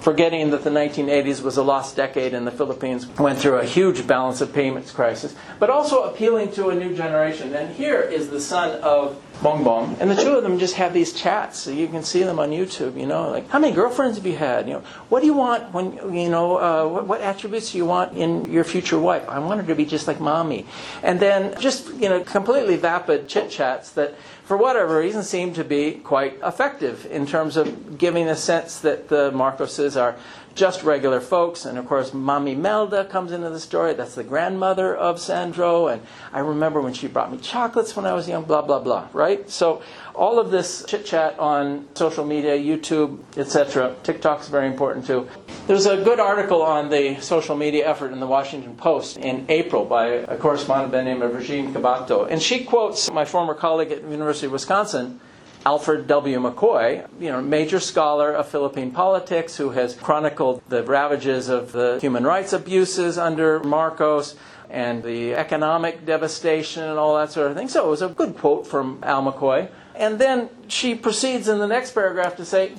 forgetting 0.06 0.52
that 0.52 0.64
the 0.64 0.70
1980s 0.70 1.42
was 1.42 1.58
a 1.58 1.64
lost 1.64 1.96
decade 1.96 2.36
and 2.36 2.46
the 2.46 2.52
Philippines 2.52 3.08
went 3.18 3.40
through 3.40 3.56
a 3.56 3.66
huge 3.66 4.06
balance 4.06 4.40
of 4.40 4.54
payments 4.54 4.92
crisis, 4.92 5.34
but 5.58 5.72
also 5.72 6.04
appealing 6.04 6.52
to 6.52 6.70
a 6.70 6.76
new 6.76 6.96
generation. 6.96 7.56
And 7.56 7.74
here 7.74 8.02
is 8.02 8.30
the 8.30 8.40
son 8.40 8.80
of 8.82 9.20
Bongbong, 9.42 9.98
and 10.00 10.10
the 10.10 10.16
two 10.16 10.38
of 10.38 10.44
them 10.44 10.60
just 10.60 10.76
have 10.76 10.94
these 10.94 11.12
chats. 11.12 11.60
So 11.60 11.72
you 11.72 11.88
can 11.88 12.04
see 12.04 12.22
them 12.22 12.40
on 12.40 12.52
YouTube. 12.52 12.98
You 12.98 13.08
know, 13.08 13.32
like 13.32 13.50
how 13.50 13.58
many 13.58 13.74
girlfriends 13.74 14.18
have 14.18 14.26
you 14.28 14.38
had? 14.38 14.68
You 14.68 14.76
know, 14.76 14.84
what 15.10 15.22
do 15.22 15.26
you 15.26 15.34
want 15.34 15.74
when 15.74 16.16
you 16.16 16.30
know 16.30 16.58
uh, 16.58 16.88
what, 16.88 17.08
what 17.08 17.22
attributes 17.22 17.72
do 17.72 17.80
you 17.80 17.86
want 17.86 18.16
in 18.16 18.46
your 18.46 18.64
future 18.64 19.00
wife? 19.00 19.28
I 19.28 19.40
want 19.40 19.60
her 19.60 19.68
to 19.68 19.76
be 19.76 19.86
just 19.86 20.08
like 20.08 20.22
mommy, 20.22 20.68
and 21.04 21.20
then 21.20 21.60
just 21.60 21.90
you 21.96 22.08
know 22.08 22.24
completely 22.24 22.78
vapid 22.78 23.28
chit 23.28 23.50
chats 23.50 23.90
that 23.92 24.14
for 24.46 24.58
whatever 24.58 25.00
reason, 25.00 25.24
seem 25.24 25.54
to 25.56 25.64
be 25.64 25.94
quite 25.94 26.40
effective 26.44 27.06
in 27.08 27.26
terms 27.26 27.58
of 27.58 27.98
giving 27.98 28.28
a 28.28 28.36
sense 28.36 28.80
that 28.80 29.10
the 29.10 29.32
Marcoses 29.32 30.00
are 30.00 30.16
just 30.56 30.84
regular 30.84 31.20
folks. 31.20 31.66
And 31.66 31.78
of 31.78 31.86
course, 31.86 32.12
Mami 32.12 32.58
Melda 32.58 33.06
comes 33.06 33.32
into 33.32 33.50
the 33.50 33.60
story. 33.60 33.94
That's 33.94 34.16
the 34.16 34.24
grandmother 34.24 34.96
of 34.96 35.20
Sandro. 35.20 35.88
And 35.88 36.02
I 36.34 36.40
remember 36.40 36.82
when 36.82 36.94
she 36.94 37.08
brought 37.08 37.32
me 37.32 37.38
chocolates 37.38 37.96
when 37.96 38.06
I 38.06 38.14
was 38.14 38.28
young, 38.28 38.46
blah, 38.46 38.62
blah, 38.62 38.80
blah, 38.80 39.10
right? 39.14 39.48
So 39.50 39.84
all 40.16 40.40
of 40.40 40.52
this 40.52 40.86
chit 40.88 41.06
chat 41.06 41.38
on 41.38 41.88
social 41.94 42.26
media, 42.26 42.58
YouTube, 42.58 43.20
etc. 43.38 43.96
TikTok 44.04 44.42
is 44.42 44.48
very 44.48 44.68
important 44.68 45.06
too. 45.06 45.28
There's 45.68 45.86
a 45.86 46.02
good 46.02 46.20
article 46.20 46.62
on 46.62 46.90
the 46.90 47.20
social 47.20 47.56
media 47.56 47.88
effort 47.88 48.14
in 48.14 48.20
the 48.20 48.28
Washington 48.28 48.76
Post 48.76 49.18
in 49.18 49.46
April 49.50 49.84
by 49.84 50.08
a 50.08 50.38
correspondent 50.38 50.92
by 50.92 51.00
the 51.00 51.04
name 51.04 51.22
of 51.22 51.34
Regine 51.34 51.74
Cabato. 51.74 52.28
And 52.30 52.42
she 52.42 52.64
quotes 52.64 53.12
my 53.12 53.26
former 53.26 53.54
colleague 53.54 53.92
at 53.92 54.04
the 54.04 54.10
University 54.10 54.46
of 54.46 54.54
Wisconsin, 54.54 55.20
Alfred 55.66 56.06
W. 56.08 56.40
McCoy, 56.40 57.08
you 57.20 57.32
know, 57.32 57.42
major 57.42 57.80
scholar 57.80 58.32
of 58.32 58.48
Philippine 58.48 58.92
politics 58.92 59.58
who 59.58 59.72
has 59.72 59.96
chronicled 59.96 60.62
the 60.70 60.84
ravages 60.84 61.50
of 61.50 61.72
the 61.72 61.98
human 62.00 62.24
rights 62.24 62.54
abuses 62.54 63.18
under 63.18 63.60
Marcos 63.62 64.36
and 64.70 65.04
the 65.04 65.34
economic 65.34 66.06
devastation 66.06 66.84
and 66.84 67.00
all 67.00 67.16
that 67.18 67.32
sort 67.32 67.50
of 67.50 67.58
thing. 67.58 67.68
So 67.68 67.88
it 67.88 67.90
was 67.90 68.04
a 68.04 68.10
good 68.10 68.38
quote 68.38 68.68
from 68.68 69.00
Al 69.02 69.24
McCoy. 69.24 69.70
And 69.96 70.20
then 70.20 70.50
she 70.68 70.94
proceeds 70.94 71.48
in 71.48 71.58
the 71.60 71.68
next 71.68 71.92
paragraph 71.92 72.36
to 72.38 72.46
say, 72.46 72.74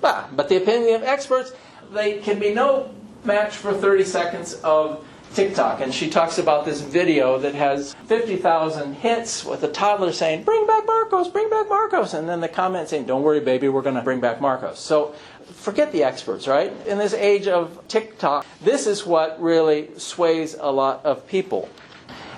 bah, 0.00 0.26
but 0.32 0.48
the 0.48 0.56
opinion 0.56 0.96
of 0.96 1.02
experts, 1.04 1.52
they 1.92 2.18
can 2.18 2.38
be 2.38 2.52
no 2.52 2.94
match 3.24 3.56
for 3.56 3.72
30 3.72 4.04
seconds 4.04 4.54
of 4.54 5.06
TikTok. 5.36 5.82
And 5.82 5.92
she 5.92 6.08
talks 6.08 6.38
about 6.38 6.64
this 6.64 6.80
video 6.80 7.38
that 7.38 7.54
has 7.54 7.92
50,000 8.06 8.94
hits 8.94 9.44
with 9.44 9.62
a 9.62 9.68
toddler 9.68 10.12
saying, 10.12 10.44
Bring 10.44 10.66
back 10.66 10.86
Marcos, 10.86 11.28
bring 11.28 11.50
back 11.50 11.68
Marcos. 11.68 12.14
And 12.14 12.26
then 12.26 12.40
the 12.40 12.48
comment 12.48 12.88
saying, 12.88 13.04
Don't 13.04 13.22
worry, 13.22 13.40
baby, 13.40 13.68
we're 13.68 13.82
going 13.82 13.96
to 13.96 14.02
bring 14.02 14.18
back 14.18 14.40
Marcos. 14.40 14.78
So 14.78 15.14
forget 15.52 15.92
the 15.92 16.04
experts, 16.04 16.48
right? 16.48 16.72
In 16.86 16.96
this 16.96 17.12
age 17.12 17.48
of 17.48 17.86
TikTok, 17.86 18.46
this 18.62 18.86
is 18.86 19.04
what 19.04 19.40
really 19.40 19.90
sways 19.98 20.54
a 20.54 20.72
lot 20.72 21.04
of 21.04 21.26
people. 21.26 21.68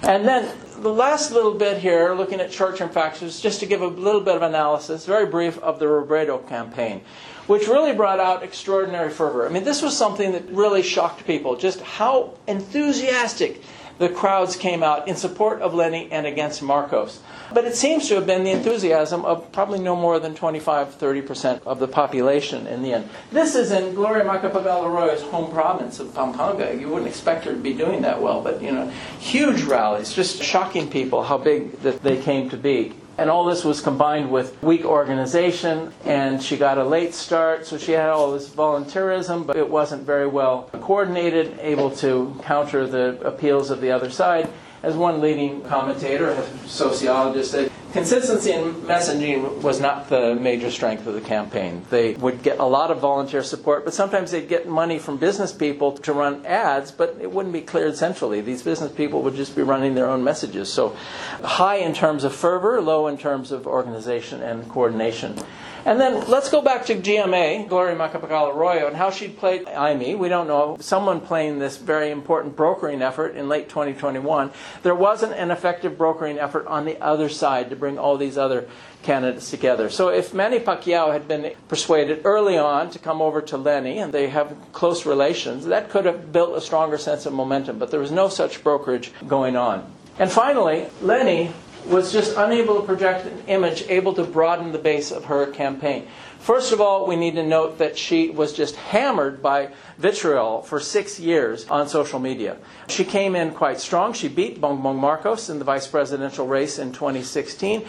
And 0.03 0.27
then 0.27 0.53
the 0.81 0.93
last 0.93 1.31
little 1.31 1.55
bit 1.55 1.79
here, 1.79 2.15
looking 2.15 2.41
at 2.41 2.53
short 2.53 2.77
term 2.77 2.91
factors, 2.91 3.41
just 3.41 3.61
to 3.61 3.67
give 3.67 3.81
a 3.81 3.87
little 3.87 4.21
bit 4.21 4.35
of 4.35 4.43
analysis, 4.43 5.07
very 5.07 5.27
brief, 5.27 5.57
of 5.59 5.79
the 5.79 5.87
Robredo 5.87 6.47
campaign, 6.49 7.03
which 7.49 7.67
really 7.67 7.95
brought 7.95 8.21
out 8.21 8.43
extraordinary 8.43 9.11
fervor. 9.11 9.47
I 9.47 9.49
mean, 9.49 9.65
this 9.65 9.83
was 9.83 9.97
something 9.97 10.33
that 10.33 10.49
really 10.51 10.83
shocked 10.83 11.27
people, 11.27 11.57
just 11.57 11.81
how 11.81 12.35
enthusiastic 12.47 13.63
the 13.99 14.09
crowds 14.09 14.55
came 14.55 14.83
out 14.83 15.09
in 15.09 15.17
support 15.17 15.61
of 15.61 15.75
Leni 15.75 16.09
and 16.13 16.27
against 16.27 16.63
Marcos. 16.63 17.21
But 17.53 17.65
it 17.65 17.75
seems 17.75 18.07
to 18.09 18.15
have 18.17 18.27
been 18.27 18.45
the 18.45 18.51
enthusiasm 18.51 19.25
of 19.25 19.51
probably 19.51 19.79
no 19.79 19.97
more 19.97 20.21
than 20.21 20.35
25, 20.35 20.99
30% 20.99 21.63
of 21.67 21.81
the 21.81 21.89
population 21.89 22.67
in 22.67 22.83
the 22.83 22.93
end. 22.93 23.09
This 23.33 23.55
is 23.55 23.73
in 23.73 23.95
Gloria 23.95 24.25
Macapagal 24.25 24.85
Arroyo's 24.85 25.23
home 25.23 25.51
province 25.51 25.99
of 25.99 26.15
Pampanga. 26.15 26.77
You 26.79 26.89
wouldn't 26.89 27.09
expect 27.09 27.45
her 27.47 27.53
to 27.53 27.59
be 27.59 27.73
doing 27.73 28.03
that 28.03 28.21
well, 28.21 28.43
but 28.43 28.63
you 28.63 28.71
know, 28.71 28.89
huge 29.19 29.63
rallies, 29.63 30.13
just 30.13 30.43
shocking 30.43 30.91
people 30.91 31.23
how 31.25 31.39
big 31.39 31.81
that 31.81 32.03
they 32.03 32.21
came 32.21 32.51
to 32.51 32.57
be. 32.57 32.95
And 33.19 33.29
all 33.29 33.45
this 33.45 33.65
was 33.65 33.81
combined 33.81 34.31
with 34.31 34.63
weak 34.63 34.85
organization, 34.85 35.93
and 36.05 36.41
she 36.41 36.57
got 36.57 36.79
a 36.79 36.85
late 36.85 37.15
start, 37.15 37.67
so 37.67 37.77
she 37.77 37.91
had 37.91 38.11
all 38.11 38.31
this 38.31 38.49
volunteerism, 38.49 39.45
but 39.45 39.57
it 39.57 39.69
wasn't 39.69 40.05
very 40.05 40.29
well 40.29 40.71
coordinated, 40.73 41.59
able 41.61 41.91
to 41.97 42.39
counter 42.45 42.87
the 42.87 43.21
appeals 43.27 43.71
of 43.71 43.81
the 43.81 43.91
other 43.91 44.09
side. 44.09 44.49
As 44.83 44.95
one 44.95 45.21
leading 45.21 45.63
commentator, 45.63 46.31
a 46.31 46.69
sociologist, 46.69 47.51
said, 47.51 47.73
consistency 47.93 48.53
in 48.53 48.75
messaging 48.75 49.61
was 49.61 49.81
not 49.81 50.09
the 50.09 50.37
major 50.37 50.71
strength 50.71 51.05
of 51.07 51.15
the 51.15 51.21
campaign. 51.21 51.85
They 51.91 52.15
would 52.15 52.45
get 52.45 52.61
a 52.61 52.65
lot 52.65 52.93
of 52.93 53.01
volunteer 53.01 53.43
support, 53.43 53.85
but 53.85 53.93
sometimes 53.93 54.31
they'd 54.31 54.49
get 54.49 54.69
money 54.69 55.01
from 55.01 55.17
business 55.17 55.53
people 55.53 55.93
to 55.99 56.13
run 56.13 56.47
ads, 56.47 56.93
but 56.93 57.17
it 57.21 57.33
wouldn't 57.33 57.53
be 57.53 57.63
cleared 57.63 57.97
centrally. 57.97 58.41
These 58.41 58.63
business 58.63 58.93
people 58.93 59.23
would 59.23 59.35
just 59.35 59.57
be 59.57 59.63
running 59.63 59.97
their 59.97 60.09
own 60.09 60.23
messages. 60.23 60.73
So 60.73 60.97
high 61.43 61.77
in 61.77 61.93
terms 61.93 62.23
of 62.23 62.33
fervor, 62.33 62.81
low 62.81 63.09
in 63.09 63.19
terms 63.19 63.51
of 63.51 63.67
organization 63.67 64.43
and 64.43 64.69
coordination. 64.69 65.37
And 65.85 66.01
then 66.01 66.29
let's 66.29 66.51
go 66.51 66.61
back 66.61 66.87
to 66.87 66.95
GMA, 66.95 67.69
Gloria 67.69 67.97
Macapagal 67.97 68.55
Arroyo, 68.55 68.87
and 68.89 68.97
how 68.97 69.11
she 69.11 69.29
played 69.29 69.67
IME. 69.67 70.19
We 70.19 70.29
don't 70.29 70.47
know. 70.47 70.77
Someone 70.81 71.21
playing 71.21 71.59
this 71.59 71.77
very 71.77 72.11
important 72.11 72.57
brokering 72.57 73.03
effort 73.03 73.37
in 73.37 73.49
late 73.49 73.69
2021. 73.69 74.51
There 74.83 74.95
wasn't 74.95 75.33
an 75.35 75.51
effective 75.51 75.97
brokering 75.97 76.39
effort 76.39 76.67
on 76.67 76.85
the 76.85 77.01
other 77.01 77.29
side 77.29 77.71
to 77.71 77.77
bring 77.77 77.99
all 77.99 78.17
these 78.17 78.37
other 78.37 78.69
candidates 79.03 79.51
together. 79.51 79.89
So 79.89 80.09
if 80.09 80.35
Manny 80.35 80.59
Pacquiao 80.59 81.13
had 81.13 81.29
been 81.29 81.55
persuaded 81.69 82.23
early 82.25 82.59
on 82.59 82.91
to 82.91 82.99
come 82.99 83.23
over 83.23 83.41
to 83.43 83.57
Leni, 83.57 83.99
and 83.99 84.13
they 84.13 84.29
have 84.29 84.57
close 84.73 85.07
relations, 85.07 85.67
that 85.67 85.91
could 85.91 86.05
have 86.05 86.33
built 86.33 86.57
a 86.57 86.61
stronger 86.61 86.99
sense 86.99 87.25
of 87.25 87.33
momentum. 87.33 87.79
But 87.79 87.91
there 87.91 88.01
was 88.01 88.11
no 88.11 88.29
such 88.29 88.63
brokerage 88.63 89.13
going 89.27 89.57
on. 89.57 89.91
And 90.19 90.31
finally, 90.31 90.89
Leni 91.01 91.53
was 91.89 92.13
just 92.13 92.37
unable 92.37 92.81
to 92.81 92.87
project 92.87 93.27
an 93.27 93.43
image 93.47 93.85
able 93.89 94.13
to 94.15 94.25
broaden 94.25 94.73
the 94.73 94.79
base 94.79 95.11
of 95.11 95.25
her 95.25 95.47
campaign. 95.47 96.07
First 96.39 96.73
of 96.73 96.81
all, 96.81 97.07
we 97.07 97.17
need 97.17 97.35
to 97.35 97.43
note 97.43 97.79
that 97.79 97.99
she 97.99 98.31
was 98.31 98.53
just 98.53 98.77
hammered 98.77 99.43
by 99.43 99.71
vitriol 99.99 100.63
for 100.63 100.79
six 100.81 101.19
years 101.19 101.67
on 101.69 101.89
social 101.89 102.19
media. 102.21 102.57
She 102.89 103.05
came 103.05 103.35
in 103.35 103.53
quite 103.53 103.81
strong. 103.81 104.13
She 104.13 104.29
beat 104.29 104.61
Bongbong 104.61 104.97
Marcos 104.97 105.51
in 105.51 105.59
the 105.59 105.65
vice 105.65 105.87
presidential 105.87 106.47
race 106.47 106.79
in 106.79 106.93
2016 106.93 107.85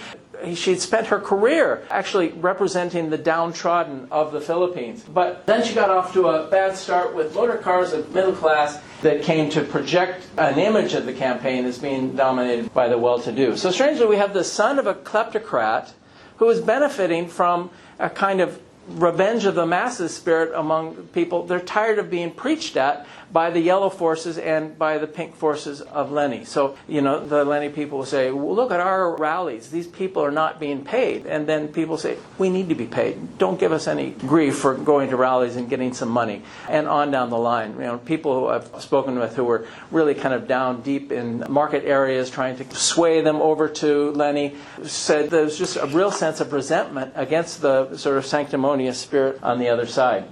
she'd 0.56 0.80
spent 0.80 1.08
her 1.08 1.19
career 1.19 1.84
actually 1.89 2.30
representing 2.30 3.10
the 3.10 3.17
downtrodden 3.17 4.08
of 4.12 4.32
the 4.32 4.41
Philippines. 4.41 5.04
But 5.04 5.45
then 5.45 5.63
she 5.63 5.73
got 5.73 5.89
off 5.89 6.13
to 6.13 6.28
a 6.28 6.47
bad 6.47 6.75
start 6.75 7.15
with 7.15 7.36
motor 7.36 7.58
cars 7.58 7.93
of 7.93 8.13
middle 8.13 8.34
class 8.34 8.80
that 9.02 9.21
came 9.23 9.49
to 9.52 9.63
project 9.63 10.25
an 10.38 10.58
image 10.58 10.93
of 10.93 11.06
the 11.06 11.13
campaign 11.13 11.65
as 11.65 11.80
being 11.80 12.15
dominated 12.15 12.73
by 12.73 12.88
the 12.88 12.97
well 12.97 13.19
to 13.21 13.32
do. 13.32 13.58
So 13.58 13.71
strangely, 13.71 14.06
we 14.06 14.17
have 14.17 14.34
the 14.34 14.43
son 14.43 14.80
of 14.80 14.88
a 14.88 14.93
kleptocrat 14.93 15.91
who 16.38 16.49
is 16.49 16.62
benefiting 16.62 17.28
from 17.28 17.69
a 17.99 18.10
kind 18.10 18.41
of 18.41 18.60
revenge 18.89 19.45
of 19.45 19.56
the 19.56 19.65
masses 19.65 20.15
spirit 20.15 20.54
among 20.56 20.95
people. 21.13 21.45
They're 21.45 21.60
tired 21.60 21.99
of 21.99 22.10
being 22.10 22.32
preached 22.32 22.78
at 22.78 23.08
by 23.32 23.52
the 23.52 23.60
yellow 23.60 23.89
forces 23.89 24.38
and 24.38 24.78
by 24.78 24.97
the 24.97 25.08
pink 25.08 25.36
forces 25.36 25.82
of 25.82 26.12
Leni. 26.12 26.45
So, 26.45 26.78
you 26.88 27.02
know, 27.02 27.23
the 27.23 27.45
Leni 27.45 27.69
people 27.69 27.99
will 27.99 28.06
say, 28.06 28.32
well, 28.32 28.56
look 28.56 28.71
at 28.71 28.80
our 28.80 29.15
rallies. 29.15 29.69
These 29.69 29.88
people 29.88 30.23
are 30.23 30.32
not 30.32 30.60
being 30.60 30.84
paid. 30.84 31.25
And 31.28 31.45
then 31.45 31.67
people 31.67 31.97
say, 31.97 32.17
we 32.38 32.49
need 32.49 32.69
to 32.69 32.75
be 32.75 32.88
paid. 32.88 33.38
Don't 33.38 33.60
give 33.60 33.71
us 33.71 33.88
any 33.88 34.12
grief 34.12 34.58
for 34.58 34.73
going 34.73 35.10
to 35.12 35.15
rallies 35.15 35.56
and 35.56 35.69
getting 35.69 35.93
some 35.93 36.10
money. 36.10 36.41
And 36.67 36.88
on 36.88 37.12
down 37.12 37.30
the 37.30 37.38
line. 37.38 37.73
You 37.73 37.82
know, 37.82 37.97
people 37.99 38.34
who 38.34 38.47
I've 38.47 38.82
spoken 38.82 39.19
with 39.19 39.36
who 39.36 39.43
were 39.43 39.67
really 39.91 40.15
kind 40.15 40.34
of 40.34 40.47
down 40.47 40.82
deep 40.82 41.12
in 41.12 41.45
market 41.49 41.86
areas 41.86 42.30
trying 42.30 42.58
to 42.58 42.75
sway 42.75 43.21
them 43.21 43.41
over 43.41 43.67
to 43.69 44.12
Leni 44.12 44.56
said 44.84 45.30
there's 45.30 45.58
just 45.58 45.78
a 45.78 45.86
real 45.88 46.12
sense 46.12 46.39
of 46.39 46.52
resentment 46.52 47.13
against 47.15 47.62
the 47.62 47.95
sort 47.95 48.17
of 48.17 48.25
sanctimonious 48.25 48.79
spirit 48.94 49.39
on 49.44 49.60
the 49.60 49.70
other 49.70 49.86
side. 49.86 50.26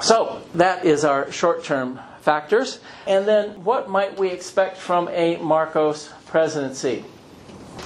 So 0.00 0.42
that 0.54 0.84
is 0.84 1.04
our 1.04 1.30
short 1.30 1.64
term 1.64 2.00
factors. 2.20 2.80
And 3.06 3.26
then 3.26 3.64
what 3.64 3.88
might 3.88 4.18
we 4.18 4.30
expect 4.30 4.76
from 4.76 5.08
a 5.08 5.36
Marcos 5.38 6.10
presidency? 6.26 7.04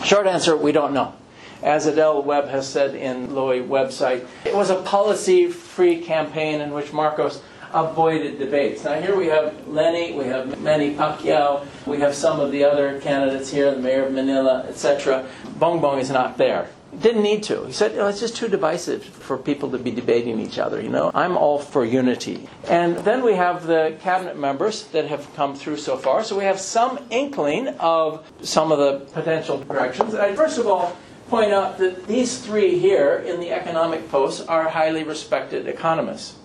Short 0.04 0.26
answer, 0.26 0.56
we 0.56 0.72
don't 0.72 0.92
know. 0.92 1.14
As 1.62 1.86
Adele 1.86 2.22
Webb 2.22 2.48
has 2.48 2.68
said 2.68 2.94
in 2.94 3.28
Lowy 3.28 3.66
website, 3.66 4.26
it 4.44 4.54
was 4.54 4.70
a 4.70 4.82
policy 4.82 5.48
free 5.48 6.00
campaign 6.02 6.60
in 6.60 6.72
which 6.72 6.92
Marcos 6.92 7.40
avoided 7.72 8.38
debates. 8.38 8.84
Now 8.84 9.00
here 9.00 9.16
we 9.16 9.26
have 9.26 9.66
Leni, 9.66 10.12
we 10.12 10.24
have 10.26 10.60
Manny 10.60 10.94
Pacquiao, 10.94 11.66
we 11.86 11.98
have 11.98 12.14
some 12.14 12.38
of 12.38 12.52
the 12.52 12.64
other 12.64 13.00
candidates 13.00 13.50
here, 13.50 13.70
the 13.70 13.80
mayor 13.80 14.04
of 14.04 14.12
Manila, 14.12 14.64
etc. 14.68 15.26
Bongbong 15.58 16.00
is 16.00 16.10
not 16.10 16.38
there. 16.38 16.68
Didn't 17.00 17.22
need 17.22 17.42
to. 17.44 17.64
He 17.64 17.72
said, 17.72 17.98
oh, 17.98 18.06
it's 18.08 18.20
just 18.20 18.36
too 18.36 18.48
divisive 18.48 19.04
for 19.04 19.36
people 19.36 19.70
to 19.70 19.78
be 19.78 19.90
debating 19.90 20.38
each 20.38 20.58
other, 20.58 20.80
you 20.80 20.88
know. 20.88 21.10
I'm 21.14 21.36
all 21.36 21.58
for 21.58 21.84
unity. 21.84 22.48
And 22.68 22.96
then 22.98 23.24
we 23.24 23.34
have 23.34 23.66
the 23.66 23.96
cabinet 24.00 24.38
members 24.38 24.84
that 24.88 25.06
have 25.06 25.32
come 25.34 25.54
through 25.54 25.78
so 25.78 25.96
far. 25.96 26.22
So 26.24 26.36
we 26.36 26.44
have 26.44 26.60
some 26.60 26.98
inkling 27.10 27.68
of 27.78 28.24
some 28.42 28.72
of 28.72 28.78
the 28.78 29.06
potential 29.12 29.58
directions. 29.58 30.14
I 30.14 30.34
first 30.34 30.58
of 30.58 30.66
all 30.66 30.96
point 31.28 31.52
out 31.52 31.78
that 31.78 32.06
these 32.06 32.38
three 32.38 32.78
here 32.78 33.24
in 33.26 33.40
the 33.40 33.50
economic 33.50 34.10
posts 34.10 34.40
are 34.42 34.68
highly 34.68 35.04
respected 35.04 35.66
economists. 35.66 36.36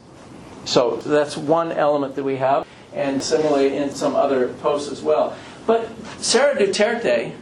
So 0.65 0.97
that's 0.97 1.38
one 1.38 1.71
element 1.71 2.15
that 2.15 2.23
we 2.23 2.38
have, 2.38 2.65
and 2.93 3.21
similarly 3.21 3.75
in 3.77 3.91
some 3.91 4.15
other 4.15 4.49
posts 4.62 4.91
as 4.91 5.01
well. 5.01 5.35
But 5.65 5.89
Sara 6.21 6.55
Duterte, 6.55 7.33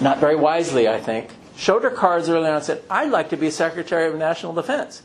not 0.00 0.18
very 0.18 0.36
wisely, 0.36 0.88
I 0.88 1.00
think, 1.00 1.30
showed 1.56 1.82
her 1.82 1.90
cards 1.90 2.28
early 2.28 2.48
on 2.48 2.56
and 2.56 2.64
said, 2.64 2.82
I'd 2.88 3.10
like 3.10 3.30
to 3.30 3.36
be 3.36 3.50
Secretary 3.50 4.08
of 4.08 4.16
National 4.16 4.52
Defense. 4.52 5.02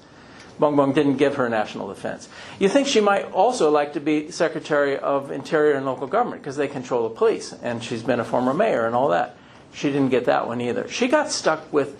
Bongbong 0.59 0.93
didn't 0.93 1.17
give 1.17 1.35
her 1.35 1.49
national 1.49 1.87
defense. 1.87 2.29
You 2.59 2.69
think 2.69 2.87
she 2.87 3.01
might 3.01 3.31
also 3.31 3.71
like 3.71 3.93
to 3.93 3.99
be 3.99 4.29
Secretary 4.29 4.97
of 4.97 5.31
Interior 5.31 5.73
and 5.73 5.85
Local 5.85 6.05
Government 6.05 6.41
because 6.41 6.55
they 6.55 6.67
control 6.67 7.09
the 7.09 7.15
police, 7.15 7.51
and 7.63 7.83
she's 7.83 8.03
been 8.03 8.19
a 8.19 8.23
former 8.25 8.53
mayor 8.53 8.85
and 8.85 8.93
all 8.93 9.09
that. 9.09 9.35
She 9.73 9.87
didn't 9.87 10.09
get 10.09 10.25
that 10.25 10.47
one 10.47 10.61
either. 10.61 10.87
She 10.87 11.07
got 11.07 11.31
stuck 11.31 11.71
with 11.73 11.99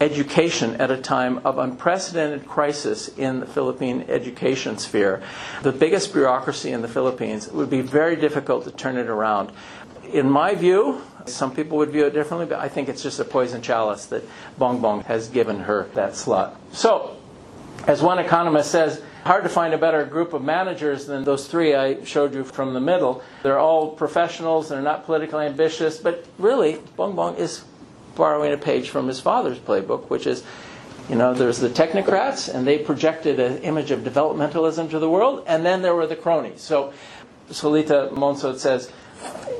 education 0.00 0.74
at 0.80 0.90
a 0.90 0.96
time 0.96 1.38
of 1.44 1.58
unprecedented 1.58 2.48
crisis 2.48 3.06
in 3.16 3.38
the 3.38 3.46
Philippine 3.46 4.04
education 4.08 4.76
sphere. 4.78 5.22
The 5.62 5.70
biggest 5.70 6.12
bureaucracy 6.12 6.72
in 6.72 6.82
the 6.82 6.88
Philippines. 6.88 7.46
It 7.46 7.54
would 7.54 7.70
be 7.70 7.82
very 7.82 8.16
difficult 8.16 8.64
to 8.64 8.72
turn 8.72 8.96
it 8.96 9.08
around. 9.08 9.52
In 10.10 10.28
my 10.30 10.54
view, 10.54 11.02
some 11.26 11.54
people 11.54 11.78
would 11.78 11.90
view 11.90 12.06
it 12.06 12.12
differently, 12.12 12.46
but 12.46 12.58
I 12.58 12.68
think 12.68 12.88
it's 12.88 13.02
just 13.02 13.20
a 13.20 13.24
poison 13.24 13.62
chalice 13.62 14.06
that 14.06 14.24
Bong 14.58 14.80
Bong 14.80 15.02
has 15.04 15.28
given 15.28 15.60
her 15.60 15.88
that 15.94 16.16
slot. 16.16 16.60
So, 16.72 17.16
as 17.86 18.02
one 18.02 18.18
economist 18.18 18.70
says, 18.70 19.02
hard 19.24 19.44
to 19.44 19.48
find 19.48 19.72
a 19.74 19.78
better 19.78 20.04
group 20.04 20.32
of 20.32 20.42
managers 20.42 21.06
than 21.06 21.24
those 21.24 21.46
three 21.46 21.74
I 21.74 22.04
showed 22.04 22.34
you 22.34 22.44
from 22.44 22.74
the 22.74 22.80
middle. 22.80 23.22
They're 23.42 23.58
all 23.58 23.90
professionals, 23.90 24.68
they're 24.68 24.82
not 24.82 25.04
politically 25.04 25.46
ambitious, 25.46 25.98
but 25.98 26.26
really, 26.38 26.80
Bong 26.96 27.14
Bong 27.14 27.36
is 27.36 27.64
borrowing 28.16 28.52
a 28.52 28.58
page 28.58 28.90
from 28.90 29.08
his 29.08 29.20
father's 29.20 29.58
playbook, 29.58 30.10
which 30.10 30.26
is 30.26 30.44
You 31.08 31.16
know, 31.16 31.34
there's 31.34 31.58
the 31.58 31.68
technocrats, 31.68 32.52
and 32.52 32.66
they 32.66 32.78
projected 32.78 33.40
an 33.40 33.58
image 33.58 33.90
of 33.90 34.00
developmentalism 34.00 34.90
to 34.90 34.98
the 34.98 35.10
world, 35.10 35.42
and 35.46 35.66
then 35.66 35.82
there 35.82 35.94
were 35.94 36.06
the 36.06 36.16
cronies. 36.16 36.60
So 36.60 36.92
Solita 37.50 38.10
Monsod 38.12 38.58
says, 38.58 38.90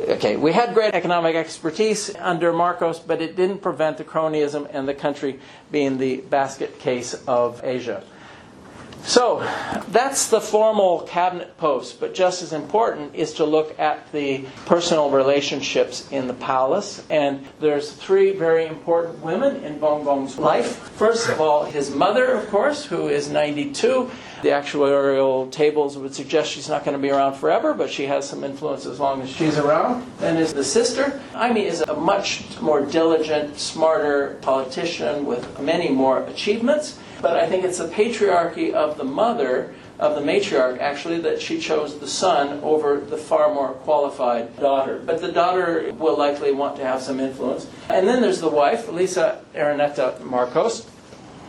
okay, 0.09 0.37
we 0.37 0.53
had 0.53 0.75
great 0.75 0.95
economic 0.95 1.37
expertise 1.37 2.15
under 2.17 2.53
Marcos, 2.53 2.99
but 2.99 3.23
it 3.23 3.37
didn't 3.37 3.59
prevent 3.59 3.99
the 3.99 4.05
cronyism 4.05 4.69
and 4.73 4.89
the 4.89 4.95
country 4.95 5.41
being 5.71 5.99
the 5.99 6.17
basket 6.17 6.79
case 6.79 7.15
of 7.27 7.61
Asia. 7.65 8.03
So 9.05 9.41
that's 9.89 10.29
the 10.29 10.41
formal 10.41 11.01
cabinet 11.01 11.57
post, 11.59 11.99
but 11.99 12.15
just 12.15 12.43
as 12.43 12.53
important 12.53 13.15
is 13.15 13.35
to 13.35 13.45
look 13.45 13.79
at 13.79 14.11
the 14.13 14.45
personal 14.67 15.11
relationships 15.11 16.09
in 16.11 16.29
the 16.29 16.35
palace. 16.35 17.05
And 17.11 17.47
there's 17.61 17.93
three 17.93 18.33
very 18.33 18.67
important 18.67 19.19
women 19.21 19.65
in 19.65 19.81
Bongbong's 19.81 20.39
life. 20.39 20.77
First 20.97 21.29
of 21.29 21.41
all, 21.41 21.65
his 21.65 21.91
mother, 21.91 22.27
of 22.27 22.49
course, 22.49 22.85
who 22.85 23.09
is 23.09 23.29
92. 23.29 24.11
The 24.43 24.49
actuarial 24.49 25.51
tables 25.51 25.97
would 25.99 26.15
suggest 26.15 26.51
she's 26.51 26.69
not 26.69 26.85
going 26.85 26.97
to 26.97 27.03
be 27.03 27.11
around 27.11 27.35
forever, 27.35 27.75
but 27.75 27.91
she 27.91 28.07
has 28.07 28.29
some 28.29 28.43
influence 28.43 28.87
as 28.87 28.99
long 28.99 29.23
as 29.23 29.31
she's 29.31 29.59
around. 29.59 30.05
Then 30.19 30.37
is 30.37 30.53
the 30.53 30.65
sister. 30.65 31.21
Imee 31.33 31.65
is 31.65 31.81
a 31.83 31.95
much 31.95 32.61
more 32.61 32.85
diligent, 32.85 33.59
smarter 33.59 34.39
politician 34.43 35.27
with 35.27 35.61
many 35.61 35.91
more 35.91 36.25
achievements. 36.25 36.99
But 37.23 37.37
I 37.37 37.47
think 37.47 37.65
it's 37.65 37.79
the 37.79 37.89
patriarchy 37.89 38.73
of 38.73 38.99
the 38.99 39.05
mother, 39.05 39.73
of 40.01 40.17
the 40.17 40.21
matriarch 40.21 40.81
actually, 40.81 41.21
that 41.21 41.41
she 41.41 41.61
chose 41.61 41.99
the 41.99 42.09
son 42.09 42.61
over 42.65 42.99
the 42.99 43.17
far 43.17 43.55
more 43.55 43.75
qualified 43.75 44.59
daughter. 44.59 45.01
But 45.07 45.21
the 45.21 45.31
daughter 45.31 45.93
will 45.93 46.19
likely 46.19 46.53
want 46.53 46.77
to 46.77 46.85
have 46.85 47.01
some 47.01 47.21
influence. 47.21 47.69
And 47.89 48.09
then 48.09 48.21
there's 48.21 48.41
the 48.41 48.51
wife, 48.51 48.89
Liza 48.89 49.41
Araneta 49.55 50.21
Marcos, 50.21 50.91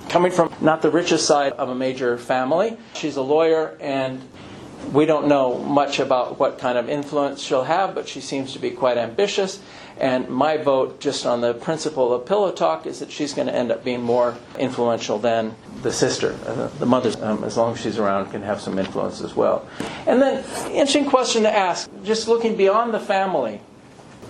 coming 0.09 0.31
from 0.31 0.53
not 0.61 0.83
the 0.83 0.91
richest 0.91 1.25
side 1.25 1.53
of 1.53 1.69
a 1.69 1.75
major 1.75 2.19
family. 2.19 2.77
She's 2.93 3.15
a 3.15 3.23
lawyer 3.23 3.75
and 3.79 4.21
we 4.91 5.05
don't 5.05 5.27
know 5.27 5.57
much 5.57 5.99
about 5.99 6.39
what 6.39 6.59
kind 6.59 6.77
of 6.77 6.89
influence 6.89 7.41
she'll 7.41 7.63
have, 7.63 7.95
but 7.95 8.07
she 8.07 8.21
seems 8.21 8.53
to 8.53 8.59
be 8.59 8.69
quite 8.69 8.97
ambitious. 8.97 9.59
And 9.99 10.27
my 10.29 10.57
vote, 10.57 10.99
just 10.99 11.25
on 11.25 11.41
the 11.41 11.53
principle 11.53 12.13
of 12.13 12.25
pillow 12.25 12.51
talk, 12.51 12.85
is 12.85 12.99
that 12.99 13.11
she's 13.11 13.33
going 13.33 13.47
to 13.47 13.55
end 13.55 13.71
up 13.71 13.83
being 13.83 14.01
more 14.01 14.35
influential 14.57 15.19
than 15.19 15.55
the 15.81 15.91
sister. 15.91 16.37
Uh, 16.45 16.67
the 16.79 16.85
mother, 16.85 17.13
um, 17.23 17.43
as 17.43 17.57
long 17.57 17.73
as 17.73 17.81
she's 17.81 17.99
around, 17.99 18.31
can 18.31 18.41
have 18.41 18.59
some 18.59 18.79
influence 18.79 19.21
as 19.21 19.35
well. 19.35 19.67
And 20.07 20.21
then, 20.21 20.43
interesting 20.71 21.05
question 21.05 21.43
to 21.43 21.55
ask, 21.55 21.89
just 22.03 22.27
looking 22.27 22.55
beyond 22.55 22.93
the 22.93 22.99
family. 22.99 23.61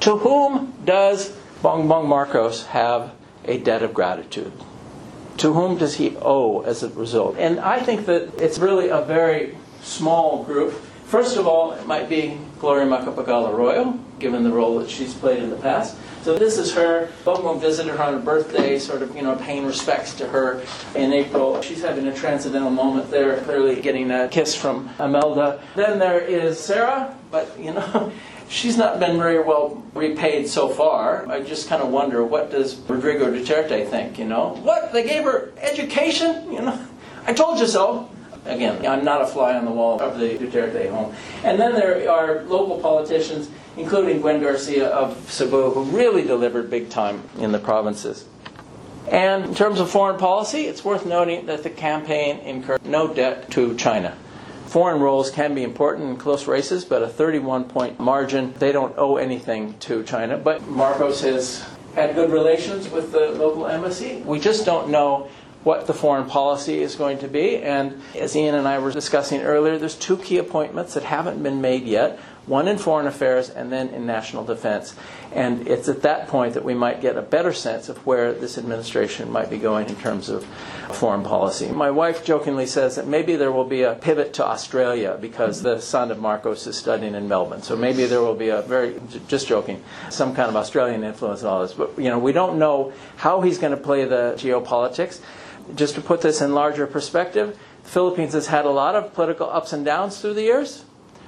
To 0.01 0.17
whom 0.17 0.73
does 0.83 1.31
Bongbong 1.61 2.07
Marcos 2.07 2.65
have 2.67 3.13
a 3.45 3.57
debt 3.57 3.83
of 3.83 3.93
gratitude? 3.93 4.51
To 5.37 5.53
whom 5.53 5.77
does 5.77 5.95
he 5.95 6.15
owe 6.21 6.61
as 6.61 6.83
a 6.83 6.89
result? 6.89 7.37
And 7.37 7.59
I 7.59 7.79
think 7.79 8.05
that 8.07 8.41
it's 8.41 8.59
really 8.59 8.89
a 8.89 9.01
very 9.01 9.57
small 9.81 10.43
group. 10.43 10.73
First 11.05 11.37
of 11.37 11.47
all, 11.47 11.71
it 11.71 11.87
might 11.87 12.09
be 12.09 12.37
Gloria 12.59 12.85
Macapagal 12.85 13.53
Arroyo, 13.53 13.99
given 14.19 14.43
the 14.43 14.51
role 14.51 14.79
that 14.79 14.89
she's 14.89 15.13
played 15.13 15.43
in 15.43 15.49
the 15.49 15.55
past. 15.57 15.97
So 16.23 16.37
this 16.37 16.57
is 16.57 16.73
her. 16.73 17.09
Bongbong 17.25 17.59
visited 17.59 17.91
her 17.91 18.01
on 18.01 18.13
her 18.13 18.19
birthday, 18.19 18.79
sort 18.79 19.01
of, 19.01 19.13
you 19.13 19.21
know, 19.21 19.35
paying 19.35 19.65
respects 19.65 20.13
to 20.15 20.27
her 20.27 20.63
in 20.95 21.11
April. 21.11 21.61
She's 21.61 21.81
having 21.81 22.07
a 22.07 22.13
transcendental 22.13 22.69
moment 22.69 23.11
there, 23.11 23.41
clearly 23.41 23.81
getting 23.81 24.09
a 24.09 24.29
kiss 24.29 24.55
from 24.55 24.89
Imelda. 24.99 25.61
Then 25.75 25.99
there 25.99 26.19
is 26.19 26.57
Sara, 26.57 27.13
but, 27.29 27.59
you 27.59 27.73
know, 27.73 28.13
she's 28.47 28.77
not 28.77 29.01
been 29.01 29.17
very 29.17 29.43
well 29.43 29.83
repaid 29.93 30.47
so 30.47 30.69
far. 30.69 31.29
I 31.29 31.41
just 31.41 31.67
kind 31.67 31.81
of 31.81 31.89
wonder, 31.89 32.23
what 32.23 32.51
does 32.51 32.77
Rodrigo 32.87 33.29
Duterte 33.29 33.89
think, 33.89 34.17
you 34.17 34.25
know? 34.25 34.57
What? 34.63 34.93
They 34.93 35.05
gave 35.05 35.25
her 35.25 35.51
education? 35.57 36.53
You 36.53 36.61
know, 36.61 36.87
I 37.25 37.33
told 37.33 37.59
you 37.59 37.67
so. 37.67 38.09
Again, 38.45 38.85
I'm 38.85 39.05
not 39.05 39.21
a 39.21 39.27
fly 39.27 39.55
on 39.55 39.65
the 39.65 39.71
wall 39.71 40.01
of 40.01 40.19
the 40.19 40.37
Duterte 40.37 40.89
home. 40.89 41.15
And 41.43 41.59
then 41.59 41.73
there 41.73 42.09
are 42.11 42.43
local 42.43 42.79
politicians, 42.79 43.49
including 43.77 44.21
Gwen 44.21 44.41
Garcia 44.41 44.89
of 44.89 45.31
Cebu, 45.31 45.71
who 45.71 45.83
really 45.85 46.23
delivered 46.23 46.69
big 46.69 46.89
time 46.89 47.23
in 47.37 47.51
the 47.51 47.59
provinces. 47.59 48.25
And 49.09 49.45
in 49.45 49.55
terms 49.55 49.79
of 49.79 49.89
foreign 49.89 50.17
policy, 50.17 50.65
it's 50.65 50.83
worth 50.83 51.05
noting 51.05 51.45
that 51.47 51.63
the 51.63 51.69
campaign 51.69 52.39
incurred 52.39 52.85
no 52.85 53.13
debt 53.13 53.51
to 53.51 53.75
China. 53.75 54.17
Foreign 54.65 55.01
roles 55.01 55.29
can 55.29 55.53
be 55.53 55.63
important 55.63 56.09
in 56.09 56.17
close 56.17 56.47
races, 56.47 56.83
but 56.83 57.03
a 57.03 57.07
31 57.07 57.65
point 57.65 57.99
margin, 57.99 58.53
they 58.57 58.71
don't 58.71 58.93
owe 58.97 59.17
anything 59.17 59.77
to 59.81 60.03
China. 60.03 60.37
But 60.37 60.67
Marcos 60.67 61.21
has 61.21 61.63
had 61.95 62.15
good 62.15 62.31
relations 62.31 62.89
with 62.89 63.11
the 63.11 63.31
local 63.31 63.67
embassy. 63.67 64.23
We 64.25 64.39
just 64.39 64.65
don't 64.65 64.89
know 64.89 65.29
what 65.63 65.87
the 65.87 65.93
foreign 65.93 66.25
policy 66.25 66.79
is 66.79 66.95
going 66.95 67.19
to 67.19 67.27
be. 67.27 67.57
And 67.57 68.01
as 68.15 68.35
Ian 68.35 68.55
and 68.55 68.67
I 68.67 68.79
were 68.79 68.91
discussing 68.91 69.41
earlier, 69.41 69.77
there's 69.77 69.95
two 69.95 70.17
key 70.17 70.37
appointments 70.37 70.93
that 70.93 71.03
haven't 71.03 71.41
been 71.41 71.61
made 71.61 71.83
yet 71.83 72.19
one 72.45 72.67
in 72.67 72.77
foreign 72.77 73.07
affairs 73.07 73.49
and 73.49 73.71
then 73.71 73.89
in 73.89 74.05
national 74.05 74.43
defense. 74.43 74.95
And 75.31 75.67
it's 75.67 75.87
at 75.87 76.01
that 76.01 76.27
point 76.27 76.53
that 76.55 76.65
we 76.65 76.73
might 76.73 77.01
get 77.01 77.17
a 77.17 77.21
better 77.21 77.53
sense 77.53 77.89
of 77.89 78.05
where 78.05 78.33
this 78.33 78.57
administration 78.57 79.31
might 79.31 79.49
be 79.49 79.57
going 79.57 79.87
in 79.87 79.95
terms 79.95 80.29
of 80.29 80.45
foreign 80.91 81.23
policy. 81.23 81.69
My 81.69 81.89
wife 81.89 82.25
jokingly 82.25 82.65
says 82.65 82.97
that 82.97 83.07
maybe 83.07 83.35
there 83.35 83.51
will 83.51 83.63
be 83.63 83.83
a 83.83 83.95
pivot 83.95 84.33
to 84.33 84.45
Australia 84.45 85.17
because 85.19 85.61
the 85.61 85.79
son 85.79 86.11
of 86.11 86.19
Marcos 86.19 86.67
is 86.67 86.77
studying 86.77 87.15
in 87.15 87.27
Melbourne. 87.27 87.63
So 87.63 87.75
maybe 87.75 88.05
there 88.05 88.21
will 88.21 88.35
be 88.35 88.49
a 88.49 88.61
very, 88.61 88.99
just 89.27 89.47
joking, 89.47 89.81
some 90.09 90.35
kind 90.35 90.49
of 90.49 90.55
Australian 90.55 91.03
influence 91.03 91.41
in 91.41 91.47
all 91.47 91.61
this. 91.61 91.73
But, 91.73 91.97
you 91.97 92.09
know, 92.09 92.19
we 92.19 92.33
don't 92.33 92.59
know 92.59 92.91
how 93.15 93.41
he's 93.41 93.57
going 93.57 93.71
to 93.71 93.81
play 93.81 94.03
the 94.03 94.33
geopolitics 94.37 95.21
just 95.75 95.95
to 95.95 96.01
put 96.01 96.21
this 96.21 96.41
in 96.41 96.53
larger 96.53 96.87
perspective, 96.87 97.57
the 97.83 97.89
Philippines 97.89 98.33
has 98.33 98.47
had 98.47 98.65
a 98.65 98.69
lot 98.69 98.95
of 98.95 99.13
political 99.13 99.49
ups 99.49 99.73
and 99.73 99.85
downs 99.85 100.19
through 100.19 100.35
the 100.35 100.43
years, 100.43 100.85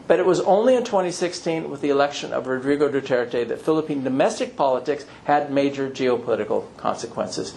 but 0.07 0.19
it 0.19 0.25
was 0.25 0.39
only 0.41 0.75
in 0.75 0.83
2016 0.83 1.69
with 1.69 1.81
the 1.81 1.89
election 1.89 2.31
of 2.31 2.47
Rodrigo 2.47 2.89
Duterte 2.89 3.47
that 3.47 3.61
Philippine 3.61 4.03
domestic 4.03 4.55
politics 4.55 5.05
had 5.23 5.51
major 5.51 5.89
geopolitical 5.89 6.65
consequences. 6.77 7.55